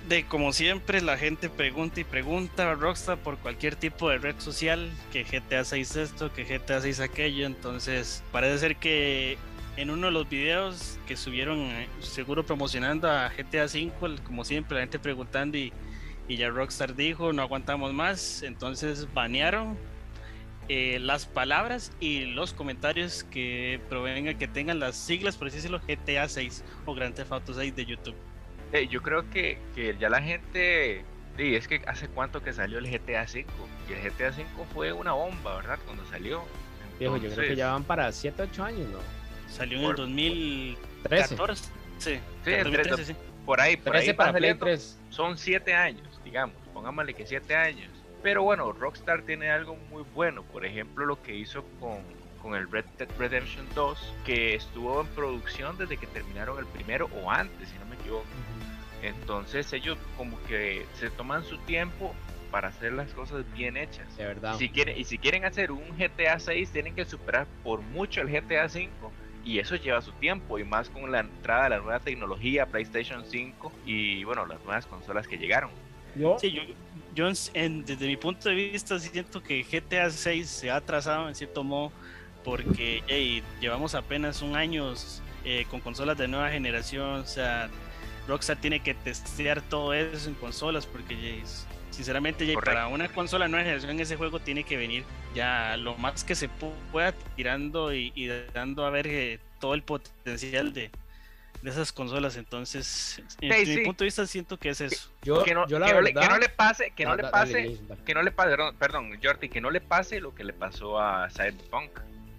[0.08, 4.36] De como siempre, la gente pregunta y pregunta a Rockstar por cualquier tipo de red
[4.38, 9.38] social, que GTA 6 esto, que GTA 6 aquello, entonces parece ser que
[9.78, 14.76] en uno de los videos que subieron, eh, seguro promocionando a GTA 5, como siempre,
[14.76, 15.72] la gente preguntando y,
[16.28, 19.78] ya Rockstar dijo, no aguantamos más, entonces banearon
[20.68, 26.28] eh, las palabras y los comentarios que provengan, que tengan las siglas, por decirlo, GTA
[26.28, 28.16] 6 o Grand Theft Auto 6 de YouTube.
[28.74, 31.06] Eh, yo creo que, que ya la gente.
[31.38, 33.46] Sí, es que hace cuánto que salió el GTA V.
[33.90, 35.80] Y el GTA V fue una bomba, ¿verdad?
[35.86, 36.44] Cuando salió.
[37.00, 39.00] Viejo, yo creo que Entonces, ya van para 7, 8 años, ¿no?
[39.52, 41.36] Salió en el Por- 2014.
[41.36, 41.64] 13.
[42.00, 43.16] Sí, Sí, 2013, sí.
[43.46, 44.66] Por ahí, por 13 ahí para Play saliendo.
[44.66, 45.00] 3.
[45.10, 47.90] son siete años, digamos, pongámosle que siete años.
[48.22, 51.98] Pero bueno, Rockstar tiene algo muy bueno, por ejemplo lo que hizo con,
[52.42, 57.10] con el Red Dead Redemption 2, que estuvo en producción desde que terminaron el primero
[57.22, 58.26] o antes, si no me equivoco.
[59.04, 62.16] Entonces ellos como que se toman su tiempo
[62.50, 64.16] para hacer las cosas bien hechas.
[64.18, 64.56] De verdad.
[64.58, 68.30] Si quieren, y si quieren hacer un GTA 6, tienen que superar por mucho el
[68.30, 69.12] GTA 5.
[69.46, 73.26] Y eso lleva su tiempo, y más con la entrada de la nueva tecnología, PlayStation
[73.26, 75.70] 5 y bueno, las nuevas consolas que llegaron.
[76.16, 76.62] Yo, Sí, yo,
[77.14, 81.36] yo en- desde mi punto de vista siento que GTA 6 se ha atrasado en
[81.36, 81.92] cierto modo
[82.44, 84.94] porque hey, llevamos apenas un año
[85.44, 87.70] eh, con consolas de nueva generación, o sea,
[88.28, 91.42] Rockstar tiene que testear todo eso en consolas porque
[91.92, 95.04] sinceramente para una consola nueva generación ese juego tiene que venir
[95.36, 99.74] ya lo más que se pu- pueda tirando y, y dando a ver eh, todo
[99.74, 100.90] el potencial de,
[101.62, 105.12] de esas consolas, entonces desde Sí, mi punto de vista siento que es eso.
[105.24, 106.22] yo, que no, yo la que no le, verdad.
[106.22, 108.02] que no le pase, que no le da- pase, dale, Jason, dale.
[108.04, 111.00] que no le pase, perdón, perdón, Jordi, que no le pase lo que le pasó
[111.00, 111.92] a Cyberpunk.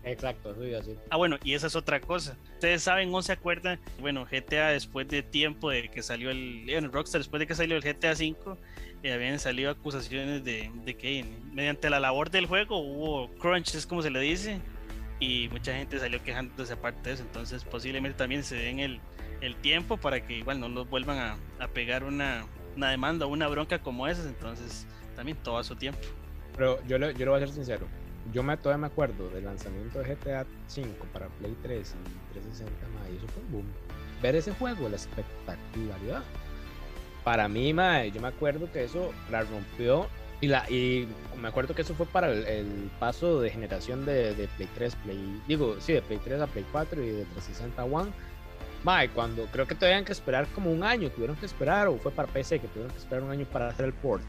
[0.05, 0.99] Exacto, eso iba a decir.
[1.11, 2.37] Ah, bueno, y esa es otra cosa.
[2.55, 6.89] Ustedes saben o se acuerdan, bueno, GTA después de tiempo de que salió el, bueno,
[6.89, 8.37] Rockstar después de que salió el GTA V,
[9.03, 13.87] eh, habían salido acusaciones de, de que mediante la labor del juego hubo crunch, es
[13.87, 14.61] como se le dice,
[15.21, 19.01] y mucha gente salió quejándose aparte de eso, entonces posiblemente también se den el,
[19.41, 23.29] el tiempo para que igual no los vuelvan a, a pegar una, una demanda o
[23.31, 24.87] una bronca como esas, entonces
[25.17, 26.01] también todo a su tiempo.
[26.57, 27.87] Pero yo le, yo le voy a ser sincero.
[28.33, 32.89] Yo me, todavía me acuerdo del lanzamiento de GTA 5 para Play 3 y 360,
[32.89, 33.67] ma, y eso fue un boom.
[34.23, 36.23] Ver ese juego, la espectacularidad.
[37.23, 40.07] Para mí, ma, yo me acuerdo que eso la rompió.
[40.41, 41.09] Y, la, y
[41.41, 45.43] me acuerdo que eso fue para el, paso de generación de, de Play 3, Play,
[45.47, 48.11] digo, sí, de Play 3 a Play 4 y de 360 a One.
[48.83, 51.97] Ma, y cuando creo que tuvieron que esperar como un año, tuvieron que esperar, o
[51.97, 54.23] fue para PC que tuvieron que esperar un año para hacer el port.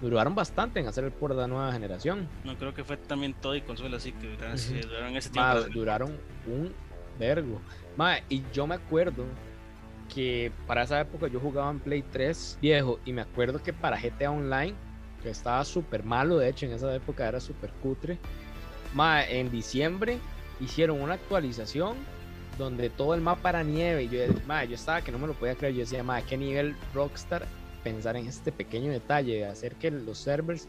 [0.00, 2.28] Duraron bastante en hacer el port de la nueva generación.
[2.44, 4.88] No creo que fue también todo y consola así que duraron, Ujú.
[4.88, 5.70] duraron ese Ma, tiempo.
[5.72, 6.74] duraron un
[7.18, 7.62] vergo.
[7.96, 9.24] Ma, y yo me acuerdo
[10.12, 13.98] que para esa época yo jugaba en Play 3 viejo y me acuerdo que para
[13.98, 14.74] GTA Online,
[15.22, 18.18] que estaba súper malo, de hecho en esa época era súper cutre,
[18.94, 20.18] ma, en diciembre
[20.60, 21.96] hicieron una actualización
[22.58, 25.32] donde todo el mapa era nieve y yo, ma, yo estaba que no me lo
[25.34, 27.46] podía creer, yo decía, ma, qué nivel Rockstar
[27.86, 30.66] pensar en este pequeño detalle, de hacer que los servers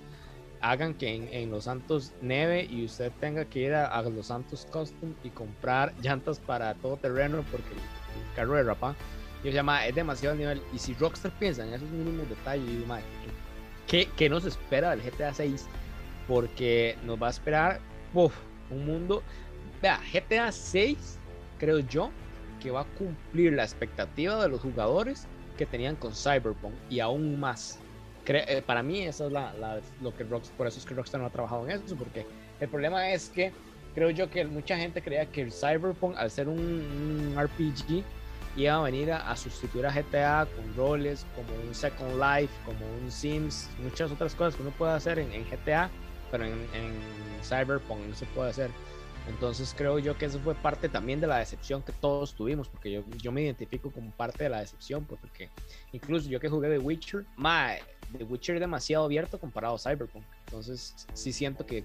[0.62, 4.28] hagan que en, en Los Santos neve y usted tenga que ir a, a Los
[4.28, 8.96] Santos Custom y comprar llantas para todo terreno porque el, carro de rapa.
[9.44, 10.62] Yo llama es demasiado nivel.
[10.72, 13.02] Y si Rockstar piensa en esos mínimos detalles, digo, "Mae,
[13.88, 15.66] ¿qué, ¿qué nos espera del GTA 6?
[16.28, 17.80] Porque nos va a esperar
[18.14, 18.36] uf,
[18.70, 19.24] un mundo.
[19.82, 21.18] Vea, GTA 6,
[21.58, 22.12] creo yo,
[22.62, 25.28] que va a cumplir la expectativa de los jugadores
[25.58, 27.80] que tenían con Cyberpunk y aún más.
[28.26, 29.54] Eh, para mí eso es la,
[30.02, 32.26] lo que Rockstar, por eso es que Rockstar no ha trabajado en eso, porque
[32.60, 33.54] el problema es que
[33.96, 38.04] creo yo que mucha gente creía que el Cyberpunk, al ser un, RPG,
[38.58, 42.80] iba a venir a, a sustituir a GTA con roles, como un Second Life, como
[43.02, 45.90] un Sims, muchas otras cosas que uno puede hacer en, en GTA,
[46.30, 46.94] pero en, en
[47.44, 48.72] Cyberpunk no se puede hacer.
[49.28, 52.92] Entonces creo yo que eso fue parte también de la decepción que todos tuvimos, porque
[52.92, 55.50] yo, yo me identifico como parte de la decepción, pues, porque
[55.92, 57.82] incluso yo que jugué The Witcher, mae,
[58.18, 60.24] The Witcher es demasiado abierto comparado a Cyberpunk.
[60.46, 61.84] Entonces sí siento que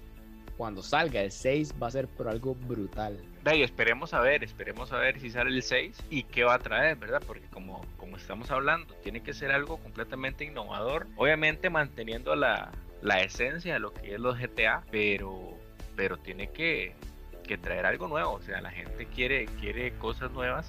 [0.57, 3.19] cuando salga el 6 va a ser por algo brutal.
[3.45, 6.59] Ahí, esperemos a ver, esperemos a ver si sale el 6 y qué va a
[6.59, 7.21] traer, ¿verdad?
[7.25, 11.07] Porque como, como estamos hablando, tiene que ser algo completamente innovador.
[11.17, 12.71] Obviamente manteniendo la,
[13.01, 15.57] la esencia de lo que es los GTA, pero,
[15.95, 16.95] pero tiene que,
[17.43, 18.33] que traer algo nuevo.
[18.33, 20.67] O sea, la gente quiere, quiere cosas nuevas.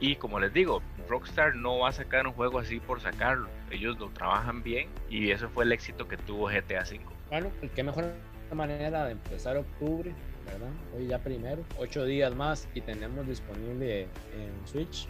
[0.00, 3.48] Y como les digo, Rockstar no va a sacar un juego así por sacarlo.
[3.70, 7.00] Ellos lo trabajan bien y eso fue el éxito que tuvo GTA V.
[7.30, 8.12] Bueno, pues qué mejor
[8.52, 10.14] manera de empezar octubre,
[10.46, 10.70] ¿verdad?
[10.96, 15.08] Hoy ya primero, ocho días más y tenemos disponible en Switch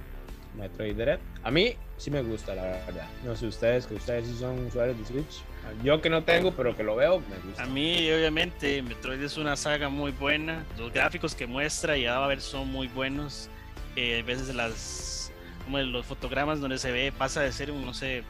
[0.59, 1.19] Metroid Dread.
[1.43, 3.07] A mí sí me gusta, la verdad.
[3.25, 5.43] No sé ustedes, que ustedes sí son usuarios de Switch.
[5.83, 7.63] Yo que no tengo, pero que lo veo, me gusta.
[7.63, 10.65] A mí, obviamente, Metroid es una saga muy buena.
[10.79, 13.51] Los gráficos que muestra y a ver son muy buenos.
[13.97, 15.33] Eh, a veces las
[15.65, 18.23] como los fotogramas donde se ve pasa de ser no sé,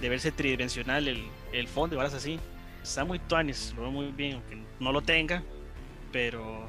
[0.00, 2.38] de verse tridimensional el, el fondo y varas así.
[2.82, 5.42] Está muy tuanis, lo veo muy bien, aunque no lo tenga,
[6.12, 6.68] pero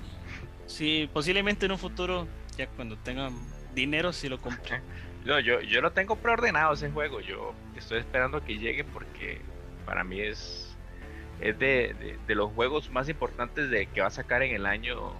[0.65, 2.27] sí, posiblemente en un futuro,
[2.57, 3.29] ya cuando tenga
[3.75, 4.81] dinero, sí lo compre.
[5.25, 9.41] No, yo, yo lo tengo preordenado ese juego, yo estoy esperando que llegue porque
[9.83, 10.77] para mí es,
[11.41, 14.67] es de, de, de los juegos más importantes de que va a sacar en el
[14.67, 15.13] año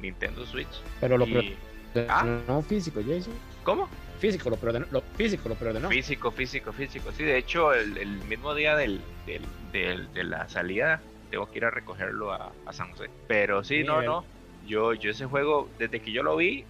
[0.00, 0.68] Nintendo Switch.
[1.00, 1.56] Pero lo Y-
[1.92, 2.62] preordenó ¿Ah?
[2.62, 3.32] físico, Jason.
[3.64, 3.88] ¿Cómo?
[4.20, 4.86] Físico, lo preordenó.
[4.92, 5.88] Lo, físico, lo preordenó.
[5.88, 7.10] Físico, físico, físico.
[7.10, 11.02] Sí, de hecho, el, el mismo día del, del- del- de la salida,
[11.32, 13.10] tengo que ir a recogerlo a, a San José.
[13.26, 14.24] Pero sí, no, no.
[14.68, 16.64] Yo, yo ese juego, desde que yo lo vi,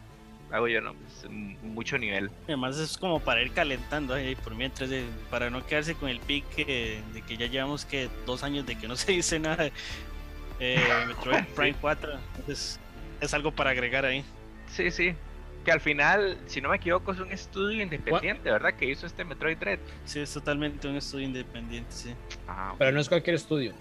[0.51, 2.31] hago yo no, es m- mucho nivel.
[2.47, 6.21] Además es como para ir calentando ahí por mientras, de- para no quedarse con el
[6.21, 9.71] pique de que ya llevamos que dos años de que no se dice nada
[10.61, 12.13] eh, Metroid Prime 4.
[12.37, 12.81] Entonces
[13.21, 14.25] es algo para agregar ahí.
[14.71, 15.15] Sí, sí.
[15.65, 18.75] Que al final, si no me equivoco, es un estudio independiente, ¿verdad?
[18.75, 19.79] Que hizo este Metroid Dread.
[20.05, 22.15] Sí, es totalmente un estudio independiente, sí.
[22.47, 23.73] Ah, Pero no es cualquier estudio.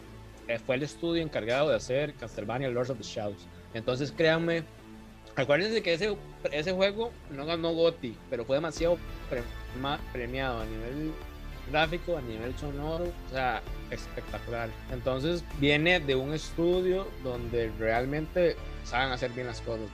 [0.48, 3.46] Eh, fue el estudio encargado de hacer Castlevania Lords of the Shadows.
[3.74, 4.64] Entonces, créanme,
[5.38, 6.18] acuérdense que ese,
[6.52, 8.98] ese juego no ganó GOTY, pero fue demasiado
[9.30, 9.44] pre-
[9.80, 11.14] ma- premiado a nivel
[11.72, 13.62] gráfico, a nivel sonoro, o sea,
[13.92, 14.70] espectacular.
[14.92, 19.88] Entonces, viene de un estudio donde realmente saben hacer bien las cosas.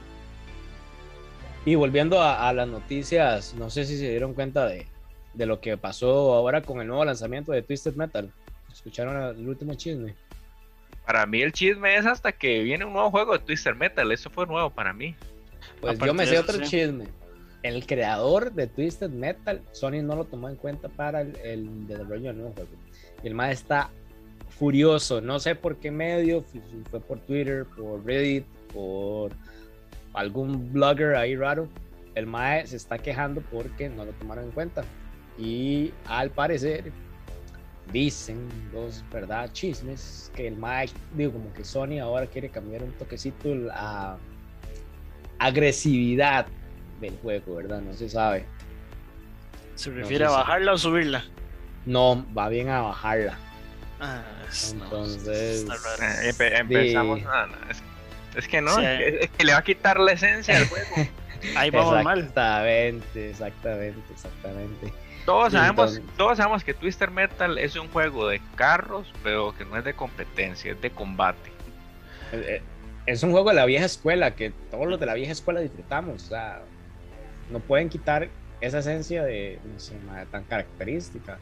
[1.65, 4.87] Y volviendo a, a las noticias, no sé si se dieron cuenta de,
[5.33, 8.31] de lo que pasó ahora con el nuevo lanzamiento de Twisted Metal.
[8.71, 10.15] ¿Escucharon el último chisme?
[11.05, 14.11] Para mí el chisme es hasta que viene un nuevo juego de Twister Metal.
[14.11, 15.15] Eso fue nuevo para mí.
[15.83, 16.63] Pues Aparte yo me sé eso, otro sí.
[16.63, 17.07] chisme.
[17.61, 22.27] El creador de Twisted Metal, Sony no lo tomó en cuenta para el, el desarrollo
[22.27, 22.69] del nuevo juego.
[23.21, 23.89] Y el MAE está
[24.47, 25.19] furioso.
[25.19, 29.33] No sé por qué medio, si fue por Twitter, por Reddit, por
[30.13, 31.67] algún blogger ahí raro.
[32.15, 34.85] El MAE se está quejando porque no lo tomaron en cuenta.
[35.37, 36.93] Y al parecer,
[37.91, 40.87] dicen los verdad chismes que el MAE,
[41.17, 44.17] digo, como que Sony ahora quiere cambiar un toquecito la
[45.45, 46.45] agresividad
[47.01, 47.81] del juego, ¿verdad?
[47.81, 48.45] No se sabe.
[49.75, 51.23] ¿Se No refiere a bajarla o subirla?
[51.85, 53.37] No, va bien a bajarla.
[53.99, 54.21] Ah,
[54.75, 55.65] no, Entonces-.
[56.01, 57.19] Eh, empe- empezamos.
[57.19, 57.25] Sí.
[57.25, 57.83] no, no, es,
[58.35, 58.81] es que no, Sí.
[58.85, 60.95] es que, es que le va a quitar la esencia al juego.
[61.57, 62.19] Ahí vamos mal.
[62.19, 64.93] Exactamente, exactamente, exactamente.
[65.25, 69.65] Todos sabemos, entonces- todos sabemos que Twister Metal es un juego de carros, pero que
[69.65, 71.51] no es de competencia, es de combate.
[73.05, 76.23] Es un juego de la vieja escuela que todos los de la vieja escuela disfrutamos.
[76.23, 76.61] O sea,
[77.51, 78.29] no pueden quitar
[78.61, 79.95] esa esencia de, no sé,
[80.31, 81.37] tan característica.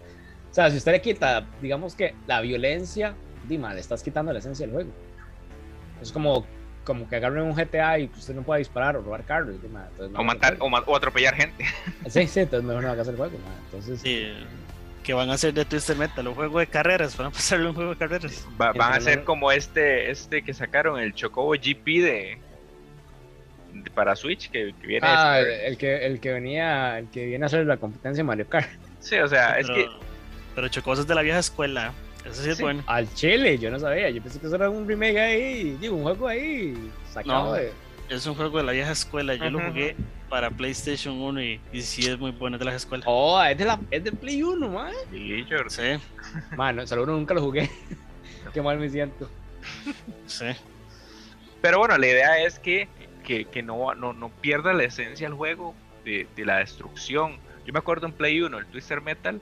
[0.49, 3.13] O sea, si usted le quita, digamos que la violencia,
[3.47, 4.91] dima, le estás quitando la esencia del juego.
[6.01, 6.45] Es como,
[6.83, 9.61] como que agarren un GTA y usted no puede disparar o robar carros.
[9.61, 11.63] dima, entonces no O matar o, o atropellar gente.
[12.09, 13.37] Sí, sí, entonces mejor no hagas el juego.
[13.37, 13.53] ma.
[13.65, 14.33] Entonces, Sí,
[15.03, 17.75] que van a hacer de Twister Metal un juego de carreras, van a pasarlo un
[17.75, 18.47] juego de carreras.
[18.61, 22.37] Va- van a ser como este, este que sacaron, el Chocobo GP de,
[23.73, 25.07] de- para Switch, que, que viene.
[25.07, 28.19] ah, el, este- el que, el que venía, el que viene a hacer la competencia
[28.21, 28.69] de Mario Kart.
[28.99, 29.87] sí, o sea, es que
[30.53, 31.93] pero Chocosas de la vieja escuela,
[32.25, 32.63] eso sí es Sí.
[32.63, 32.83] bueno.
[32.85, 34.09] Al Chile, yo no sabía.
[34.09, 36.75] Yo pensé que eso era un remake ahí, digo, un juego ahí
[37.11, 37.53] sacado No.
[37.53, 37.71] de.
[38.09, 39.95] Es un juego de la vieja escuela, yo lo jugué
[40.31, 43.03] para PlayStation 1 y, y sí es muy bueno de la vieja escuela.
[43.05, 44.93] Oh, es de, la, es de Play 1, man.
[45.11, 45.99] sí, yo- Sí,
[46.55, 47.69] Mano, seguro nunca lo jugué.
[48.53, 49.29] Qué mal me siento.
[50.25, 50.45] sí.
[51.61, 52.87] Pero bueno, la idea es que,
[53.25, 55.75] que, que no, no, no pierda la esencia del juego
[56.05, 57.37] de, de la destrucción.
[57.65, 59.39] Yo me acuerdo en Play 1, el Twister Metal,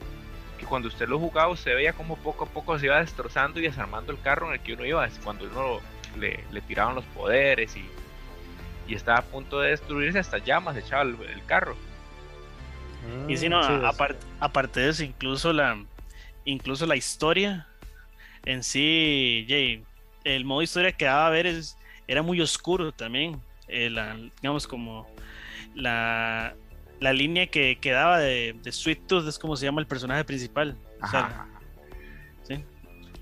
[0.57, 3.63] que cuando usted lo jugaba, se veía como poco a poco se iba destrozando y
[3.63, 5.05] desarmando el carro en el que uno iba.
[5.05, 5.79] Es cuando uno
[6.19, 7.85] le, le tiraban los poderes y,
[8.89, 11.75] y estaba a punto de destruirse, hasta llamas echaba el, el carro.
[13.27, 15.81] Y si no, Mm, Sí, es- aparte, aparte de eso, incluso la,
[16.45, 17.67] incluso la historia
[18.45, 19.83] en sí, Jay,
[20.23, 23.39] el modo historia que daba a ver es, era muy oscuro también.
[23.67, 25.07] Eh, la- digamos, como
[25.75, 26.55] la,
[26.99, 30.75] la línea que quedaba de, de Sweet Tooth es como se llama el personaje principal.
[31.03, 31.47] O sea, Ajá.
[32.43, 32.63] sí.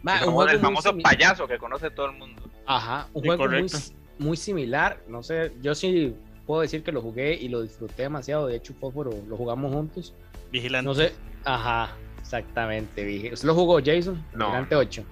[0.02, 2.42] Ma, el un el famoso payaso que conoce todo el mundo.
[2.66, 3.78] Ajá, un Sí, juego correcto.
[3.78, 3.97] muy
[4.38, 5.02] similar.
[5.08, 6.16] No sé, yo sí
[6.46, 8.48] puedo decir que lo jugué y lo disfruté demasiado.
[8.48, 10.14] De hecho, Fósforo lo jugamos juntos.
[10.52, 10.86] Vigilante.
[10.88, 11.14] No sé,
[11.44, 13.32] ajá, exactamente.
[13.34, 14.24] ¿Usted lo jugó, Jason?
[14.34, 14.46] No.
[14.46, 15.04] Vigilante 8.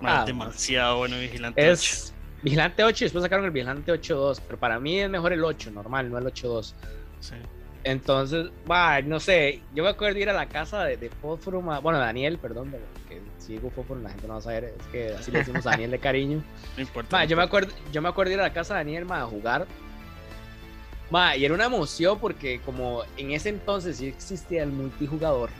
[0.00, 0.08] No.
[0.08, 1.60] Ah, demasiado bueno Vigilante.
[1.60, 1.72] ocho.
[1.72, 4.40] Es Vigilante 8 y después sacaron el Vigilante 8.2.
[4.46, 6.74] Pero para mí es mejor el 8, normal, no el 8.2.
[7.20, 7.34] Sí.
[7.82, 11.62] Entonces, va, no sé, yo me acuerdo de ir a la casa de, de Fósforo,
[11.62, 12.74] bueno, Daniel, perdón,
[13.08, 15.66] que si digo Fósforo la gente no va a saber, es que así le decimos
[15.66, 16.44] a Daniel de cariño.
[16.76, 17.24] No importa.
[17.24, 19.26] Yo me acuerdo, yo me acuerdo de ir a la casa de Daniel ma, a
[19.26, 19.66] jugar.
[21.10, 25.50] Ma, y era una emoción porque como en ese entonces sí existía el multijugador,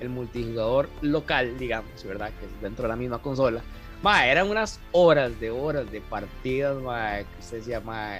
[0.00, 2.30] el multijugador local, digamos, ¿verdad?
[2.38, 3.62] Que es dentro de la misma consola.
[4.02, 8.18] Ma, eran unas horas de horas de partidas, ma, que usted decía, ma,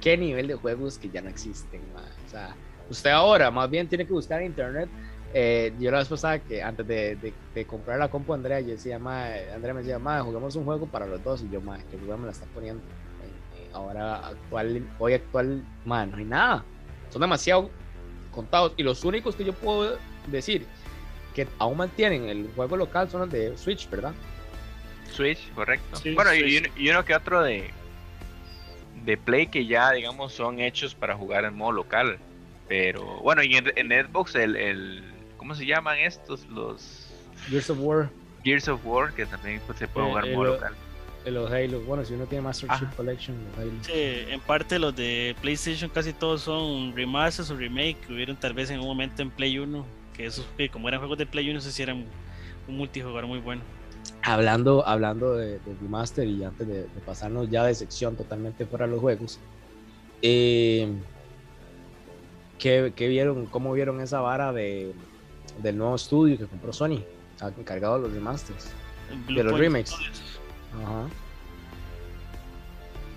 [0.00, 2.02] qué nivel de juegos que ya no existen, ma.
[2.26, 2.56] O sea,
[2.90, 4.88] usted ahora más bien tiene que buscar en internet.
[5.32, 8.70] Eh, yo la vez pasada que antes de, de, de comprar la compu Andrea, yo
[8.70, 11.42] decía, ma, Andrea me decía, ma, juguemos un juego para los dos.
[11.42, 12.82] Y yo, ma, que juego me la está poniendo.
[12.82, 16.64] Eh, eh, ahora actual, hoy actual, ma, no hay nada.
[17.10, 17.70] Son demasiado
[18.32, 18.72] contados.
[18.76, 19.96] Y los únicos que yo puedo
[20.26, 20.66] decir
[21.34, 24.12] que aún mantienen el juego local son los de Switch, ¿verdad?
[25.12, 25.96] Switch, correcto.
[25.96, 26.60] Sí, bueno, y, Switch.
[26.66, 27.70] uno- y uno que otro de,
[29.04, 32.18] de Play que ya, digamos, son hechos para jugar en modo local.
[32.70, 35.02] Pero bueno, y en, en Xbox, el, el.
[35.36, 36.46] ¿Cómo se llaman estos?
[36.46, 37.08] Los
[37.48, 38.08] Gears of War,
[38.44, 40.74] Gears of War, que también pues, se puede Eh, jugar modo lo- local.
[41.26, 41.80] los Halo.
[41.80, 42.96] Bueno, si uno tiene Master Chief Ajá.
[42.96, 43.72] Collection, los Halo.
[43.82, 48.54] Sí, en parte los de PlayStation casi todos son remasters o remake que hubieron tal
[48.54, 49.84] vez en un momento en Play 1,
[50.16, 52.04] que esos que como eran juegos de Play 1 se hicieran
[52.68, 53.62] un multijugador muy bueno.
[54.22, 58.84] Hablando, hablando de, de remaster y antes de, de pasarnos ya de sección totalmente fuera
[58.86, 59.40] de los juegos,
[60.22, 60.86] eh,
[62.60, 64.92] ¿qué, qué vieron, ¿cómo vieron esa vara de,
[65.60, 67.02] del nuevo estudio que compró Sony?
[67.58, 68.70] Encargado de los remasters.
[69.26, 69.92] De los remakes.
[70.74, 71.08] Ajá.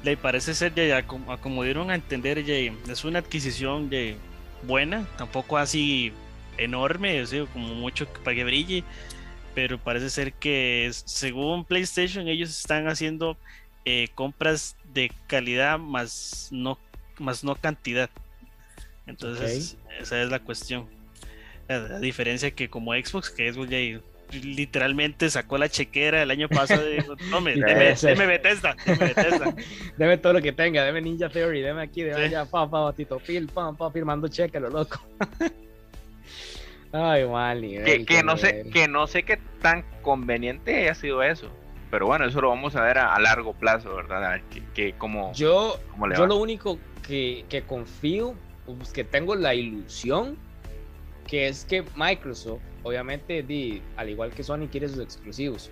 [0.02, 3.90] Le parece ser ya, ya como, a como dieron a entender ya es una adquisición
[3.90, 4.16] ya
[4.64, 6.12] buena, tampoco así
[6.58, 8.84] enorme, o sea, como mucho para que brille,
[9.54, 13.38] pero parece ser que según PlayStation ellos están haciendo
[13.86, 16.78] eh, compras de calidad más no
[17.20, 18.10] más no cantidad.
[19.08, 20.88] Entonces esa es la cuestión.
[21.70, 23.78] A, a diferencia que como Xbox, que Xbox ya
[24.42, 29.56] literalmente sacó la chequera el año pasado y dijo, tome, deme, deme Bethesda, deme Bethesda".
[29.98, 32.24] Deme todo lo que tenga, deme Ninja Theory, deme aquí, deme Sí.
[32.24, 35.00] allá, pa, pa, Tito Pil, pam, pa, firmando cheque, lo loco.
[36.92, 37.86] Ay, mal nivel.
[37.86, 41.50] Que, que no sé, que no sé qué tan conveniente haya sido eso.
[41.90, 44.24] Pero bueno, eso lo vamos a ver a, a largo plazo, ¿verdad?
[44.26, 48.36] A ver que, que cómo, Yo, cómo le yo lo único que, que confío,
[48.66, 50.38] pues, que tengo la ilusión,
[51.28, 55.70] que es que Microsoft, obviamente, di, al igual que Sony, quiere sus exclusivos.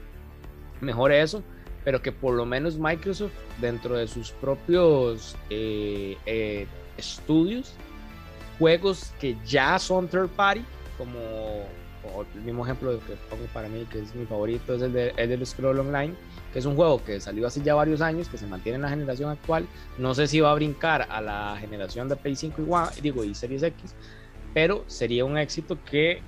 [0.79, 1.43] Mejor eso,
[1.83, 7.73] pero que por lo menos Microsoft, dentro de sus propios eh, eh, estudios,
[8.59, 10.63] juegos que ya son third party,
[10.97, 11.65] como
[12.35, 15.45] el mismo ejemplo que pongo para mí, que es mi favorito, es el de Elder
[15.45, 16.13] Scroll Online,
[16.53, 18.89] que es un juego que salió hace ya varios años, que se mantiene en la
[18.89, 19.65] generación actual.
[19.97, 22.61] No sé si va a brincar a la generación de Play 5
[22.97, 23.95] y, digo, y Series X,
[24.53, 26.21] pero sería un éxito que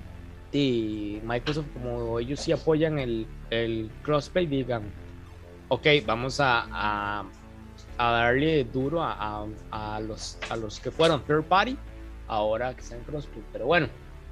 [0.52, 4.82] y Microsoft, como ellos sí apoyan el, el crossplay, digan,
[5.68, 7.24] ok, vamos a, a,
[7.98, 11.76] darle duro a, a- los, a los que fueron third party,
[12.28, 13.42] ahora que sean crossplay.
[13.52, 13.88] Pero bueno,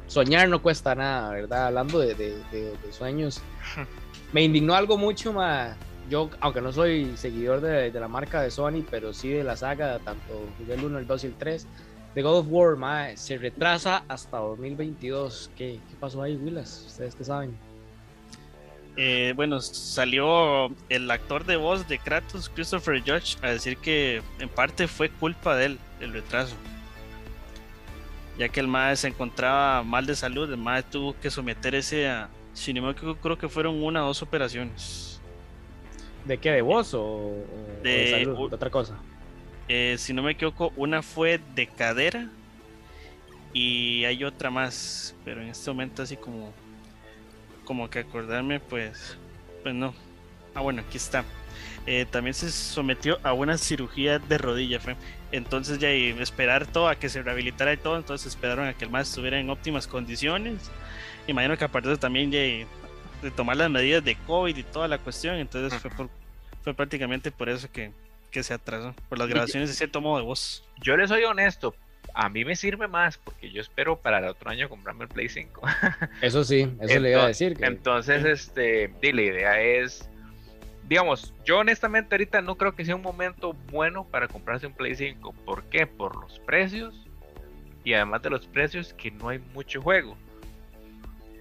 [0.07, 1.67] soñar no cuesta nada, ¿verdad?
[1.69, 3.41] Hablando de, de- de- de sueños,
[4.33, 5.77] me indignó algo mucho más.
[6.11, 9.57] Yo, aunque no soy seguidor de, de la marca de Sony, pero sí de la
[9.57, 11.67] saga, tanto jugué el 1, el 2 y el 3.
[12.15, 15.51] The God of War, se retrasa hasta 2022.
[15.57, 16.85] ¿Qué, qué pasó ahí, Willas?
[16.89, 17.57] ¿Ustedes qué saben?
[18.97, 24.51] Eh, bueno, salió el actor de voz de Kratos, Christopher Judge, a decir que en
[24.51, 26.55] parte fue culpa de él el retraso.
[28.39, 32.29] Ya que el MAE se encontraba mal de salud, el MAE tuvo que someterse a,
[32.55, 35.21] si no me equivoco, creo que fueron una o dos operaciones.
[36.25, 36.51] ¿De qué?
[36.53, 37.47] ¿De voz o, o
[37.83, 38.49] de, De- salud?
[38.51, 38.97] ¿De otra cosa?
[39.69, 42.29] Eh, si no me equivoco, una fue de cadera
[43.53, 46.53] y hay otra más, pero en este momento así como,
[47.65, 49.17] como que acordarme, pues,
[49.63, 49.95] pues no.
[50.55, 51.25] Ah, bueno, aquí está.
[51.87, 54.97] Eh, también se sometió a una cirugía de rodilla, fue.
[55.33, 58.85] Entonces ya y esperar todo a que se rehabilitara y todo, entonces esperaron a que
[58.85, 60.71] el más estuviera en óptimas condiciones.
[61.27, 62.67] Imagino que aparte de también ya y
[63.23, 66.11] de tomar las medidas de COVID y toda la cuestión, entonces fue por,
[66.63, 67.93] fue prácticamente por eso que,
[68.31, 70.65] que se atrasó, por las grabaciones de cierto modo de voz.
[70.83, 71.75] Yo le soy honesto,
[72.15, 75.29] a mí me sirve más porque yo espero para el otro año comprarme el Play
[75.29, 75.63] 5.
[76.21, 77.57] Eso sí, eso le iba a decir.
[77.57, 80.09] que- Entonces, este, di, la idea es,
[80.89, 84.95] digamos, yo honestamente ahorita no creo que sea un momento bueno para comprarse un Play
[84.95, 85.33] 5.
[85.45, 85.87] ¿Por qué?
[85.87, 87.07] Por los precios
[87.85, 90.17] y además de los precios que no hay mucho juego.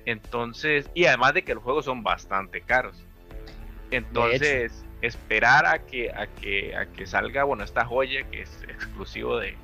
[0.05, 3.03] Entonces, y además de que los juegos son bastante caros.
[3.91, 9.37] Entonces, esperar a que, a que, a que salga, bueno, esta joya que es exclusivo
[9.37, 9.55] de,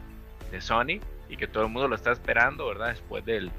[0.51, 0.99] de Sony
[1.29, 2.89] y que todo el mundo lo está esperando, ¿verdad?
[2.89, 3.51] Después del,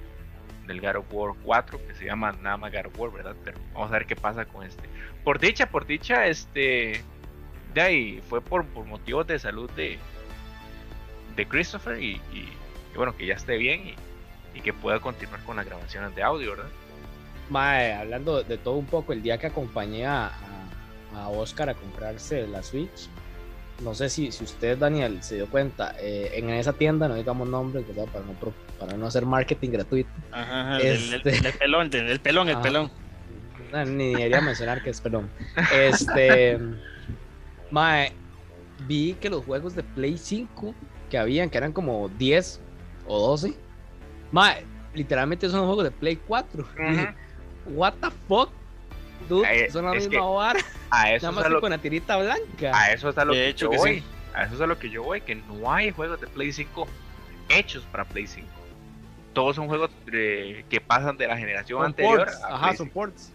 [0.69, 3.35] del God War 4, que se llama nada más God War, ¿verdad?
[3.45, 4.89] Pero vamos a ver qué pasa con este.
[5.25, 7.03] Por dicha, por dicha, este.
[7.75, 9.99] De ahí fue por, por motivos de salud de,
[11.37, 12.53] de Christopher y, y-
[12.97, 16.51] bueno, que ya esté bien y, y que pueda continuar con las grabaciones de audio,
[16.53, 16.71] ¿verdad?
[17.49, 20.33] Mae, hablando de todo un poco, el día que acompañé a,
[21.15, 23.09] a- Oscar a comprarse la Switch,
[23.83, 27.49] no sé si, si usted, Daniel, se dio cuenta, eh, en esa tienda, no digamos
[27.49, 28.07] nombres, ¿verdad?
[28.13, 28.33] Para no,
[28.79, 30.11] para no hacer marketing gratuito.
[30.33, 32.63] Ajá, ajá, el, el- Este- el pelón, el, el pelón, el Ajá.
[32.63, 32.91] pelón.
[33.73, 35.29] No, ni debería mencionar que es perdón.
[35.75, 36.59] Este.
[37.71, 38.13] Mae,
[38.87, 40.75] vi que los juegos de Play 5
[41.11, 42.61] que habían, que eran como 10
[43.07, 43.55] o 12,
[44.33, 44.65] mae,
[44.95, 46.67] literalmente son juegos de Play 4.
[46.91, 47.15] Dije,
[47.67, 48.51] What the fuck?
[49.29, 50.61] Dude, son la es misma vara,
[50.91, 52.71] A eso, nada más lo, con la tirita blanca.
[52.73, 53.83] a eso es a lo De que hecho yo que sí.
[53.83, 54.03] voy.
[54.33, 56.87] A eso es a lo que yo voy, que no hay juegos de Play 5
[57.51, 58.47] hechos para Play 5.
[59.33, 62.87] Todos son juegos eh, que pasan de la generación Son anterior ports, a Ajá, son
[62.87, 62.93] 5.
[62.93, 63.33] ports.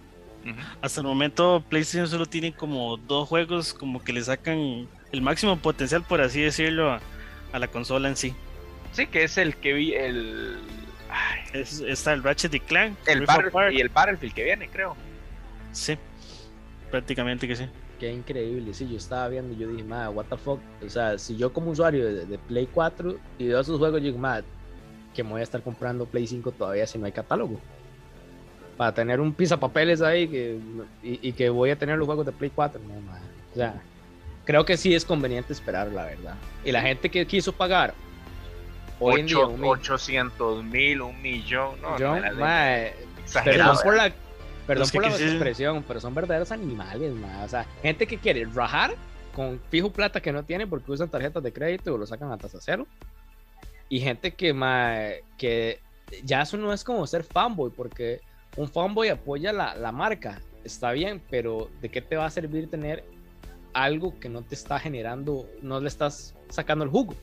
[0.82, 5.58] Hasta el momento PlayStation solo tiene como dos juegos como que le sacan el máximo
[5.58, 7.00] potencial, por así decirlo, a,
[7.54, 8.36] a la consola en sí.
[8.92, 10.58] Sí, que es el que vi, el.
[11.10, 14.98] ay, Es, está el Ratchet y Clank, el Battle- y el Battlefield que viene, creo.
[15.72, 15.98] Sí,
[16.92, 17.66] prácticamente que sí.
[18.00, 21.18] Qué increíble, sí, yo estaba viendo y yo dije, madre, what the fuck, o sea,
[21.18, 24.44] si yo como usuario de, de Play 4 y veo esos juegos, yo digo, madre,
[25.14, 27.60] que me voy a estar comprando Play 5 todavía si no hay catálogo.
[28.78, 30.58] Para tener un pizapapeles ahí que,
[31.04, 33.24] y, y que voy a tener los juegos de Play 4, no, madre.
[33.52, 33.76] O sea,
[34.46, 36.36] creo que sí es conveniente esperar, la verdad.
[36.66, 37.94] Y la gente que quiso pagar
[39.00, 41.80] hoy en día, Ocho- un mi- 800 mil, un millón.
[41.82, 43.80] No, yo, no, era de- madre, Perdón exagerado.
[43.84, 44.12] por la,
[44.66, 47.44] perdón por la expresión, pero son verdaderos animales, ma.
[47.46, 48.96] O sea, gente que quiere rajar
[49.36, 52.38] con fijo plata que no tiene porque usan tarjetas de crédito o lo sacan a
[52.38, 52.88] tasa cero.
[53.94, 54.96] Y gente que, ma,
[55.38, 55.80] que
[56.24, 58.22] ya eso no es como ser fanboy, porque
[58.58, 62.72] un fanboy apoya la, la marca, está bien, pero ¿de qué te va a servir
[62.72, 63.04] tener
[63.74, 67.14] algo que no te está generando, no le estás sacando el jugo?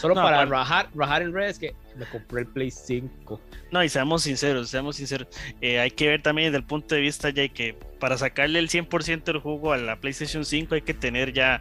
[0.00, 0.52] Solo No, para bueno.
[0.52, 3.38] rajar, rajar en redes que me compré el Play 5.
[3.70, 5.28] No, y seamos sinceros, seamos sinceros.
[5.60, 8.70] eh, hay que ver también desde el punto de vista ya que para sacarle el
[8.70, 11.60] 100% del jugo a la PlayStation 5 hay que tener ya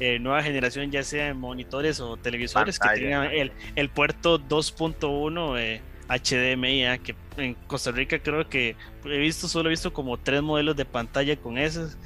[0.00, 2.98] eh, nueva generación, ya sea en monitores o televisores Pantalla.
[2.98, 8.74] que tengan el, el puerto 2.1 eh, HDMI, ah, que en Costa Rica creo que
[9.04, 11.96] he visto, solo he visto como tres modelos de pantalla con esos.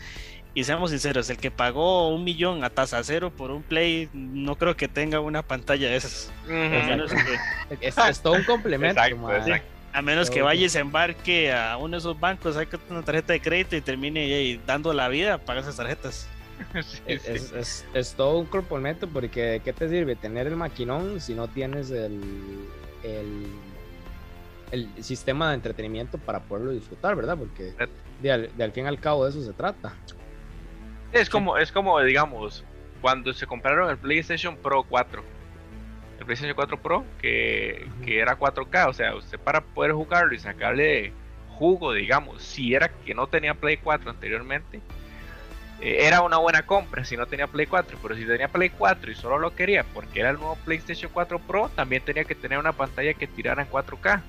[0.57, 4.55] Y seamos sinceros, el que pagó un millón a tasa cero por un Play, no
[4.57, 6.31] creo que tenga una pantalla de esas.
[6.45, 6.53] A Ujú.
[6.91, 9.01] menos que, Es, es todo un complemento.
[9.01, 9.37] Exacto, ma.
[9.39, 9.67] exacto.
[9.93, 13.33] A menos que vaya y se embarque a uno de esos bancos, saque una tarjeta
[13.33, 16.29] de crédito y termine ahí dando la vida, paga esas tarjetas.
[16.83, 17.31] Sí, Es, sí.
[17.33, 21.35] es- es- es todo un complemento porque ¿de qué te sirve tener el maquinón si
[21.35, 22.21] no tienes el,
[23.03, 23.47] el,
[24.71, 27.37] el sistema de entretenimiento para poderlo disfrutar, ¿verdad?
[27.39, 27.75] Porque
[28.21, 29.97] de al, de al fin y al cabo de eso se trata.
[31.13, 32.65] Es como, es como, digamos,
[33.01, 35.23] cuando se compraron el PlayStation Pro 4.
[36.19, 38.89] El PlayStation 4 Pro, que, que era 4K.
[38.89, 41.13] O sea, usted para poder jugarlo y sacarle
[41.51, 44.81] jugo, digamos, si era que no tenía Play 4 anteriormente,
[45.81, 47.99] eh, era una buena compra si no tenía Play 4.
[48.03, 51.39] Pero si tenía Play 4 y solo lo quería porque era el nuevo PlayStation 4
[51.39, 54.23] Pro, también tenía que tener una pantalla que tirara en 4K.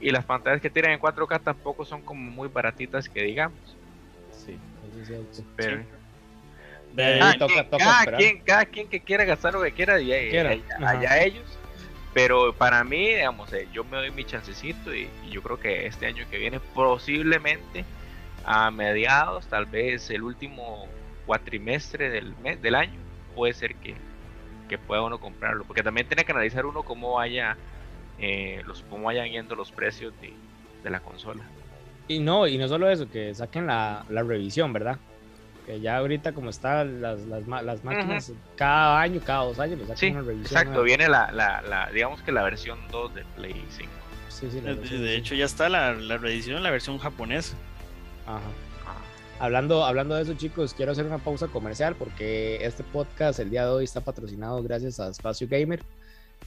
[0.00, 3.58] Y las pantallas que tiran en 4K tampoco son como muy baratitas que digamos.
[4.32, 4.58] Sí,
[4.90, 5.42] eso es cierto.
[6.94, 10.00] Pero, cada, toca- quien, toca cada quien- cada quien que quiera gastar lo que quiera,
[10.00, 10.90] y ahí- Quiera, allá, ajá.
[10.90, 11.58] allá ellos.
[12.12, 15.86] Pero para mí, digamos, eh, yo me doy mi chancecito y, y yo creo que
[15.86, 17.84] este año que viene, posiblemente
[18.44, 20.86] a mediados, tal vez el último
[21.26, 22.98] cuatrimestre del mes, del año,
[23.34, 23.94] puede ser que,
[24.68, 25.64] que pueda uno comprarlo.
[25.64, 27.56] Porque también tiene que analizar uno cómo vaya,
[28.18, 30.32] eh, los, cómo vayan yendo los precios de,
[30.82, 31.42] de la consola.
[32.08, 34.98] Y no, y no solo eso, que saquen la, la revisión, ¿verdad?
[35.64, 39.78] Que ya ahorita como están las, las, ma- las máquinas, cada año, cada dos años,
[39.78, 40.46] le sacan Sí, una revisión.
[40.46, 40.84] exacto, nueva.
[40.84, 43.92] viene la, la, la, digamos que la versión 2 de Play 5.
[44.28, 45.14] Sí, sí, la de, revisión, de sí.
[45.14, 47.56] hecho, ya está la, la reedición, la versión japonesa.
[48.26, 48.40] Ajá.
[48.86, 49.02] Ah.
[49.38, 53.64] Hablando, hablando de eso, chicos, quiero hacer una pausa comercial porque este podcast el día
[53.64, 55.82] de hoy está patrocinado gracias a Espacio Gamer.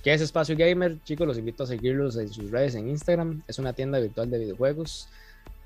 [0.03, 1.01] ¿Qué es Espacio Gamer?
[1.03, 3.41] Chicos, los invito a seguirlos en sus redes en Instagram.
[3.47, 5.09] Es una tienda virtual de videojuegos.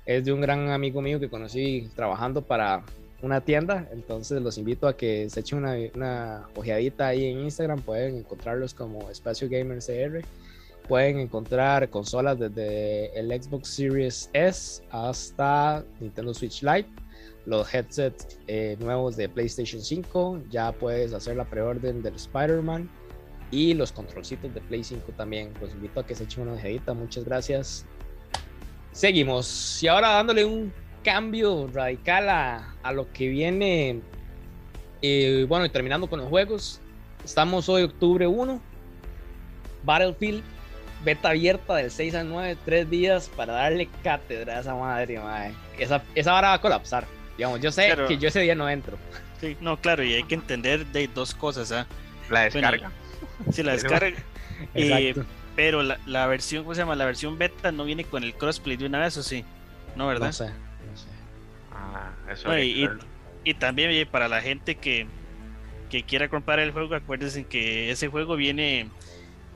[0.06, 2.82] Es de un gran amigo mío que conocí trabajando para
[3.22, 3.86] una tienda.
[3.92, 7.80] Entonces los invito a que se echen una, una ojeadita ahí en Instagram.
[7.82, 10.24] Pueden encontrarlos como Espacio Gamer CR.
[10.90, 16.88] Pueden encontrar consolas desde el Xbox Series S hasta Nintendo Switch Lite.
[17.46, 20.40] Los headsets eh, nuevos de PlayStation 5.
[20.50, 22.90] Ya puedes hacer la preorden del Spider-Man.
[23.52, 25.52] Y los controlcitos de Play 5 también.
[25.60, 26.92] Los invito a que se echen una ojeadita.
[26.92, 27.86] Muchas gracias.
[28.90, 29.80] Seguimos.
[29.84, 30.72] Y ahora dándole un
[31.04, 34.00] cambio radical a, a lo que viene.
[35.02, 36.80] eh, bueno, y terminando con los juegos.
[37.24, 38.60] Estamos hoy, octubre 1.
[39.84, 40.42] Battlefield,
[41.04, 45.54] beta abierta del 6 al 9, tres días para darle cátedra a esa madre, madre.
[45.78, 47.06] Esa, esa vara va a colapsar.
[47.36, 48.98] Digamos, yo sé que yo ese día no entro.
[49.40, 51.86] Sí, no, claro, y hay que entender de dos cosas, ¿ah?
[52.28, 52.90] La Bueno, descarga.
[53.50, 54.16] Si la Pero- descarga,
[54.74, 55.14] eh,
[55.56, 56.94] pero la, la versión, ¿cómo se llama?
[56.96, 59.44] La versión beta no viene con el crossplay de una vez, ¿o sí?
[59.96, 60.26] No, ¿verdad?
[60.26, 61.06] no sé, no sé.
[61.72, 62.88] Ah, eso No, hay y-.
[63.42, 65.06] Y también oye, para la gente que,
[65.88, 68.88] que quiera comprar el juego, acuérdense que ese juego viene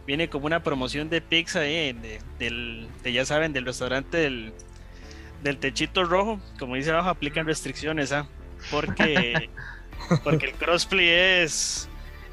[0.07, 4.53] viene como una promoción de pizza eh, de, del, de, ya saben, del restaurante del,
[5.43, 6.41] del techito rojo.
[6.59, 8.27] Como dice abajo, aplican restricciones, ¿ah?
[8.71, 9.51] Porque,
[10.25, 11.89] porque el crossplay es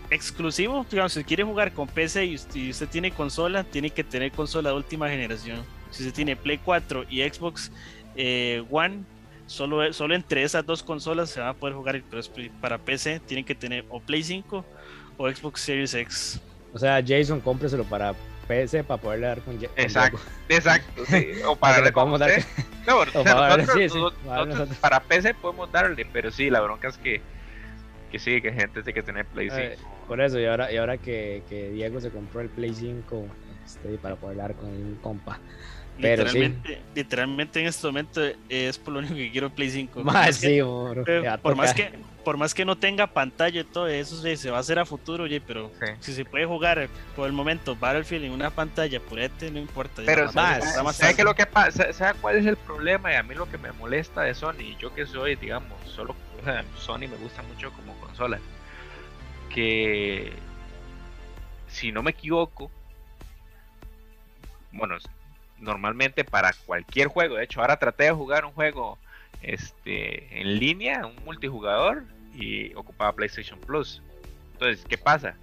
[0.09, 0.85] exclusivo.
[0.89, 4.31] Digamos, si quiere jugar con PC y usted, y usted tiene consola, tiene que tener
[4.31, 5.63] consola de última generación.
[5.91, 7.71] Si usted tiene Play 4 y Xbox
[8.15, 9.03] eh, One,
[9.47, 12.49] solo, solo entre esas dos consolas se va a poder jugar el crossplay.
[12.61, 14.65] Para PC tienen que tener o Play 5
[15.17, 16.41] o Xbox Series X.
[16.73, 18.13] O sea, Jason, cómpreselo para
[18.47, 20.19] PC para poderle dar con, con Exacto.
[20.49, 21.27] Exacto, sí.
[21.45, 22.31] O Para para le podamos dar.
[22.87, 24.77] No, o o sea, para- nosotros- sí, sí, nosotros- para nosotros nosotros.
[24.79, 27.21] para PC podemos darle, pero sí, la bronca es que,
[28.11, 29.61] que sí, que gente tiene que tener Play 5.
[29.61, 29.77] Eh,
[30.07, 33.27] Por eso, y ahora, y ahora que, que Diego se compró el Play 5
[33.63, 35.39] este, para poder dar con un compa.
[35.99, 36.39] Pero sí.
[36.39, 40.03] literalmente, literalmente en este momento es por lo único que quiero Play 5.
[40.03, 43.61] Más Por más que- bro, eh, por, más que, por más que no tenga pantalla
[43.61, 45.85] y todo eso sí, se va a hacer a futuro, oye, pero Sí.
[45.99, 50.01] si se puede jugar por el momento Battlefield en una pantalla purete, no importa.
[50.01, 51.29] ya Pero va- más, va más ¿sabe qué tarde.
[51.31, 51.91] lo que pasa?
[51.93, 53.11] ¿Sabe cuál es el problema?
[53.11, 56.43] Y a mí lo que me molesta de Sony, yo que soy, digamos, solo o
[56.43, 58.39] sea, Sony me gusta mucho como consola,
[59.53, 60.31] que
[61.67, 62.71] si no me equivoco,
[64.71, 64.95] bueno,
[65.61, 68.97] normalmente para cualquier juego, de hecho ahora traté de jugar un juego
[69.41, 74.01] este en línea, un multijugador y ocupaba PlayStation Plus.
[74.53, 75.35] Entonces, ¿qué pasa?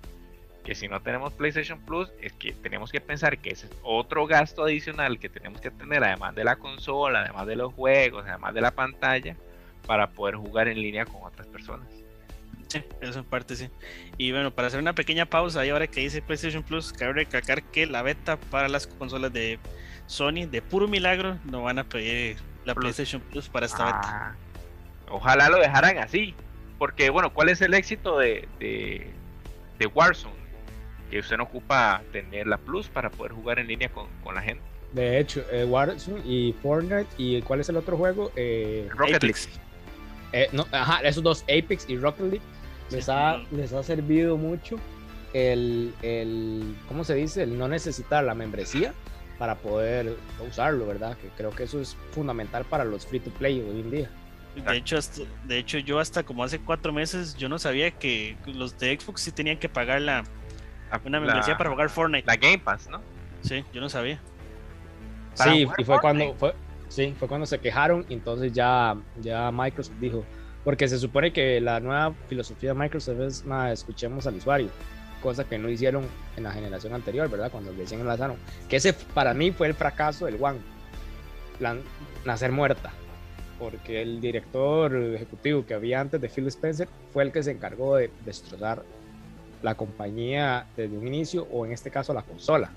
[0.68, 4.26] que si no tenemos PlayStation Plus es que tenemos que pensar que ese es otro
[4.26, 8.52] gasto adicional que tenemos que tener además de la consola, además de los juegos, además
[8.52, 9.34] de la pantalla
[9.86, 11.88] para poder jugar en línea con otras personas.
[12.66, 13.70] Sí, eso en parte sí.
[14.18, 17.62] Y bueno, para hacer una pequeña pausa, y ahora que dice PlayStation Plus, cabe recalcar
[17.62, 19.58] que la beta para las consolas de
[20.08, 22.96] Sony, de puro milagro, no van a pedir la Plus.
[22.96, 23.88] PlayStation Plus para esta.
[23.88, 24.34] Ah,
[25.10, 26.34] ojalá lo dejaran así,
[26.78, 29.06] porque bueno, ¿cuál es el éxito de, de,
[29.78, 30.34] de Warzone?
[31.10, 34.42] Que usted no ocupa tener la Plus para poder jugar en línea con, con la
[34.42, 34.62] gente.
[34.92, 37.06] De hecho, eh, Warzone y Fortnite.
[37.18, 38.32] ¿Y cuál es el otro juego?
[38.36, 39.38] Eh, Rocket League.
[40.32, 42.40] Eh, no, ajá, esos dos, Apex y Rocket League,
[42.90, 43.10] les, Sí.
[43.14, 44.76] ha, les ha servido mucho
[45.34, 47.42] el, el, ¿cómo se dice?
[47.42, 48.92] El no necesitar la membresía
[49.38, 50.16] para poder
[50.48, 51.16] usarlo, ¿verdad?
[51.16, 54.10] Que creo que eso es fundamental para los free to play hoy en día.
[54.66, 58.36] De hecho, hasta- de hecho, yo hasta como hace cuatro meses, yo no sabía que
[58.46, 60.24] los de Xbox sí tenían que pagar la,
[61.04, 62.26] una membresía La- para jugar Fortnite.
[62.26, 63.00] La Game Pass, ¿no?
[63.42, 64.20] Sí, yo no sabía.
[65.34, 66.54] Sí, y fue cuando, fue,
[66.88, 70.24] sí, fue cuando se quejaron y entonces ya, ya Microsoft dijo,
[70.64, 74.68] porque se supone que la nueva filosofía de Microsoft es, "Ma, escuchemos al usuario,
[75.22, 77.50] cosa que no hicieron en la generación anterior, ¿verdad?
[77.50, 78.36] Cuando recién enlazaron.
[78.68, 80.58] Que ese para mí fue el fracaso del One,
[82.24, 82.92] nacer muerta,
[83.58, 87.96] porque el director ejecutivo que había antes de Phil Spencer fue el que se encargó
[87.96, 88.82] de destrozar
[89.62, 92.70] la compañía desde un inicio, o en este caso la consola.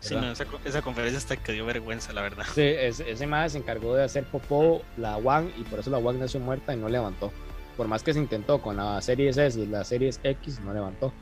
[0.00, 2.44] Sí, esa, co- esa conferencia hasta que dio vergüenza, la verdad.
[2.54, 5.98] Sí, ese, ese mae se encargó de hacer popó la One y por eso la
[5.98, 7.30] One nació muerta y no levantó.
[7.76, 11.12] Por más que se intentó con la Series S y la Series X, no levantó.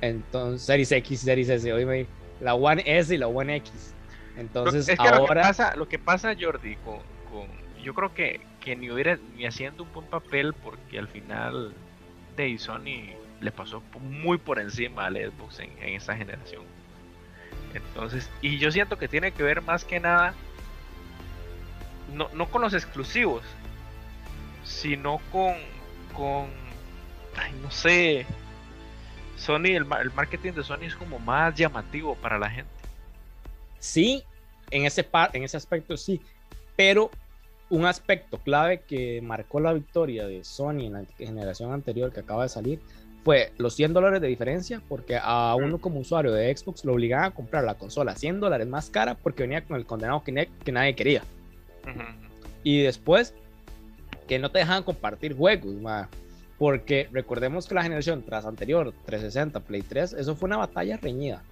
[0.00, 2.06] Entonces, Series X, Series S, oíme,
[2.40, 3.94] la One S y la One X.
[4.36, 5.42] Entonces, Lo- es que lo que ahora.
[5.42, 6.98] pasa, lo que pasa Jordi, con,
[7.30, 7.48] con-
[7.82, 11.74] yo creo que, que ni hubiera ni haciendo un buen papel porque al final
[12.36, 16.62] de Sony le pasó muy por encima al Xbox en, en esta generación.
[17.74, 20.34] Entonces, y yo siento que tiene que ver más que nada
[22.14, 23.42] no, no con los exclusivos,
[24.64, 25.54] sino con,
[26.14, 26.46] con,
[27.36, 28.26] ay, no sé,
[29.38, 32.70] Sony, el, el marketing de Sony es como más llamativo para la gente.
[33.78, 34.24] Sí,
[34.70, 36.20] en ese, par, en ese aspecto sí,
[36.76, 37.10] pero
[37.70, 42.44] un aspecto clave que marcó la victoria de Sony en la generación anterior que acaba
[42.44, 42.80] de salir
[43.24, 47.26] fue los 100 dólares de diferencia, porque a uno como usuario de Xbox lo obligaban
[47.26, 50.72] a comprar la consola 100 dólares más cara porque venía con el condenado Kinect que
[50.72, 51.22] nadie quería.
[52.62, 53.34] Y después,
[54.26, 56.08] que no te dejaban compartir juegos, ma,
[56.58, 61.42] porque recordemos que la generación tras anterior, 360, Play 3, eso fue una batalla reñida,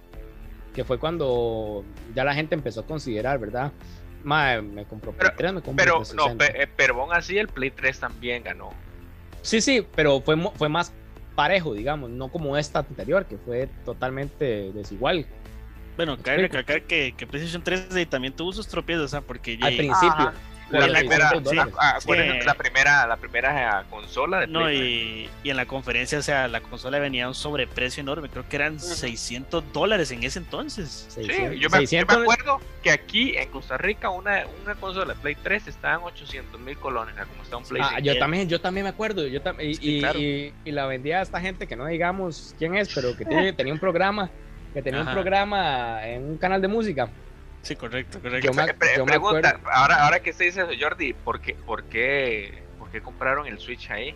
[0.75, 3.71] que fue cuando ya la gente empezó a considerar, ¿verdad?
[4.23, 6.45] Ma, me compró Play 3, me compró Pero, no, 360.
[6.45, 8.69] pe- eh, pero aún así el Play 3 también ganó.
[9.41, 10.91] Sí, sí, pero fue, fue más
[11.35, 15.25] parejo, digamos, no como esta anterior, que fue totalmente desigual.
[15.95, 19.21] Bueno, cabe recalcar que, que PlayStation 3 también tuvo sus tropiezos, ¿ah?
[19.21, 20.27] porque Al ya- principio.
[20.27, 20.33] Ajá.
[20.69, 21.73] Por La primera, 600 dólares.
[21.77, 22.39] a- a- acuérdense Sí.
[22.39, 25.31] que la primera, la primera eh, consola de No, Play 3.
[25.43, 28.47] y, y en la conferencia, o sea, la consola venía a un sobreprecio enorme, creo
[28.47, 31.05] que eran 600 dólares en ese entonces.
[31.09, 34.75] Sí, 600, yo me, yo me 600 acuerdo que aquí en Costa Rica una, una
[34.75, 38.01] consola de Play 3 estaba en 800 mil colones, como está un Play Ah, 5.
[38.03, 39.25] yo también, yo también me acuerdo.
[39.27, 40.19] Yo tam- y, Sí, y- claro.
[40.19, 43.53] y- y la vendía a esta gente que no digamos quién es, pero que tiene-
[43.53, 44.29] tenía un programa,
[44.73, 47.09] que tenía un programa en un canal de música.
[47.67, 48.47] Sí, correcto, correcto.
[48.47, 48.65] Yo me-
[48.95, 49.69] yo me pregunta, acuerdo.
[49.73, 53.59] ahora, ahora que se dice eso, Jordi, ¿por qué, por, qué, ¿por qué compraron el
[53.59, 54.15] Switch ahí?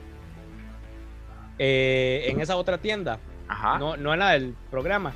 [1.59, 3.77] eh, en esa otra tienda, Ajá.
[3.77, 5.13] no, no en la del programa.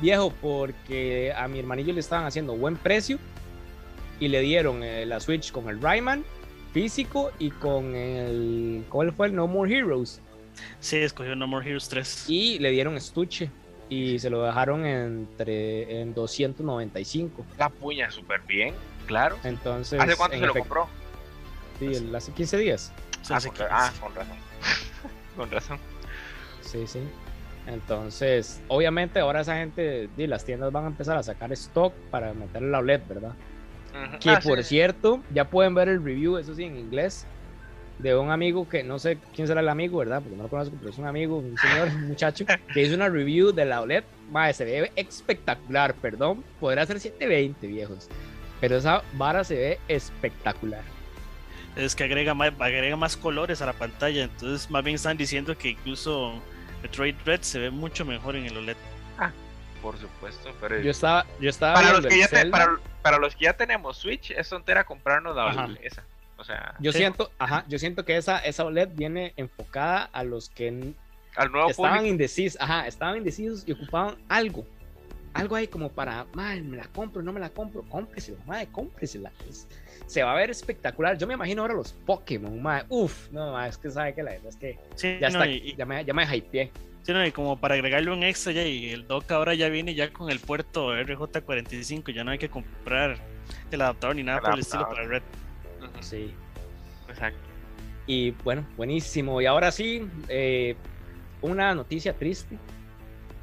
[0.00, 3.18] Viejo, porque a mi hermanillo le estaban haciendo buen precio
[4.20, 6.24] y le dieron eh, la Switch con el Rayman
[6.72, 8.84] físico y con el.
[8.88, 10.20] ¿Cuál fue el No More Heroes?
[10.80, 12.26] Sí, escogió No More Heroes 3.
[12.28, 13.50] Y le dieron estuche
[13.88, 17.44] y se lo dejaron entre en 295.
[17.58, 18.74] La puña súper bien,
[19.06, 19.36] claro.
[19.44, 20.88] Entonces, ¿Hace cuánto en se lo compró?
[21.78, 22.92] Sí, el- hace 15 días.
[23.22, 24.36] Sí, Ah, sí, con, que- ah, con razón.
[25.36, 25.78] con razón.
[26.60, 27.00] Sí, sí.
[27.66, 32.32] Entonces, obviamente ahora esa gente, di, las tiendas van a empezar a sacar stock para
[32.32, 33.34] meterle la OLED, ¿verdad?
[34.20, 34.68] Que Ah, por sí.
[34.70, 37.26] cierto, ya pueden ver el review, eso sí, en inglés,
[37.98, 40.20] de un amigo que no sé quién será el amigo, ¿verdad?
[40.22, 43.08] Porque no lo conozco, pero es un amigo, un señor, un muchacho, que hizo una
[43.08, 44.04] review de la OLED.
[44.30, 46.44] Madre, se ve espectacular, perdón.
[46.60, 48.08] Podrá ser 720, viejos.
[48.60, 50.82] Pero esa vara se ve espectacular.
[51.76, 54.24] Es que agrega más, agrega más colores a la pantalla.
[54.24, 56.40] Entonces, más bien están diciendo que incluso
[56.82, 58.76] Metroid Red se ve mucho mejor en el OLED.
[59.82, 62.50] Por supuesto, pero Yo estaba, yo estaba para, los que ya te- Zelda.
[62.58, 65.68] para, para los que ya tenemos Switch, es tontera comprarnos la Ajá.
[65.80, 66.02] esa.
[66.38, 66.98] O sea, Yo Sí.
[66.98, 70.68] siento, ajá, yo siento que esa, esa OLED viene enfocada a los que
[71.36, 72.12] al nuevo estaban público.
[72.12, 74.64] indecisos, ajá, estaban indecisos y ocupaban algo.
[75.34, 79.30] Algo ahí como para, madre, me la compro, no me la compro, cómpresela, madre, cómpresela.
[79.48, 79.68] Es-
[80.06, 81.18] se va a ver espectacular.
[81.18, 82.86] Yo me imagino ahora los Pokémon, madre.
[82.88, 85.46] Uf, no, madre, es que sabe que la verdad es que Sí, ya no, está,
[85.50, 86.70] y, ya me, ya me hypeé.
[87.02, 89.94] sí, no, y como para agregarle un extra ya, y el dock ahora ya viene
[89.94, 93.18] ya con el puerto RJ45, ya no hay que comprar
[93.70, 95.22] el adaptador ni nada El por el estilo para Red.
[96.00, 96.32] Sí.
[97.08, 97.38] Exacto.
[98.06, 99.40] Y bueno, buenísimo.
[99.40, 100.76] Y ahora sí, eh,
[101.42, 102.58] una noticia triste,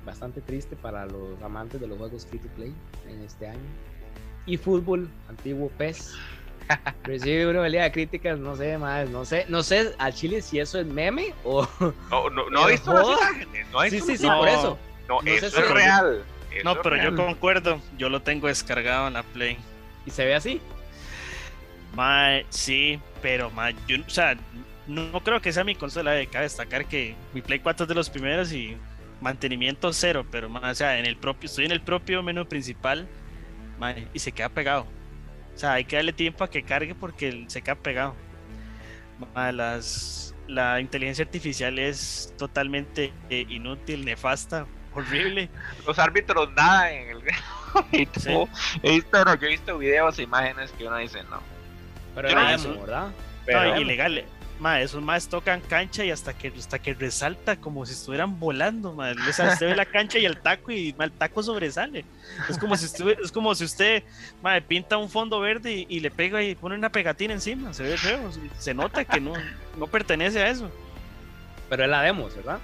[0.05, 2.73] bastante triste para los amantes de los juegos free to play
[3.07, 3.59] en este año.
[4.47, 6.13] Y fútbol, antiguo PES,
[7.03, 10.59] recibe una oleada de críticas, no sé más, no sé, no sé al Chile si
[10.59, 11.67] eso es meme o...
[12.11, 13.67] No, no, no he visto las imágenes.
[13.71, 14.37] No, he Sí, visto sí, sí, No.
[14.39, 14.77] por eso.
[15.07, 16.23] No, No sé eso si- es real.
[16.51, 17.15] Eso No, pero yo real.
[17.15, 19.57] concuerdo, yo lo tengo descargado en la Play.
[20.05, 20.61] Y se ve así.
[21.95, 24.35] Mae, sí, pero mae, yo, o sea,
[24.87, 26.19] no, no creo que sea mi consola.
[26.19, 28.77] eh, Cabe destacar que mi Play 4 es de los primeros y
[29.21, 33.07] mantenimiento cero, pero mae, o sea, en el propio, estoy en el propio menú principal
[33.79, 34.83] mae, y se queda pegado.
[35.55, 38.15] O sea, hay que darle tiempo a que cargue porque se queda pegado.
[39.33, 45.49] Mae, las, la inteligencia artificial es totalmente eh, inútil, nefasta, horrible.
[45.87, 47.23] Los árbitros nada en el.
[47.91, 48.29] Y Sí.
[48.29, 48.49] todo.
[48.83, 51.41] He visto, no, yo he visto videos e imágenes que uno dice no.
[52.15, 53.07] Pero era no- demo, ¿verdad?
[53.45, 54.23] Pero No, ilegal.
[54.57, 58.93] Ma, esos más tocan cancha y hasta que hasta que resalta como si estuvieran volando,
[58.93, 59.11] ma.
[59.11, 62.05] O sea, usted ve la cancha y el taco y ma, el taco sobresale.
[62.49, 64.03] Es como si estuve, es como si usted
[64.41, 67.73] ma, pinta un fondo verde y, y le pega y pone una pegatina encima.
[67.73, 68.31] Se ve feo.
[68.57, 69.33] Se nota que no,
[69.77, 70.71] no pertenece a eso.
[71.69, 72.59] Pero es la demo, ¿verdad?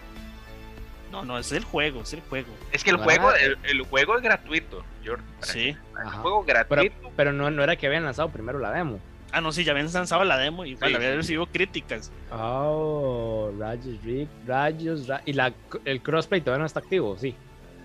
[1.12, 2.48] No, no, es el juego, es el juego.
[2.72, 3.04] es que el Ah.
[3.04, 5.24] juego, el, el juego es gratuito, Jordi.
[5.42, 5.76] para Sí.
[6.06, 7.12] El juego gratuito.
[7.18, 9.02] Pero no, no era que habían lanzado primero la demo.
[9.32, 12.12] Ah, no, sí, ya habían lanzado la demo y Sí, había recibido críticas.
[12.32, 15.54] Oh, rayos, Rick, rayos, ra- y la,
[15.86, 17.36] el crossplay todavía no está activo, sí.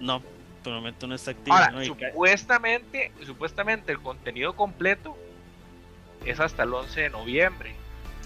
[0.00, 0.20] No,
[0.64, 1.56] por el momento no está activo.
[1.56, 5.16] Ahora, supuestamente, supuestamente el contenido completo
[6.24, 7.74] es hasta el 11 de noviembre.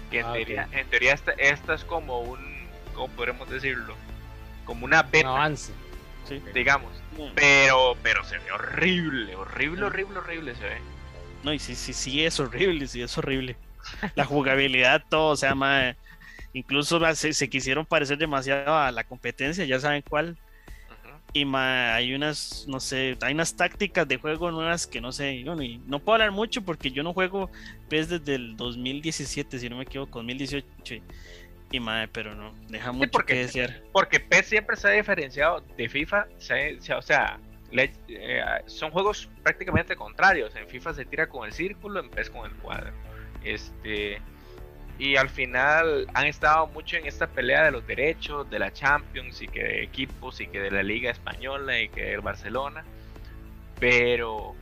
[0.09, 2.39] que en Ah, teoría, en teoría esta, esta es como un,
[2.95, 3.95] ¿cómo podremos decirlo?
[4.65, 5.71] Como una Un beta, avance.
[6.27, 6.41] Sí.
[6.53, 6.91] digamos.
[7.35, 10.77] Pero, pero se ve horrible, horrible, horrible, horrible se ve.
[11.43, 13.55] No, y sí, sí, sí, es horrible, sí, es horrible.
[14.15, 15.95] La jugabilidad, todo, o sea, mae,
[16.53, 20.37] incluso se, se quisieron parecer demasiado a la competencia, ya saben cuál.
[21.33, 25.41] Y mae, hay unas, no sé, hay unas tácticas de juego nuevas que no sé,
[25.43, 27.49] no puedo hablar mucho porque yo no juego
[27.89, 30.95] PES desde el 2017, si no me equivoco, 2018.
[30.95, 31.01] Y,
[31.71, 33.81] y mae, pero no, deja mucho porque- que desear.
[33.93, 37.39] Porque PES siempre se ha diferenciado de FIFA, se- se- o sea,
[37.73, 40.55] eh, son juegos prácticamente contrarios.
[40.55, 42.91] En FIFA se tira con el círculo, en PES con el cuadro.
[43.43, 44.21] Este
[45.01, 49.41] y al final han estado mucho en esta pelea de los derechos, de la Champions
[49.41, 52.83] y que de equipos y que de la Liga Española y que del Barcelona.
[53.79, 54.53] Pero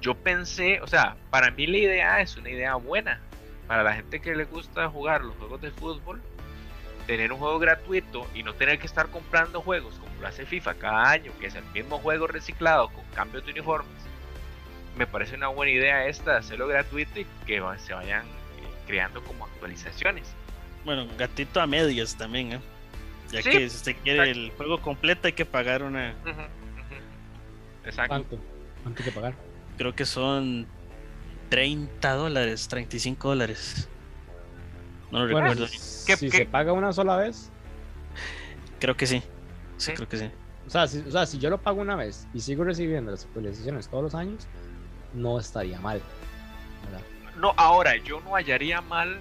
[0.00, 3.20] yo pensé, o sea, para mí la idea es una idea buena.
[3.66, 6.22] Para la gente que le gusta jugar los juegos de fútbol,
[7.06, 10.74] tener un juego gratuito y no tener que estar comprando juegos como lo hace FIFA
[10.74, 13.90] cada año, que es el mismo juego reciclado con cambios de uniformes,
[14.96, 18.28] me parece una buena idea esta de hacerlo gratuito y que se vayan eh,
[18.86, 20.26] creando como actualizaciones.
[20.84, 22.60] Bueno, gatito a medias también, ¿eh?
[23.30, 24.40] Ya Sí, que si usted quiere exacto.
[24.40, 26.14] el juego completo hay que pagar una.
[27.84, 28.08] Exacto.
[28.08, 28.38] ¿Cuánto?
[28.82, 29.34] ¿Cuánto hay que pagar?
[29.76, 30.66] creo que son
[31.50, 33.88] 30 dólares, 35 dólares.
[35.10, 35.66] No lo Bueno, recuerdo.
[35.68, 36.36] si, ¿Qué- si qué?
[36.38, 37.50] se paga una sola vez,
[38.78, 39.22] Creo que sí.
[39.78, 40.30] Sí, creo que sí.
[40.66, 43.24] o sea, si, o sea, si yo lo pago una vez y sigo recibiendo las
[43.24, 44.46] actualizaciones todos los años,
[45.14, 46.00] no estaría mal.
[46.84, 47.00] ¿verdad?
[47.36, 49.18] No, ahora, yo no hallaría mal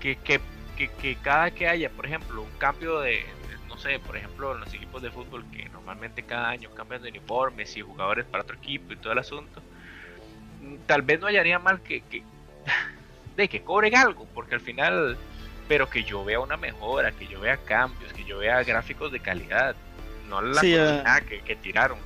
[0.00, 0.40] que, que,
[0.76, 3.26] que, que cada que haya, por ejemplo, un cambio de, de-
[3.68, 7.08] no sé, por ejemplo, en los equipos de fútbol que normalmente cada año cambian de
[7.10, 9.60] uniformes y jugadores para otro equipo y todo el asunto,
[10.60, 12.22] mm, tal vez no hallaría mal que, que,
[13.36, 15.16] de que cobren algo, porque al final,
[15.68, 19.20] pero que yo vea una mejora, que yo vea cambios, que yo vea gráficos de
[19.20, 19.74] calidad,
[20.28, 20.74] no la Sí,
[21.28, 21.98] que, que tiraron.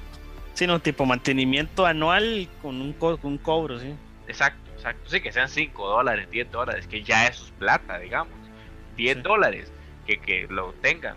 [0.55, 3.95] Sí, no, tipo mantenimiento anual con un, co- con un cobro, sí.
[4.27, 5.11] Exacto, exacto.
[5.11, 8.35] Sí, que sean 5 dólares, 10 dólares, que ya eso es plata, digamos.
[8.97, 9.23] 10 Sí.
[9.23, 9.71] dólares,
[10.07, 11.17] que, que lo tengan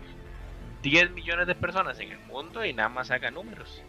[0.82, 3.82] 10 millones de personas en el mundo y nada más haga números.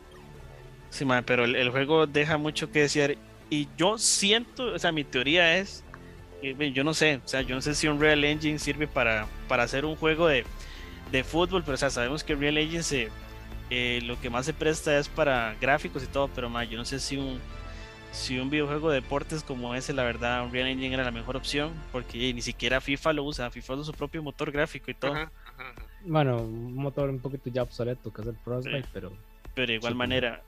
[0.90, 3.16] Sí, pero el, el juego deja mucho que desear.
[3.50, 5.84] Y yo siento, o sea, mi teoría es,
[6.42, 9.64] yo no sé, o sea, yo no sé si un Real Engine sirve para, para
[9.64, 10.46] hacer un juego de,
[11.12, 13.10] de fútbol, pero o sea, sabemos que Real Engine se,
[13.70, 17.00] eh, lo que más se presta es para gráficos y todo, pero yo no sé
[17.00, 17.40] si un,
[18.12, 21.38] si un videojuego de deportes como ese, la verdad, un Real Engine era la mejor
[21.38, 24.94] opción, porque eh, ni siquiera FIFA lo usa, FIFA usa su propio motor gráfico y
[24.94, 25.16] todo.
[26.04, 28.90] Bueno, un motor un poquito ya obsoleto que es el Frostbite, Sí.
[28.92, 29.14] pero.
[29.54, 30.42] Pero de igual Sí, manera,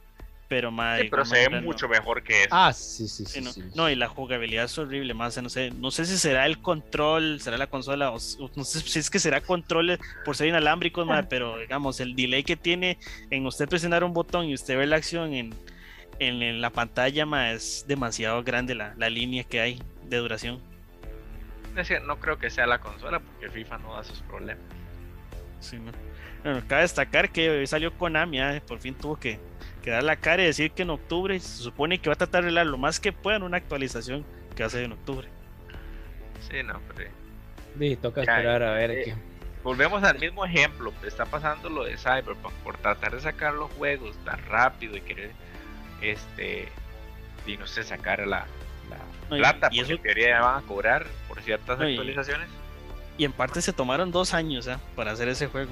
[0.54, 1.62] pero ma, de Sí, pero se ve no.
[1.64, 2.50] mucho mejor que eso.
[2.52, 3.42] Ah, sí, sí, Sí, sí.
[3.42, 3.64] no, sí.
[3.74, 7.42] no, y la jugabilidad es horrible, más, no sé, no sé si será el control,
[7.42, 10.50] será la consola, o, s- o no sé si es que será control por ser
[10.50, 13.00] inalámbricos, ma, pero digamos, el delay que tiene
[13.32, 15.56] en usted presionar un botón y usted ver la acción en,
[16.20, 20.62] en, en la pantalla, ma, es demasiado grande la, la línea que hay de duración.
[21.70, 24.64] Es decir, no creo que sea la consola porque FIFA no da sus problemas.
[25.60, 25.92] Sí, no.
[26.44, 29.40] Bueno, cabe destacar que hoy salió Konami, ah, por fin tuvo que,
[29.84, 32.42] que dar la cara y decir que en octubre se supone que va a tratar
[32.42, 35.28] de arreglar lo más que pueda en una actualización que va a ser en octubre.
[36.50, 37.10] Sí, no, pero...
[37.78, 39.16] Sí, toca Ya, esperar a ver eh, qué.
[39.64, 44.16] Volvemos al mismo ejemplo, está pasando lo de Cyberpunk, por tratar de sacar los juegos
[44.26, 45.32] tan rápido y querer,
[46.02, 46.68] este,
[47.48, 48.46] y no sé, sacar la,
[49.30, 51.86] la y- plata, y porque eso- en teoría ya van a cobrar por ciertas No,
[51.86, 52.48] actualizaciones.
[53.18, 55.72] Y en parte se tomaron dos años ah, para hacer ese juego.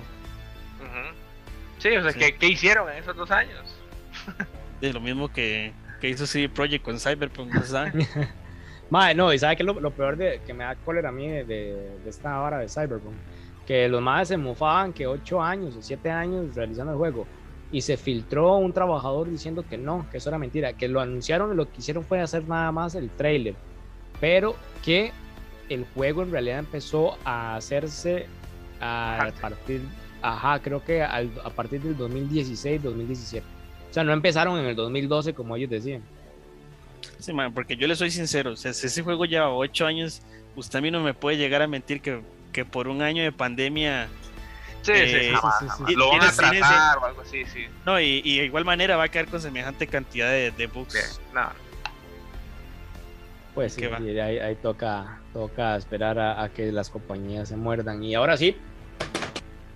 [0.80, 1.16] Ujú.
[1.80, 2.20] Sí, o sea, Sí.
[2.20, 3.78] ¿qué, qué hicieron en esos dos años?
[4.81, 7.61] De lo mismo que, que hizo CD Projekt con Cyberpunk, ¿no?
[8.89, 11.27] Madre, no, y sabe que lo, lo peor de que me da cólera a mí
[11.30, 13.14] de, de- de esta hora de Cyberpunk,
[13.65, 17.26] que los madres se mofaban que 8 años o 7 años realizando el juego
[17.72, 21.53] y se filtró un trabajador diciendo que no, que eso era mentira, que lo anunciaron
[21.53, 23.56] y lo que hicieron fue hacer nada más el trailer,
[24.19, 25.14] pero que
[25.69, 28.26] el juego en realidad empezó a hacerse
[28.81, 29.81] a partir,
[30.22, 33.45] ajá, creo que al- a partir del 2016, 2017.
[33.91, 36.01] O sea, no empezaron en el 2012 como ellos decían.
[37.19, 40.22] Sí, man, porque yo le soy sincero, o sea, si ese juego lleva ocho años,
[40.55, 43.31] usted a mí no me puede llegar a mentir que, que por un año de
[43.31, 44.07] pandemia,
[44.81, 45.89] Sí, Eh, sí, sí, jamás, sí, sí, jamás.
[45.89, 45.95] sí.
[45.95, 47.65] Lo van a atrasar o algo así, sí.
[47.85, 50.93] no, y, y de igual manera va a quedar con semejante cantidad de, de bugs.
[50.93, 51.49] Sí, no.
[53.53, 58.01] Pues sí, ahí, ahí toca, toca esperar a, a que las compañías se muerdan.
[58.01, 58.55] Y ahora sí,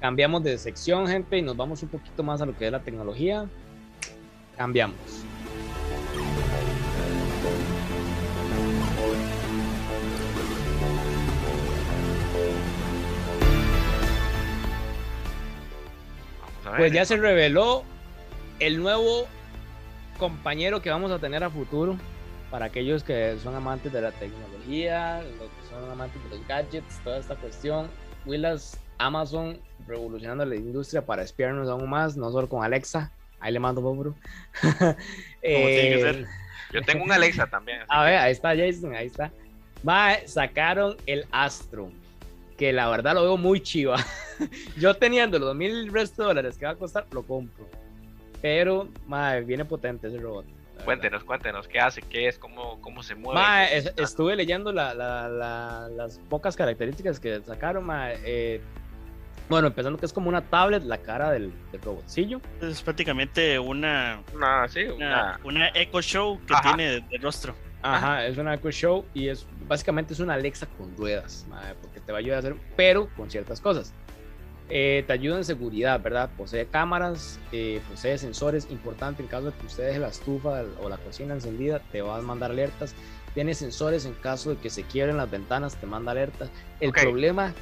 [0.02, 2.80] cambiamos de sección, gente, y nos vamos un poquito más a lo que es la
[2.82, 3.46] tecnología.
[4.58, 5.26] Cambiamos.
[16.78, 17.84] Pues ya se reveló
[18.60, 19.28] el nuevo
[20.18, 21.98] compañero que vamos a tener a futuro
[22.52, 27.00] para aquellos que son amantes de la tecnología, los que son amantes de los gadgets,
[27.04, 27.88] toda esta cuestión.
[28.26, 33.60] Willas, Amazon revolucionando la industria para espiarnos aún más, no solo con Alexa, Ahí le
[33.60, 33.82] mando
[35.94, 36.26] que ser.
[36.74, 37.80] Yo tengo un Alexa también.
[37.88, 39.32] A ver, ahí está Jason, ahí está.
[39.84, 41.92] Mae, sacaron el Astro,
[42.58, 43.98] que la verdad lo veo muy chiva.
[44.78, 47.70] Yo teniendo los mil resto de dólares que va a costar, lo compro.
[48.42, 50.46] Pero, mae, viene potente ese robot.
[50.84, 52.02] Cuéntenos, cuéntenos, ¿qué hace?
[52.02, 52.38] ¿Qué es?
[52.38, 53.40] ¿Cómo, cómo se mueve?
[53.40, 58.18] ¿Qué es- estuve leyendo la- la- la- las pocas características que sacaron, mae.
[58.26, 58.62] eh,
[59.50, 62.42] bueno, empezando que es como una tablet, la cara del, del robotcillo.
[62.62, 65.40] Es prácticamente una, Una, sí, una, una...
[65.44, 66.64] una Echo Show que Ajá.
[66.64, 67.56] tiene de, de rostro.
[67.82, 72.00] Ajá, es una Echo Show y es básicamente es una Alexa con ruedas, mae, porque
[72.00, 73.94] te va a ayudar a hacer, pero con ciertas cosas.
[74.68, 76.32] Eh, te ayuda en seguridad, ¿verdad?
[76.36, 80.90] Posee cámaras, eh, posee sensores, importante en caso de que usted deje la estufa o
[80.90, 82.96] la cocina encendida, te va a mandar alertas.
[83.36, 86.50] Tiene sensores en caso de que se quiebren las ventanas, te manda alertas.
[86.80, 86.98] El Ok.
[87.02, 87.54] problema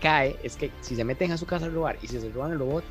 [0.00, 2.52] cae es que si se meten a su casa a robar y si se roban
[2.52, 2.84] el robot,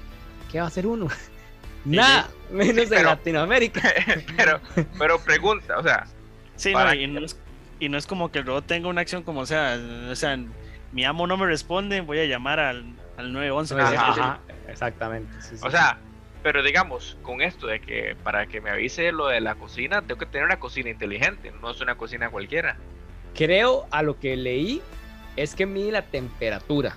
[0.51, 1.07] ¿qué va a hacer uno?
[1.85, 3.81] Nada, menos en pero- Latinoamérica.
[4.37, 4.59] pero,
[4.97, 6.05] pero pregunta, o sea,
[6.55, 7.39] Sí, no, y, no es,
[7.79, 9.79] y no es como que el robot tenga una acción como sea,
[10.11, 10.37] o sea,
[10.91, 12.83] mi amo no me responde, voy a llamar al,
[13.17, 13.75] al 911.
[13.75, 15.31] que Ajá, exactamente.
[15.41, 15.97] sí, sí, o sea,
[16.43, 20.17] pero digamos, con esto de que para que me avise lo de la cocina, tengo
[20.19, 22.75] que tener una cocina inteligente, no es una cocina cualquiera.
[23.35, 24.81] Creo a lo que leí
[25.43, 26.95] es que mide la temperatura.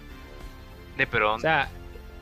[0.97, 1.69] De pero O sea,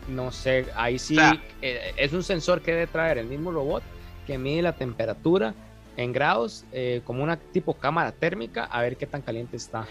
[0.08, 3.50] no sé, ahí sí O sea- eh, es un sensor que debe traer el mismo
[3.50, 3.82] robot
[4.26, 5.54] que mide la temperatura
[5.96, 9.86] en grados, eh, como una tipo cámara térmica, a ver qué tan caliente está.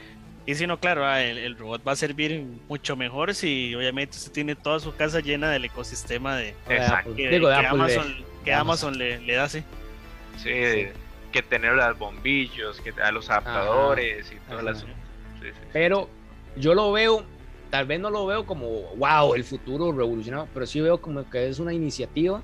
[0.46, 4.18] Y si no, claro, ah, el, el robot va a servir mucho mejor si obviamente
[4.18, 7.14] usted tiene toda su casa llena del ecosistema de, Exacto.
[7.16, 8.16] Que, Digo, de que Amazon,
[8.46, 9.62] que Amazon le, le da, sí.
[10.38, 10.88] sí,
[11.32, 14.78] que tener los bombillos, que a los adaptadores y todas las.
[14.84, 14.94] Ajá.
[15.42, 15.68] sí, sí, sí.
[15.74, 16.10] Pero
[16.56, 17.24] yo lo veo,
[17.70, 18.68] tal vez no lo veo como,
[18.98, 22.42] wow, el futuro revolucionario, pero sí veo como que es una iniciativa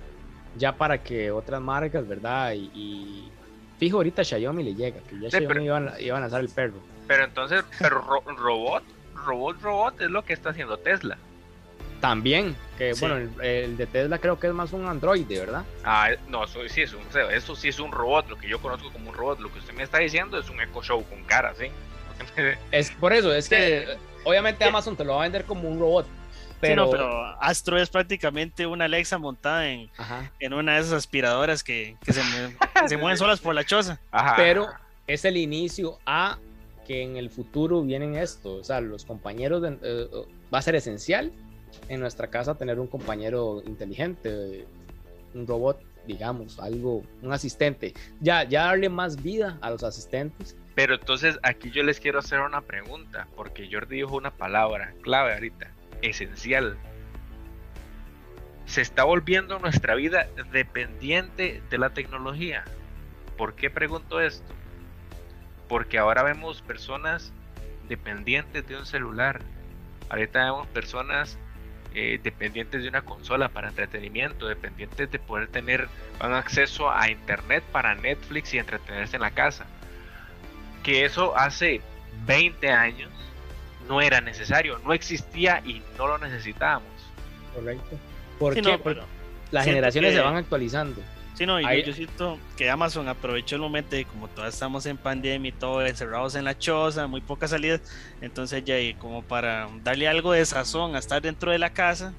[0.58, 2.54] ya para que otras marcas, ¿verdad?
[2.54, 3.32] Y, y
[3.78, 6.42] fijo, ahorita Xiaomi le llega, que ya Sí, Xiaomi pero- iban, a- iban a lanzar
[6.42, 6.80] el perro.
[7.08, 8.84] Pero entonces, pero ro- robot,
[9.26, 11.18] robot, robot es lo que está haciendo Tesla.
[12.02, 13.00] También, que Sí.
[13.06, 15.64] bueno, el, el de Tesla creo que es más un Android, ¿verdad?
[15.84, 17.02] Ah, no, eso sí es un,
[17.32, 19.40] eso sí es un robot, lo que yo conozco como un robot.
[19.40, 21.66] Lo que usted me está diciendo es un Echo Show con cara, ¿sí?
[22.72, 23.86] Es por eso, es que
[24.24, 27.78] obviamente Amazon te lo va a vender como un robot, Sí, pero, no, pero Astro
[27.78, 29.90] es prácticamente una Alexa montada en,
[30.40, 33.64] en una de esas aspiradoras que, que se, mue- que se mueven solas por la
[33.66, 34.00] choza.
[34.12, 34.36] Ajá.
[34.38, 34.68] pero
[35.06, 36.38] es el inicio a
[36.88, 40.08] que en el futuro vienen esto, o sea, los compañeros, de- eh,
[40.52, 41.32] va a ser esencial
[41.90, 44.66] en nuestra casa tener un compañero inteligente,
[45.34, 50.56] un robot, digamos, algo, un asistente, ya, ya darle más vida a los asistentes.
[50.76, 55.34] Pero entonces aquí yo les quiero hacer una pregunta, porque Jordi dijo una palabra clave
[55.34, 55.72] ahorita,
[56.02, 56.78] esencial.
[58.66, 62.66] Se está volviendo nuestra vida dependiente de la tecnología.
[63.38, 64.54] ¿Por qué pregunto esto?
[65.70, 67.32] Porque ahora vemos personas
[67.88, 69.42] dependientes de un celular.
[70.10, 71.38] Ahorita vemos personas
[71.96, 75.88] eh, dependientes de una consola para entretenimiento, dependientes de poder tener
[76.24, 79.66] un acceso a internet para Netflix y entretenerse en la casa
[80.84, 81.82] que eso hace
[82.28, 83.10] 20 años
[83.88, 86.90] no era necesario, no existía y no lo necesitábamos.
[87.56, 87.98] Correcto.
[88.38, 88.72] ¿Por Sí, qué?
[88.72, 89.08] no, Porque pero-
[89.52, 91.02] las generaciones que- se van actualizando.
[91.36, 94.54] Sí, no, y yo- Ahí- yo, siento que Amazon aprovechó el momento de como todos
[94.54, 97.82] estamos en pandemia y todo encerrados en la choza, muy pocas salidas,
[98.22, 102.14] entonces ya y como para darle algo de sazón a estar dentro de la casa,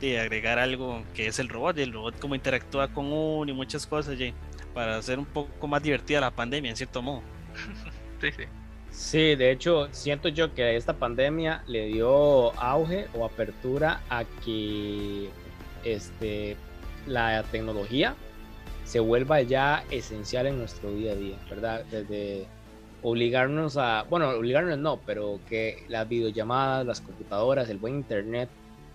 [0.00, 3.54] de agregar algo que es el robot, y el robot como interactúa con uno y
[3.54, 4.32] muchas cosas, ya,
[4.74, 7.22] para hacer un poco más divertida la pandemia en cierto modo.
[8.20, 8.44] Sí, sí.
[8.92, 15.30] Sí, de hecho, siento yo que esta pandemia le dio auge o apertura a que
[15.82, 16.56] este,
[17.06, 18.14] la tecnología
[18.92, 21.82] se vuelva ya esencial en nuestro día a día, ¿verdad?
[21.90, 22.46] Desde
[23.02, 28.50] obligarnos a, bueno, obligarnos no, pero que las videollamadas, las computadoras, el buen internet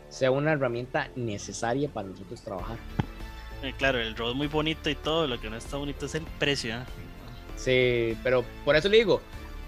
[0.10, 2.78] sea una herramienta necesaria para nosotros trabajar.
[3.64, 6.26] Eh, claro, el robot muy bonito y todo, lo que no está bonito es el
[6.38, 6.76] precio.
[6.76, 6.84] ¿eh?
[7.56, 9.20] Sí, pero por eso le digo,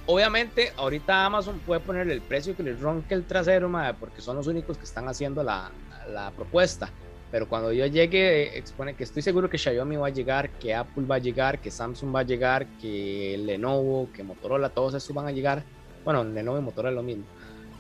[0.06, 4.36] obviamente ahorita Amazon puede ponerle el precio que le ronque el trasero, mae, porque son
[4.36, 5.72] los únicos que están haciendo la,
[6.14, 6.92] la propuesta.
[7.32, 11.06] Pero cuando yo llegue, expone que estoy seguro que Xiaomi va a llegar, que Apple
[11.06, 15.28] va a llegar, que Samsung va a llegar, que Lenovo, que Motorola, todos estos van
[15.28, 15.64] a llegar.
[16.04, 17.26] Bueno, Lenovo y Motorola es lo mismo.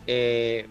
[0.05, 0.67] Eh,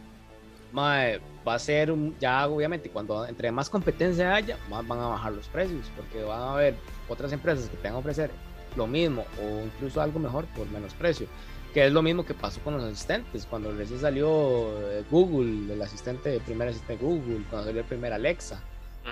[0.73, 5.09] mae, va a ser un, ya obviamente cuando entre más competencia haya, más van a
[5.09, 6.75] bajar los precios, porque van a haber
[7.09, 8.31] otras empresas que te van a ofrecer
[8.77, 11.27] lo mismo o incluso algo mejor por menos precio.
[11.75, 13.45] Que es lo mismo que pasó con los asistentes.
[13.45, 17.87] Cuando recién salió eh, Google, el asistente, el primer asistente de Google, cuando salió el
[17.87, 18.63] primer Alexa,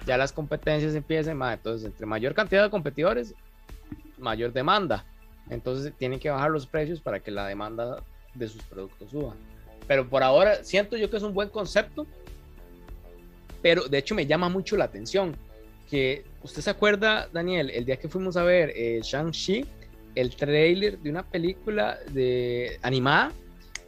[0.05, 3.35] ya las competencias empiezan, mae, entonces entre mayor cantidad de competidores,
[4.19, 5.05] mayor demanda.
[5.49, 8.03] Entonces tienen que bajar los precios para que la demanda
[8.35, 9.35] de sus productos suba.
[9.87, 12.07] Pero por ahora siento yo que es un buen concepto,
[13.63, 15.37] pero de hecho me llama mucho la atención
[15.89, 19.65] que usted se acuerda, Daniel, el día que fuimos a ver eh, Shang-Chi,
[20.17, 23.33] el trailer de una película de animada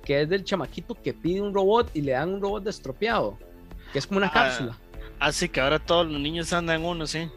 [0.04, 3.36] que es del chamaquito que pide un robot y le dan un robot destropeado,
[3.92, 4.78] que es como una Ah, cápsula.
[5.20, 7.28] Así que ahora todos los niños andan uno, sí.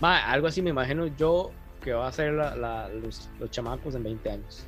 [0.00, 1.50] Ma, algo así me imagino yo
[1.82, 4.66] que va a ser la- la- los, los chamacos en 20 años.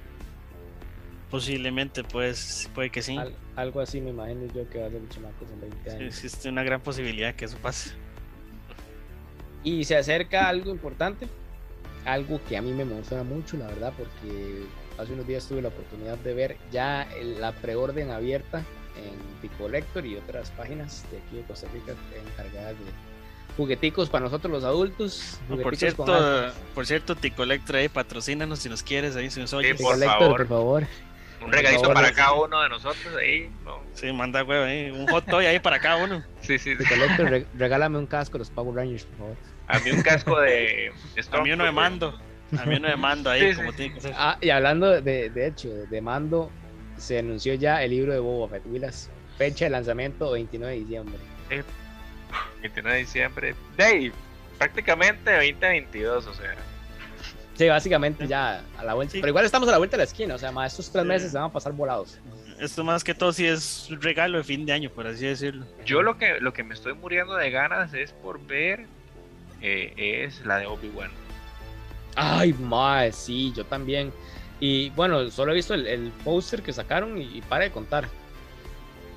[1.31, 3.19] Posiblemente, pues, puede que sí.
[3.19, 5.97] Al- algo así me imagino yo que va a ser los chamacos en 20 Sí,
[5.97, 6.15] años.
[6.15, 7.91] Existe una gran posibilidad que eso pase.
[9.63, 11.29] Y se acerca algo importante,
[12.07, 14.63] algo que a mí me emociona mucho, la verdad, porque
[14.97, 17.07] hace unos días tuve la oportunidad de ver ya
[17.39, 18.65] la preorden abierta
[18.99, 21.93] en Picolector y otras páginas de aquí de Costa Rica
[22.33, 22.85] encargadas de
[23.57, 25.39] jugueticos para nosotros los adultos.
[25.49, 29.73] por jugueticos cierto, por cierto, Ticolectra ahí, patrocínanos si nos quieres, ahí si nos oyes.
[29.81, 30.37] por Picolector, favor.
[30.37, 30.87] por favor.
[31.41, 33.49] Un regalito favor, para es- cada uno de nosotros ahí.
[33.65, 33.81] ¿no?
[33.95, 36.23] Sí, manda huevo ahí, un hot toy ahí para cada uno.
[36.43, 36.77] Sí, sí, sí.
[36.83, 39.37] Picolector, re- regálame un casco de los Power Rangers, por favor.
[39.69, 40.93] A mí un casco de.
[41.33, 42.19] A mí uno de mando,
[42.59, 43.77] a mí uno de mando ahí, Sí, sí, como sí.
[43.77, 44.15] tiene que ser.
[44.17, 46.51] Ah, y hablando de, de hecho, de mando,
[46.99, 49.11] se anunció ya el libro de Boba Fett, Willas.
[49.37, 51.19] Fecha de lanzamiento 29 de diciembre.
[52.63, 53.55] 29 de diciembre.
[53.77, 54.13] Dave,
[54.59, 56.55] prácticamente 2022, o sea.
[57.55, 59.13] Sí, básicamente ya a la vuelta.
[59.13, 59.19] Sí.
[59.21, 61.09] Pero igual estamos a la vuelta de la esquina, o sea, más estos tres Sí.
[61.09, 62.19] meses se van a pasar volados.
[62.61, 65.65] Esto más que todo sí es un regalo de fin de año, por así decirlo.
[65.85, 68.87] Yo lo que, lo que me estoy muriendo de ganas es por ver.
[69.61, 71.11] eh, es la de Obi-Wan.
[72.15, 74.13] Ay, mae, sí, yo también.
[74.61, 78.09] Y bueno, solo he visto el, el póster que sacaron y, y para de contar.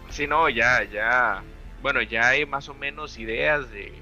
[0.10, 1.42] Sí, no, ya, ya.
[1.82, 3.94] Bueno, ya hay más o menos ideas de,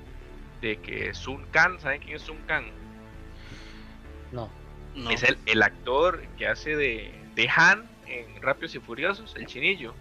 [0.61, 2.65] de que Sun Khan, ¿saben quién es Sun Khan?
[4.31, 4.49] No.
[4.95, 5.09] No.
[5.11, 9.93] Es el, el actor que hace de, de Han en Rápidos y Furiosos, el chinillo.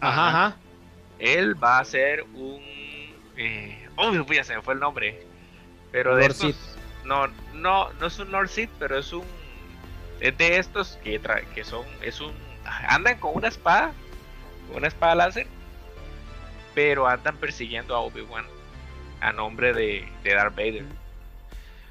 [0.00, 0.56] Ajá, ajá.
[1.18, 2.62] Él va a ser un.
[3.36, 5.26] Eh, oh, ya se me fue el nombre.
[5.92, 6.76] Pero de estos.
[7.04, 9.24] No, no, no es un Lord Sith, pero es un.
[10.20, 11.84] Es de estos que, tra- que son.
[12.02, 12.32] Es un.
[12.88, 13.92] Andan con una espada.
[14.68, 15.46] Con una espada láser.
[16.74, 18.44] Pero andan persiguiendo a Obi-Wan.
[19.20, 20.84] A nombre de, de Darth Vader.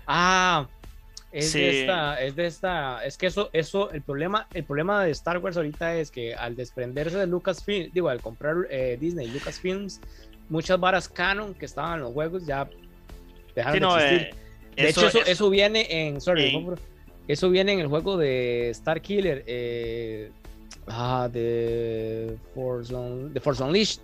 [0.05, 0.67] Ah,
[1.31, 1.59] es Sí.
[1.61, 5.37] de esta, es de esta, es que eso, eso, el problema, el problema de Star
[5.39, 9.99] Wars ahorita es que al desprenderse de Lucasfilm, digo, al comprar eh, Disney Lucasfilms,
[10.49, 12.69] muchas varas canon que estaban en los juegos ya
[13.55, 14.35] dejaron Sí, no, de existir.
[14.75, 16.75] eh, de hecho, eso, es- eso viene en, sorry, en-.
[17.27, 20.31] Eso viene en el juego de Star Killer, eh,
[20.87, 24.01] ah, de Force, Un- de Force Unleashed,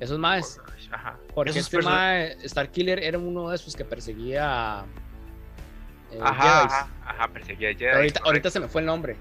[0.00, 0.58] esos más.
[0.90, 1.18] Ajá.
[1.34, 4.84] Porque Esos este mae, Star Killer era uno de esos que perseguía
[6.12, 9.16] eh, Ajá, ajá, ajá, perseguía a Jedi, Pero ahorita, ahorita se me fue el nombre.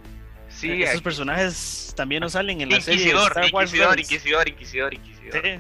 [0.48, 4.12] Sí, esos personajes también no salen en la serie de Star Wars Inquisidor, Rebels.
[4.12, 5.60] Inquisidor, Inquisidor, Inquisidor.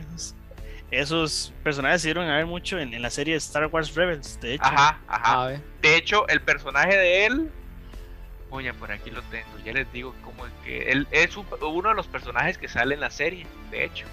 [0.92, 4.40] Esos personajes se dieron a ver mucho en, en la serie de Star Wars Rebels,
[4.40, 4.64] de hecho.
[4.64, 5.62] Ajá, ajá.
[5.82, 7.52] De hecho, el personaje de él.
[8.56, 9.57] Oye, por aquí lo tengo.
[9.64, 10.91] Ya les digo cómo es que.
[10.91, 14.06] Él es un- uno de los personajes que sale en la serie, de hecho.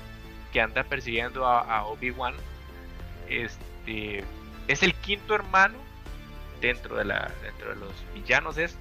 [0.52, 2.34] Que anda persiguiendo a, a Obi-Wan.
[3.28, 4.24] Este.
[4.68, 5.74] Es el quinto hermano
[6.60, 8.80] dentro de la dentro de los villanos estos.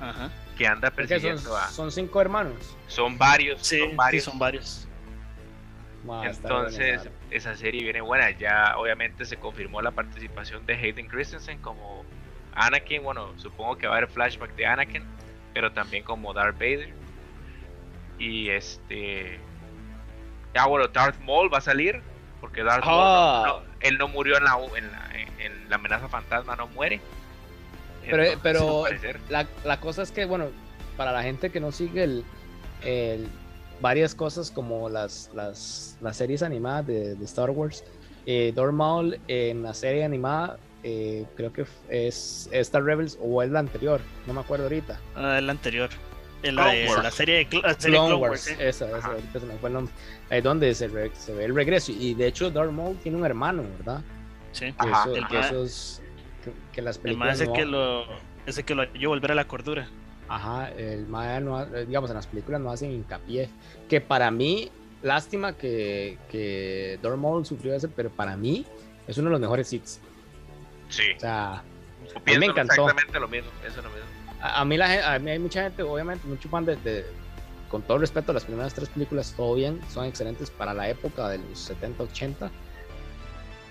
[0.00, 0.30] Ajá.
[0.56, 1.68] Que anda son, persiguiendo a.
[1.68, 2.76] son cinco hermanos.
[2.86, 3.66] Son varios.
[3.66, 4.24] Sí, son sí, varios.
[4.24, 4.88] son varios.
[6.22, 8.30] Entonces, esa serie viene buena.
[8.32, 12.04] Ya obviamente se confirmó la participación de Hayden Christensen como
[12.54, 13.02] Anakin.
[13.02, 15.02] Bueno, supongo que va a haber flashback de Anakin,
[15.52, 16.92] pero también como Darth Vader.
[18.18, 19.38] Y este.
[20.56, 22.00] Ah, bueno, Darth Maul va a salir.
[22.40, 23.00] Porque Darth Maul.
[23.04, 23.42] Ah.
[23.46, 27.00] no- no- él no murió en la, en la, en la amenaza fantasma, no muere.
[28.04, 28.84] Pero, Entonces, pero
[29.30, 30.46] la, la cosa es que, bueno,
[30.96, 32.24] para la gente que no sigue el,
[32.82, 33.28] el-
[33.80, 37.82] varias cosas como las, las, las series animadas de, de Star Wars,
[38.26, 43.50] eh, Darth Maul en la serie animada, eh, creo que es Star Rebels o es
[43.50, 45.00] la anterior, no me acuerdo ahorita.
[45.16, 45.90] Ah, el anterior.
[46.42, 47.02] En la, de- Wars.
[47.02, 48.54] la serie de la serie Clone Clone Wars, Wars, sí.
[48.58, 49.94] esa, esa, ahorita se me fue el nombre.
[50.28, 51.90] Ahí es donde se, re- se ve el regreso.
[51.90, 54.02] Y de hecho, Darth Maul tiene un hermano, ¿verdad?
[54.52, 54.66] Sí.
[54.76, 56.02] Ajá, eso, el que esos-
[56.44, 57.28] que, que las El películas.
[57.28, 58.04] más ese no- que lo
[58.44, 59.88] ese que lo ayudó a volver a la cordura.
[60.28, 63.48] Ajá, el mae no eh, digamos, en las películas no hacen hincapié.
[63.88, 64.70] Que para mí,
[65.02, 68.66] lástima que, que Dortmund sufrió ese, pero para mí
[69.08, 69.98] es uno de los mejores hits.
[70.96, 71.12] Sí.
[71.16, 71.62] O sea,
[72.24, 72.72] Pienso me encantó.
[72.74, 73.50] exactamente lo mismo.
[73.66, 74.04] Eso es lo mismo.
[74.40, 77.04] a, a mí, la, a mí hay mucha gente, obviamente, mucho fan de, de-
[77.68, 81.38] con todo respeto, las primeras tres películas, todo bien, son excelentes para la época de
[81.38, 82.50] los 70, 80.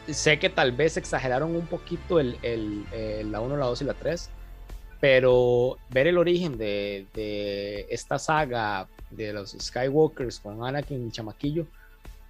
[0.10, 3.86] Sé que tal vez exageraron un poquito el, el- el- la 1, la 2 y
[3.86, 4.30] la 3,
[5.00, 11.68] pero ver el origen de, de esta saga de los Skywalkers con Anakin y Chamaquillo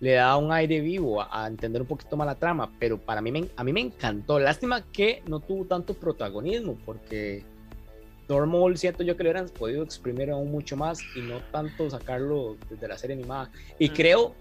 [0.04, 3.22] le da un aire vivo a, a entender un poquito más la trama, pero para
[3.22, 4.38] mí me, a mí me encantó.
[4.38, 7.46] Lástima que no tuvo tanto protagonismo, porque
[8.28, 12.58] Maul siento yo que lo hubieran podido exprimir aún mucho más y no tanto sacarlo
[12.70, 13.50] desde la serie animada.
[13.80, 13.94] Y Mm.
[13.94, 14.36] creo,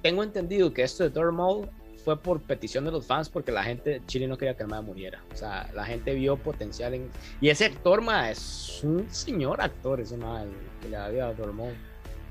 [0.00, 1.68] tengo entendido que esto de Darth Maul
[2.04, 4.80] fue por petición de los fans porque la gente Chile no quería que el mae
[4.80, 5.24] muriera.
[5.32, 7.10] O sea, la gente vio potencial en...
[7.40, 10.46] Y ese actor, ma, es un señor actor, ese mae,
[10.80, 11.74] que le había dado Darth Maul.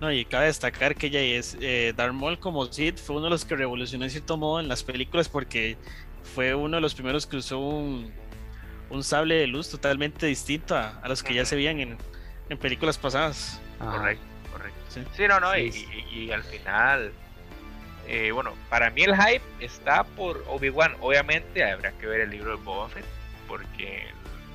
[0.02, 3.30] No, y cabe destacar que ella es eh, Darth Maul como Sid fue uno de
[3.32, 5.78] los que revolucionó en cierto modo en las películas porque
[6.36, 8.12] fue uno de los primeros que usó un,
[8.90, 11.98] un sable de luz totalmente distinto a, a los que ya se veían en,
[12.50, 13.62] en películas pasadas.
[13.80, 13.92] Ajá.
[13.98, 14.80] Correcto, correcto.
[14.90, 15.02] Sí.
[15.16, 16.06] Sí, no, no, y, Sí, sí.
[16.12, 17.12] y- y al final,
[18.08, 20.96] eh, bueno, para mí el hype está por Obi-Wan.
[21.00, 23.06] Obviamente habrá que ver el libro de Boba Fett,
[23.48, 24.04] porque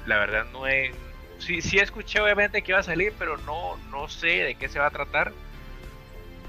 [0.06, 0.92] la verdad no he...
[1.38, 4.78] Sí, sí escuché obviamente que iba a salir, pero no, no sé de qué se
[4.78, 5.32] va a tratar.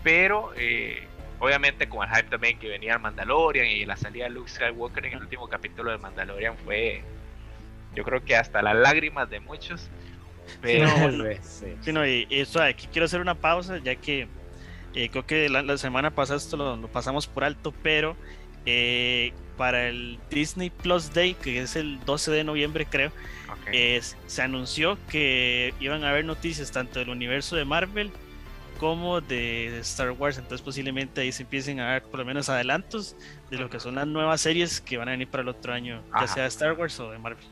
[0.03, 1.07] Pero eh,
[1.40, 5.06] obviamente con el hype también que venía el Mandalorian y la salida de Luke Skywalker
[5.06, 7.03] en el último capítulo de Mandalorian fue,
[7.95, 9.90] yo creo que hasta las lágrimas de muchos.
[10.61, 10.88] Pero...
[10.88, 11.26] No, bueno.
[11.41, 11.76] Sí.
[11.82, 14.28] Sí, no, y, y eso, aquí quiero hacer una pausa ya que
[14.95, 18.16] eh, creo que la, la semana pasada esto lo, lo pasamos por alto, pero
[18.65, 23.11] eh, para el Disney Plus Day, que es el 12 de noviembre creo,
[24.27, 28.11] se anunció que iban a haber noticias tanto del universo de Marvel
[28.80, 33.15] como de Star Wars, entonces posiblemente ahí se empiecen a dar por lo menos adelantos
[33.52, 36.02] de lo que son las nuevas series que van a venir para el otro año,
[36.19, 37.44] ya sea de Star Wars o de Marvel.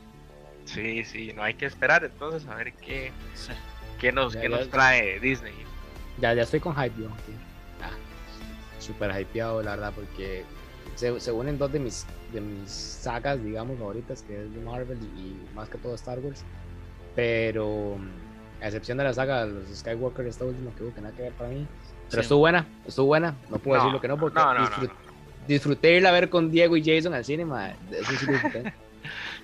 [0.64, 3.52] Sí, sí, no hay que esperar entonces a ver qué, Sí.
[4.00, 4.56] qué, nos, Ya, qué ya.
[4.56, 5.52] nos trae Disney.
[6.18, 7.08] Ya, ya estoy con hype yo.
[7.82, 7.90] Ah,
[8.78, 10.44] súper hypeado, la verdad, porque
[10.98, 14.98] se, se unen dos de mis, de mis sagas, digamos, favoritas, que es de Marvel
[15.16, 16.42] y, y más que todo Star Wars.
[17.14, 17.96] Pero,
[18.60, 21.22] a excepción de la saga de los Skywalker, esta última que hubo que nada que
[21.22, 21.66] ver para mí.
[22.10, 22.26] Pero Sí.
[22.26, 23.34] estuvo buena, estuvo buena.
[23.50, 24.94] No puedo No, decir lo que no, porque no, no, no, disfrut- no.
[25.46, 27.44] disfruté irla a ver con Diego y Jason al cine,
[27.92, 28.72] Eso sí disfruté.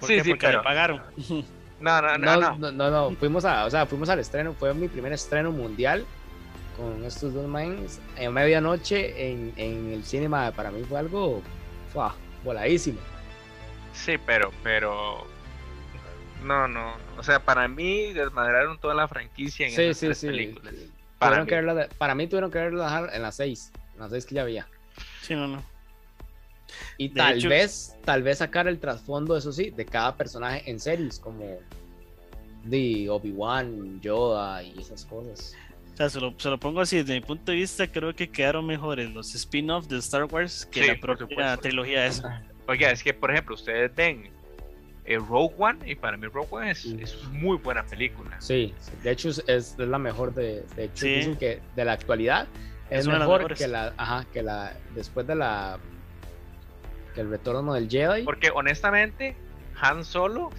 [0.01, 0.25] ¿Por Sí, qué?
[0.25, 1.03] sí, Porque pero- pagaron.
[1.81, 2.59] No, no, no, No, no.
[2.59, 6.05] no, no, no, fuimos a, o sea, fuimos al estreno, fue mi primer estreno mundial
[6.77, 11.43] con estos dos mines en medianoche en, en el cine, ma, para mí fue algo
[12.45, 12.99] voladísimo.
[13.93, 15.25] Sí, pero, pero.
[16.43, 16.95] No, no.
[17.17, 20.27] O sea, para mí desmadraron toda la franquicia en Sí, esas sí, tres sí.
[20.27, 20.75] películas.
[21.19, 21.49] Para Tuvieron mí.
[21.49, 24.27] que verla de- para mí tuvieron que verla dejar en las seis, en las seis
[24.27, 24.67] que ya había.
[25.23, 25.63] Sí, no, no.
[26.99, 30.69] Y De tal hecho- vez, tal vez sacar el trasfondo, eso sí, de cada personaje
[30.71, 31.59] en series, como
[32.65, 35.55] de Obi-Wan, Yoda y esas cosas.
[35.95, 38.29] O sea, se lo, se lo pongo así, desde mi punto de vista, creo que
[38.29, 42.43] quedaron mejores los spin-offs de Star Wars que Sí, la propia trilogía esa.
[42.67, 44.29] Oiga, es que, por ejemplo, ustedes ven
[45.05, 48.41] eh, Rogue One, y para mí Rogue One es, es muy buena película.
[48.41, 51.15] Sí, de hecho es, es la mejor de, de hecho Sí.
[51.15, 52.49] dicen que de la actualidad
[52.91, 55.79] es, Es mejor que la, ajá, que la después de la
[57.15, 58.25] que el retorno del Jedi.
[58.25, 59.37] Porque honestamente,
[59.81, 60.51] Han Solo.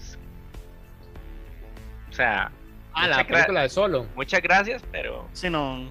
[2.10, 2.52] O sea,
[2.96, 4.06] ah, la película de Solo.
[4.16, 5.28] muchas gracias, pero.
[5.34, 5.90] Sí, no,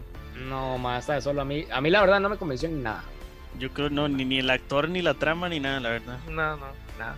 [0.49, 2.83] No, más esta de Solo a mí, a mí la verdad no me convenció en
[2.83, 3.05] nada.
[3.59, 6.19] yo creo no, ni, ni el actor, ni la trama, ni nada, la verdad.
[6.29, 6.67] No, no,
[6.99, 7.17] nada.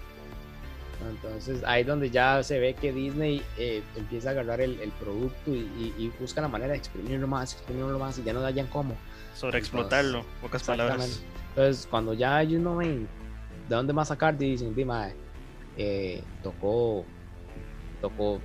[1.11, 4.91] Entonces ahí es donde ya se ve que Disney eh, empieza a agarrar el, el
[4.93, 8.45] producto y, y- y busca la manera de exprimirlo más, exprimirlo más y ya no
[8.45, 8.97] hayan cómo.
[9.35, 11.23] Sobre explotarlo, pocas palabras.
[11.51, 13.07] Entonces, cuando ya ellos no ven
[13.69, 15.13] de dónde más sacar, dicen, dime,
[15.77, 17.05] eh, tocó,
[18.01, 18.41] tocó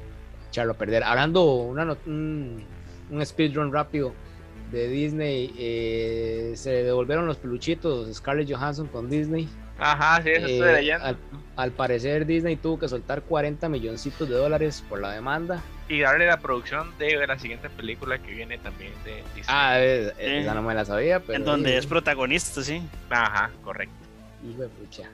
[0.51, 1.03] echarlo a perder.
[1.03, 2.63] Hablando una, un,
[3.09, 4.13] un speedrun rápido
[4.71, 9.49] de Disney, eh, se devolvieron los peluchitos Scarlett Johansson con Disney.
[9.79, 11.05] Ajá, sí, eso Eh, estoy leyendo.
[11.05, 11.17] al,
[11.55, 15.61] al parecer Disney tuvo que soltar 40 milloncitos de dólares por la demanda.
[15.89, 19.43] Y darle la producción de la siguiente película que viene también de Disney.
[19.47, 20.23] Ah, eh, Sí.
[20.25, 21.33] esa no me la sabía, pero...
[21.37, 22.81] en donde eh, es protagonista, sí.
[23.09, 23.95] Ajá, correcto.
[24.49, 25.09] Hijo de pucha.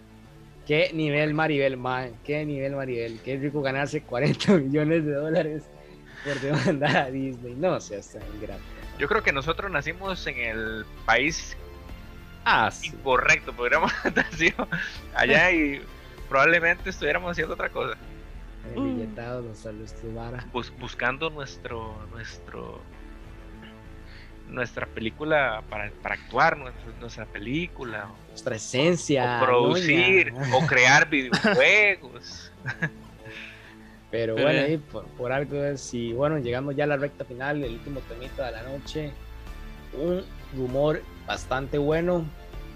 [0.67, 2.11] Qué nivel Maribel, man.
[2.23, 3.19] Qué nivel Maribel.
[3.23, 5.63] Qué rico ganarse 40 millones de dólares
[6.25, 7.55] por demandar a Disney.
[7.55, 8.61] No seas tan ingrato.
[8.99, 11.55] Yo creo que nosotros nacimos en el país
[12.43, 12.87] Ah, sí.
[12.89, 14.67] incorrecto, podríamos haber nacido
[15.15, 15.81] allá y
[16.29, 17.97] probablemente estuviéramos haciendo otra cosa,
[18.75, 19.65] El billetado, los
[20.51, 22.81] bus- buscando nuestro nuestro
[24.47, 29.39] nuestra película para, para actuar, nuestra, nuestra película, Nuestra esencia.
[29.41, 32.51] o producir, o crear videojuegos.
[34.09, 35.93] Pero Pero, bueno, ahí por, por algo es.
[35.93, 39.11] Y bueno, llegamos ya a la recta final, el último temita de la noche.
[39.93, 40.23] Un
[40.55, 42.25] rumor bastante bueno.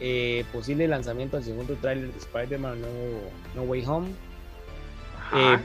[0.01, 2.87] eh, posible lanzamiento del segundo tráiler de Spider-Man no,
[3.55, 4.09] no Way Home.
[5.33, 5.57] Eh,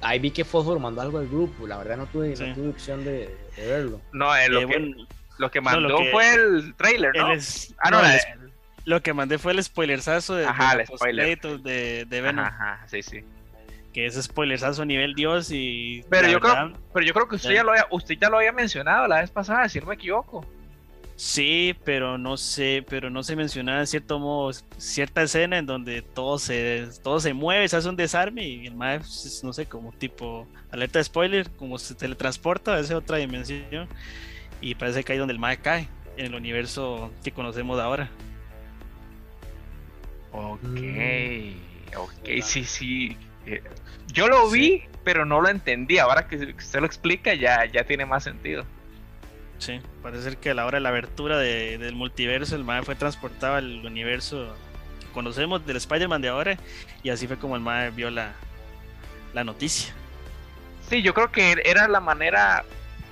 [0.00, 1.66] ahí vi que Fosfor mandó algo al grupo.
[1.66, 4.00] La verdad no tuve, no tuve opción de, de verlo.
[4.12, 4.96] no, eh, lo, Eh, que, bueno,
[5.38, 7.32] lo que no, lo mandó que- fue el trailer, ¿no?
[7.32, 8.20] es- ah, no, no, el
[8.84, 11.38] lo que mandé fue el spoilersazo de, Ajá, de el los spoiler.
[11.40, 13.24] de, de Venom, Ajá, ajá, sí, sí.
[13.92, 17.50] que es spoilersazo a nivel Dios y Pero yo creo, pero yo creo que usted
[17.52, 20.46] ya lo había, usted ya lo había mencionado la vez pasada, si no me equivoco.
[21.18, 26.02] Sí, pero no sé, pero no se mencionaba en cierto modo cierta escena en donde
[26.02, 29.54] todo se, todo se mueve, se hace un desarme y el mae, pues, es, no
[29.54, 33.88] sé, como tipo alerta de spoiler, como se teletransporta a esa otra dimensión
[34.60, 38.08] y parece que ahí donde el mae cae en el universo que conocemos ahora.
[40.32, 41.96] Ok, Mm.
[41.96, 43.16] ok, sí, sí.
[43.46, 43.62] Eh,
[44.12, 45.98] Yo lo vi, pero no lo entendí.
[45.98, 48.64] Ahora que usted lo explica, ya, ya tiene más sentido.
[49.58, 52.82] Sí, parece ser que a la hora de la abertura de- del multiverso el mae
[52.82, 54.54] fue transportado al universo
[55.00, 56.56] que conocemos del Spider-Man de ahora
[57.02, 58.32] y así fue como el mae vio la,
[59.32, 59.94] la noticia.
[60.90, 62.64] Sí, yo creo que era la manera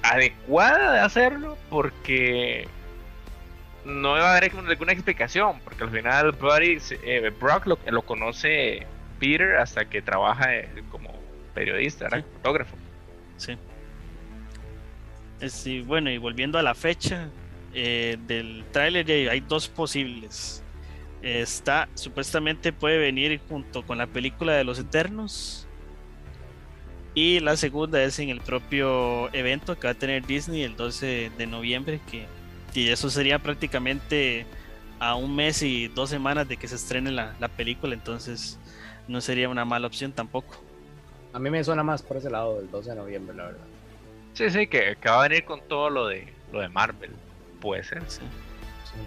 [0.05, 2.68] adecuada de hacerlo porque
[3.85, 8.86] no iba a haber ninguna explicación, porque al final eh, Brock lo, lo conoce
[9.18, 11.10] Peter hasta que trabaja eh, como
[11.55, 12.24] periodista, era Sí.
[12.35, 12.76] fotógrafo.
[13.36, 13.56] Sí.
[15.66, 17.28] Y bueno, y volviendo a la fecha
[17.74, 20.62] eh, del tráiler, hay dos posibles.
[21.22, 25.63] Está, supuestamente puede venir junto con la película de los Eternos.
[27.14, 31.30] Y la segunda es en el propio evento que va a tener Disney el 12
[31.36, 32.26] de noviembre, que
[32.74, 34.46] y eso sería prácticamente
[34.98, 38.58] a un mes y dos semanas de que se estrene la, la película, entonces
[39.06, 40.56] no sería una mala opción tampoco.
[41.32, 43.66] A mí me suena más por ese lado del 12 de noviembre, la verdad.
[44.34, 47.10] Sí, sí, que, que va a venir con todo lo de lo de Marvel.
[47.60, 48.02] Puede ser.
[48.08, 48.20] Sí.
[48.84, 49.00] Sí.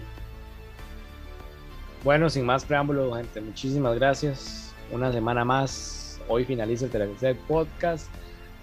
[2.04, 4.74] Bueno, sin más preámbulo, gente, muchísimas gracias.
[4.90, 6.07] Una semana más.
[6.28, 8.08] Hoy finaliza el tercer podcast.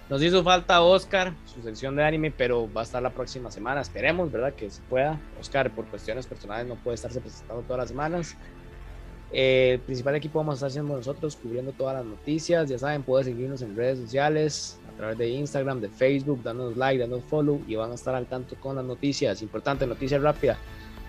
[0.08, 3.80] Nos hizo falta Oscar, su sección de anime, pero va a estar la próxima semana.
[3.80, 4.54] Esperemos, ¿verdad?
[4.54, 5.18] Que se pueda.
[5.40, 8.36] Oscar, por cuestiones personales, no puede estarse presentando todas las semanas.
[9.32, 12.68] Eh, el principal equipo vamos a estar siendo nosotros, cubriendo todas las noticias.
[12.68, 17.00] Ya saben, pueden seguirnos en redes sociales, a través de Instagram, de Facebook, dándonos like,
[17.00, 19.42] dándonos follow y van a estar al tanto con las noticias.
[19.42, 20.56] Importante, noticia rápida.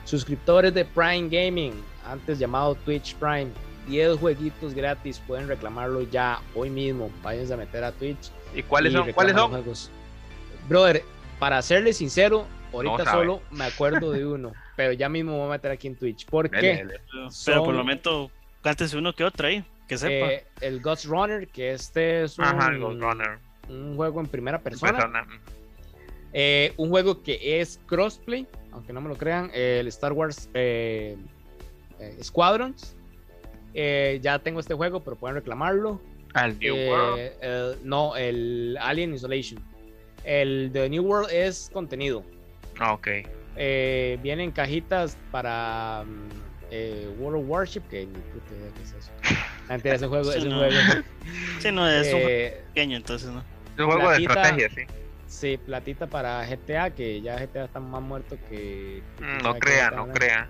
[0.05, 1.73] Suscriptores de Prime Gaming,
[2.03, 3.51] antes llamado Twitch Prime,
[3.87, 7.09] 10 jueguitos gratis, pueden reclamarlo ya hoy mismo.
[7.23, 8.31] Váyanse a meter a Twitch.
[8.55, 9.11] ¿Y cuáles y son?
[9.13, 9.51] ¿Cuáles son?
[9.51, 9.91] juegos.
[10.67, 11.03] Brother,
[11.39, 15.51] para serle sincero, ahorita solo me acuerdo de uno, pero ya mismo me voy a
[15.51, 16.25] meter aquí en Twitch.
[16.25, 16.57] ¿Por qué?
[16.57, 17.01] dele.
[17.11, 18.31] Pero, pero por el momento,
[18.61, 20.31] cántese uno que otro ahí, que sepa.
[20.31, 23.39] Eh, el Ghost Runner, que este es un, Ajá, el Ghost Runner.
[23.69, 24.93] un juego en primera persona.
[24.93, 25.27] Persona.
[26.33, 31.17] Eh, un juego que es crossplay, aunque no me lo crean, el Star Wars eh,
[31.99, 32.96] eh, Squadrons.
[33.73, 36.01] Eh, ya tengo este juego, pero pueden reclamarlo.
[36.33, 37.19] Al New Eh, World.
[37.41, 39.59] el- no, el Alien Isolation.
[40.23, 42.23] El de New World es contenido.
[42.79, 43.07] Ah, ok.
[43.55, 46.27] Eh, vienen cajitas para mm,
[46.69, 49.11] eh, World of Warship, que ni puta idea qué es eso.
[49.69, 50.57] Mentira, ese juego, Sí, ese no.
[50.57, 50.75] juego.
[51.59, 53.39] Sí, no, es un juego eh, pequeño, entonces no.
[53.39, 54.33] Es un juego de Platita.
[54.33, 54.81] estrategia, sí.
[55.27, 59.01] sí, platita para GTA, que ya GTA está más muerto que.
[59.43, 60.47] No crea, no crea.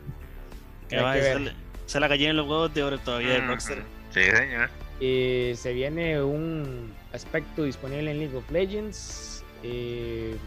[0.89, 1.55] Que hay va, que esa ver.
[1.87, 3.83] Esa la gallina en los huevos de oro todavía de Mm, Rockstar.
[4.11, 4.69] Sí, señor.
[4.99, 9.43] Eh, se viene un aspecto disponible en League of Legends.
[9.63, 10.37] eh,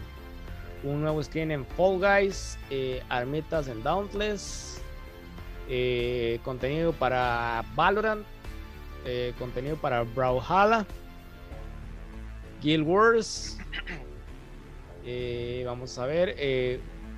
[0.83, 2.57] un nuevo skin en Fall Guys.
[2.69, 4.81] eh, armitas en Dauntless.
[5.69, 8.25] eh, contenido para Valorant.
[9.05, 10.85] eh, contenido para Brawlhalla.
[12.61, 13.57] Guild Wars.
[15.05, 16.35] eh, vamos a ver.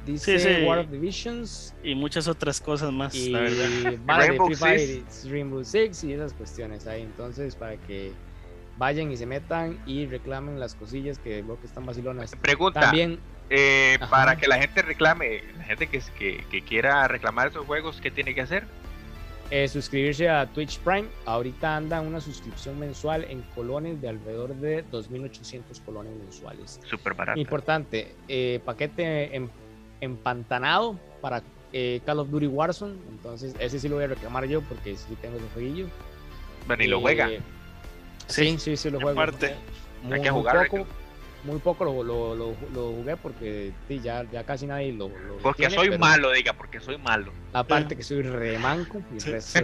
[0.05, 0.63] Dice Sí, sí.
[0.65, 1.73] War of Divisions.
[1.83, 3.97] Y muchas otras cosas más, y la verdad.
[4.05, 5.25] vale, Rainbow Free Fire, Six.
[5.25, 7.01] y Rainbow Six y esas cuestiones ahí.
[7.03, 8.11] Entonces, para que
[8.77, 12.35] vayan y se metan y reclamen las cosillas que veo que están vacilonas.
[12.41, 13.19] Pregunta, También,
[13.49, 17.99] eh, para que la gente reclame, la gente que, que, que quiera reclamar esos juegos,
[18.01, 18.63] ¿qué tiene que hacer?
[19.51, 21.07] eh, suscribirse a Twitch Prime.
[21.25, 26.79] Ahorita anda una suscripción mensual en colones de alrededor de 2.800 colones mensuales.
[26.89, 27.39] Súper barato.
[27.39, 29.49] Importante, eh, paquete em-
[30.03, 32.95] empantanado para eh, Call of Duty Warzone.
[33.11, 35.87] Entonces, ese sí lo voy a reclamar yo porque sí tengo ese jueguillo.
[36.67, 37.29] Bueno, y lo Eh, juega.
[38.27, 39.19] Sí, sí, sí, lo juego.
[39.19, 39.55] Aparte.
[40.03, 40.85] Muy- Hay que muy jugar, poco,
[41.45, 45.37] muy poco lo, lo, lo, lo jugué porque sí, ya, ya casi nadie lo, lo
[45.41, 47.31] Porque tiene, soy pero malo, diga, porque soy malo.
[47.53, 49.31] Aparte que soy remanco y Sí.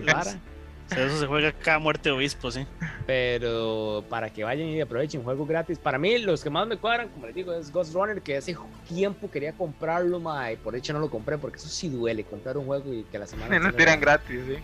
[0.92, 2.66] O sea, eso se juega cada muerte de obispo, sí.
[3.06, 5.78] Pero para que vayan y aprovechen juegos gratis.
[5.78, 8.56] Para mí, los que más me cuadran, como les digo, es Ghost Runner, que hace
[8.88, 12.58] tiempo quería comprarlo, ma, y por hecho no lo compré, porque eso sí duele, comprar
[12.58, 13.60] un juego y que la semana...
[13.60, 14.58] Me tiran gratis, sí.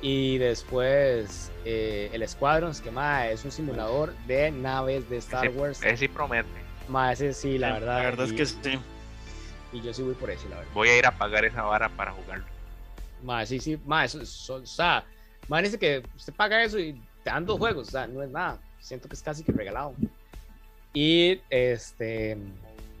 [0.00, 5.58] Y después eh, el Squadrons, que ma, es un simulador de naves de Star Ese-
[5.58, 5.82] Wars.
[5.82, 6.48] Ese sí promete.
[6.88, 7.98] Ma, ese sí, la verdad.
[7.98, 8.78] La verdad y, es que sí.
[9.72, 10.70] y yo sí voy por ese, la verdad.
[10.74, 12.44] Voy a ir a pagar esa vara para jugarlo.
[13.22, 15.04] Ma, sí, sí, ma, eso, eso- o sea,
[15.48, 16.92] ma, dice que usted paga eso y
[17.24, 18.60] te dan dos juegos, o sea, no es nada.
[18.80, 19.94] Siento que es casi que regalado.
[20.94, 22.36] Y este,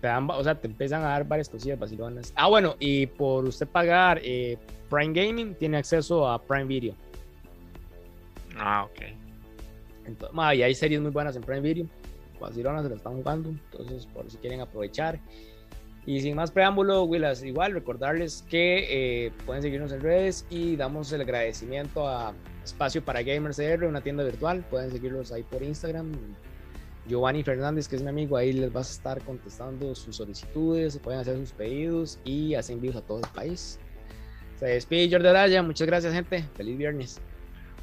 [0.00, 2.32] te dan, o sea, te empiezan a dar varias cosillas vacilonas.
[2.36, 4.58] Ah, bueno, y por usted pagar eh,
[4.90, 6.94] Prime Gaming, tiene acceso a Prime Video.
[8.56, 9.02] Ah, ok.
[10.04, 11.86] Entonces, ma, y hay series muy buenas en Prime Video.
[12.40, 15.18] Vacilonas se las están jugando, entonces por si quieren aprovechar.
[16.08, 21.12] Y sin más preámbulo, Willas, igual recordarles que eh, pueden seguirnos en redes y damos
[21.12, 22.32] el agradecimiento a
[22.64, 24.64] Espacio para Gamers CR, una tienda virtual.
[24.70, 26.10] Pueden seguirlos ahí por Instagram.
[27.06, 31.20] Giovanni Fernández, que es mi amigo, ahí les va a estar contestando sus solicitudes, pueden
[31.20, 33.78] hacer sus pedidos y hacen envíos a todo el país.
[34.58, 37.20] Se despide Jordi Araya, muchas gracias gente, feliz viernes.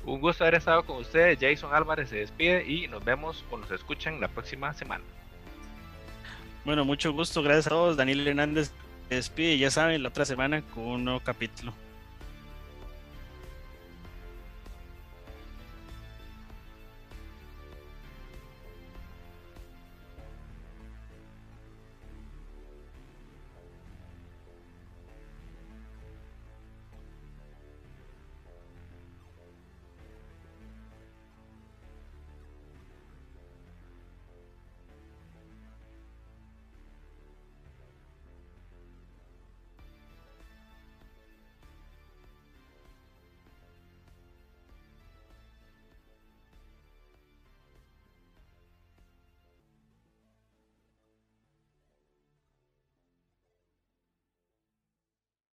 [0.04, 1.38] Un gusto haber estado con ustedes.
[1.40, 5.04] Jason Álvarez se despide y nos vemos o nos escuchan la próxima semana.
[6.66, 7.96] Bueno, mucho gusto, gracias a todos.
[7.96, 8.72] Daniel Hernández
[9.08, 11.74] se despide, ya saben, la otra semana con un nuevo capítulo.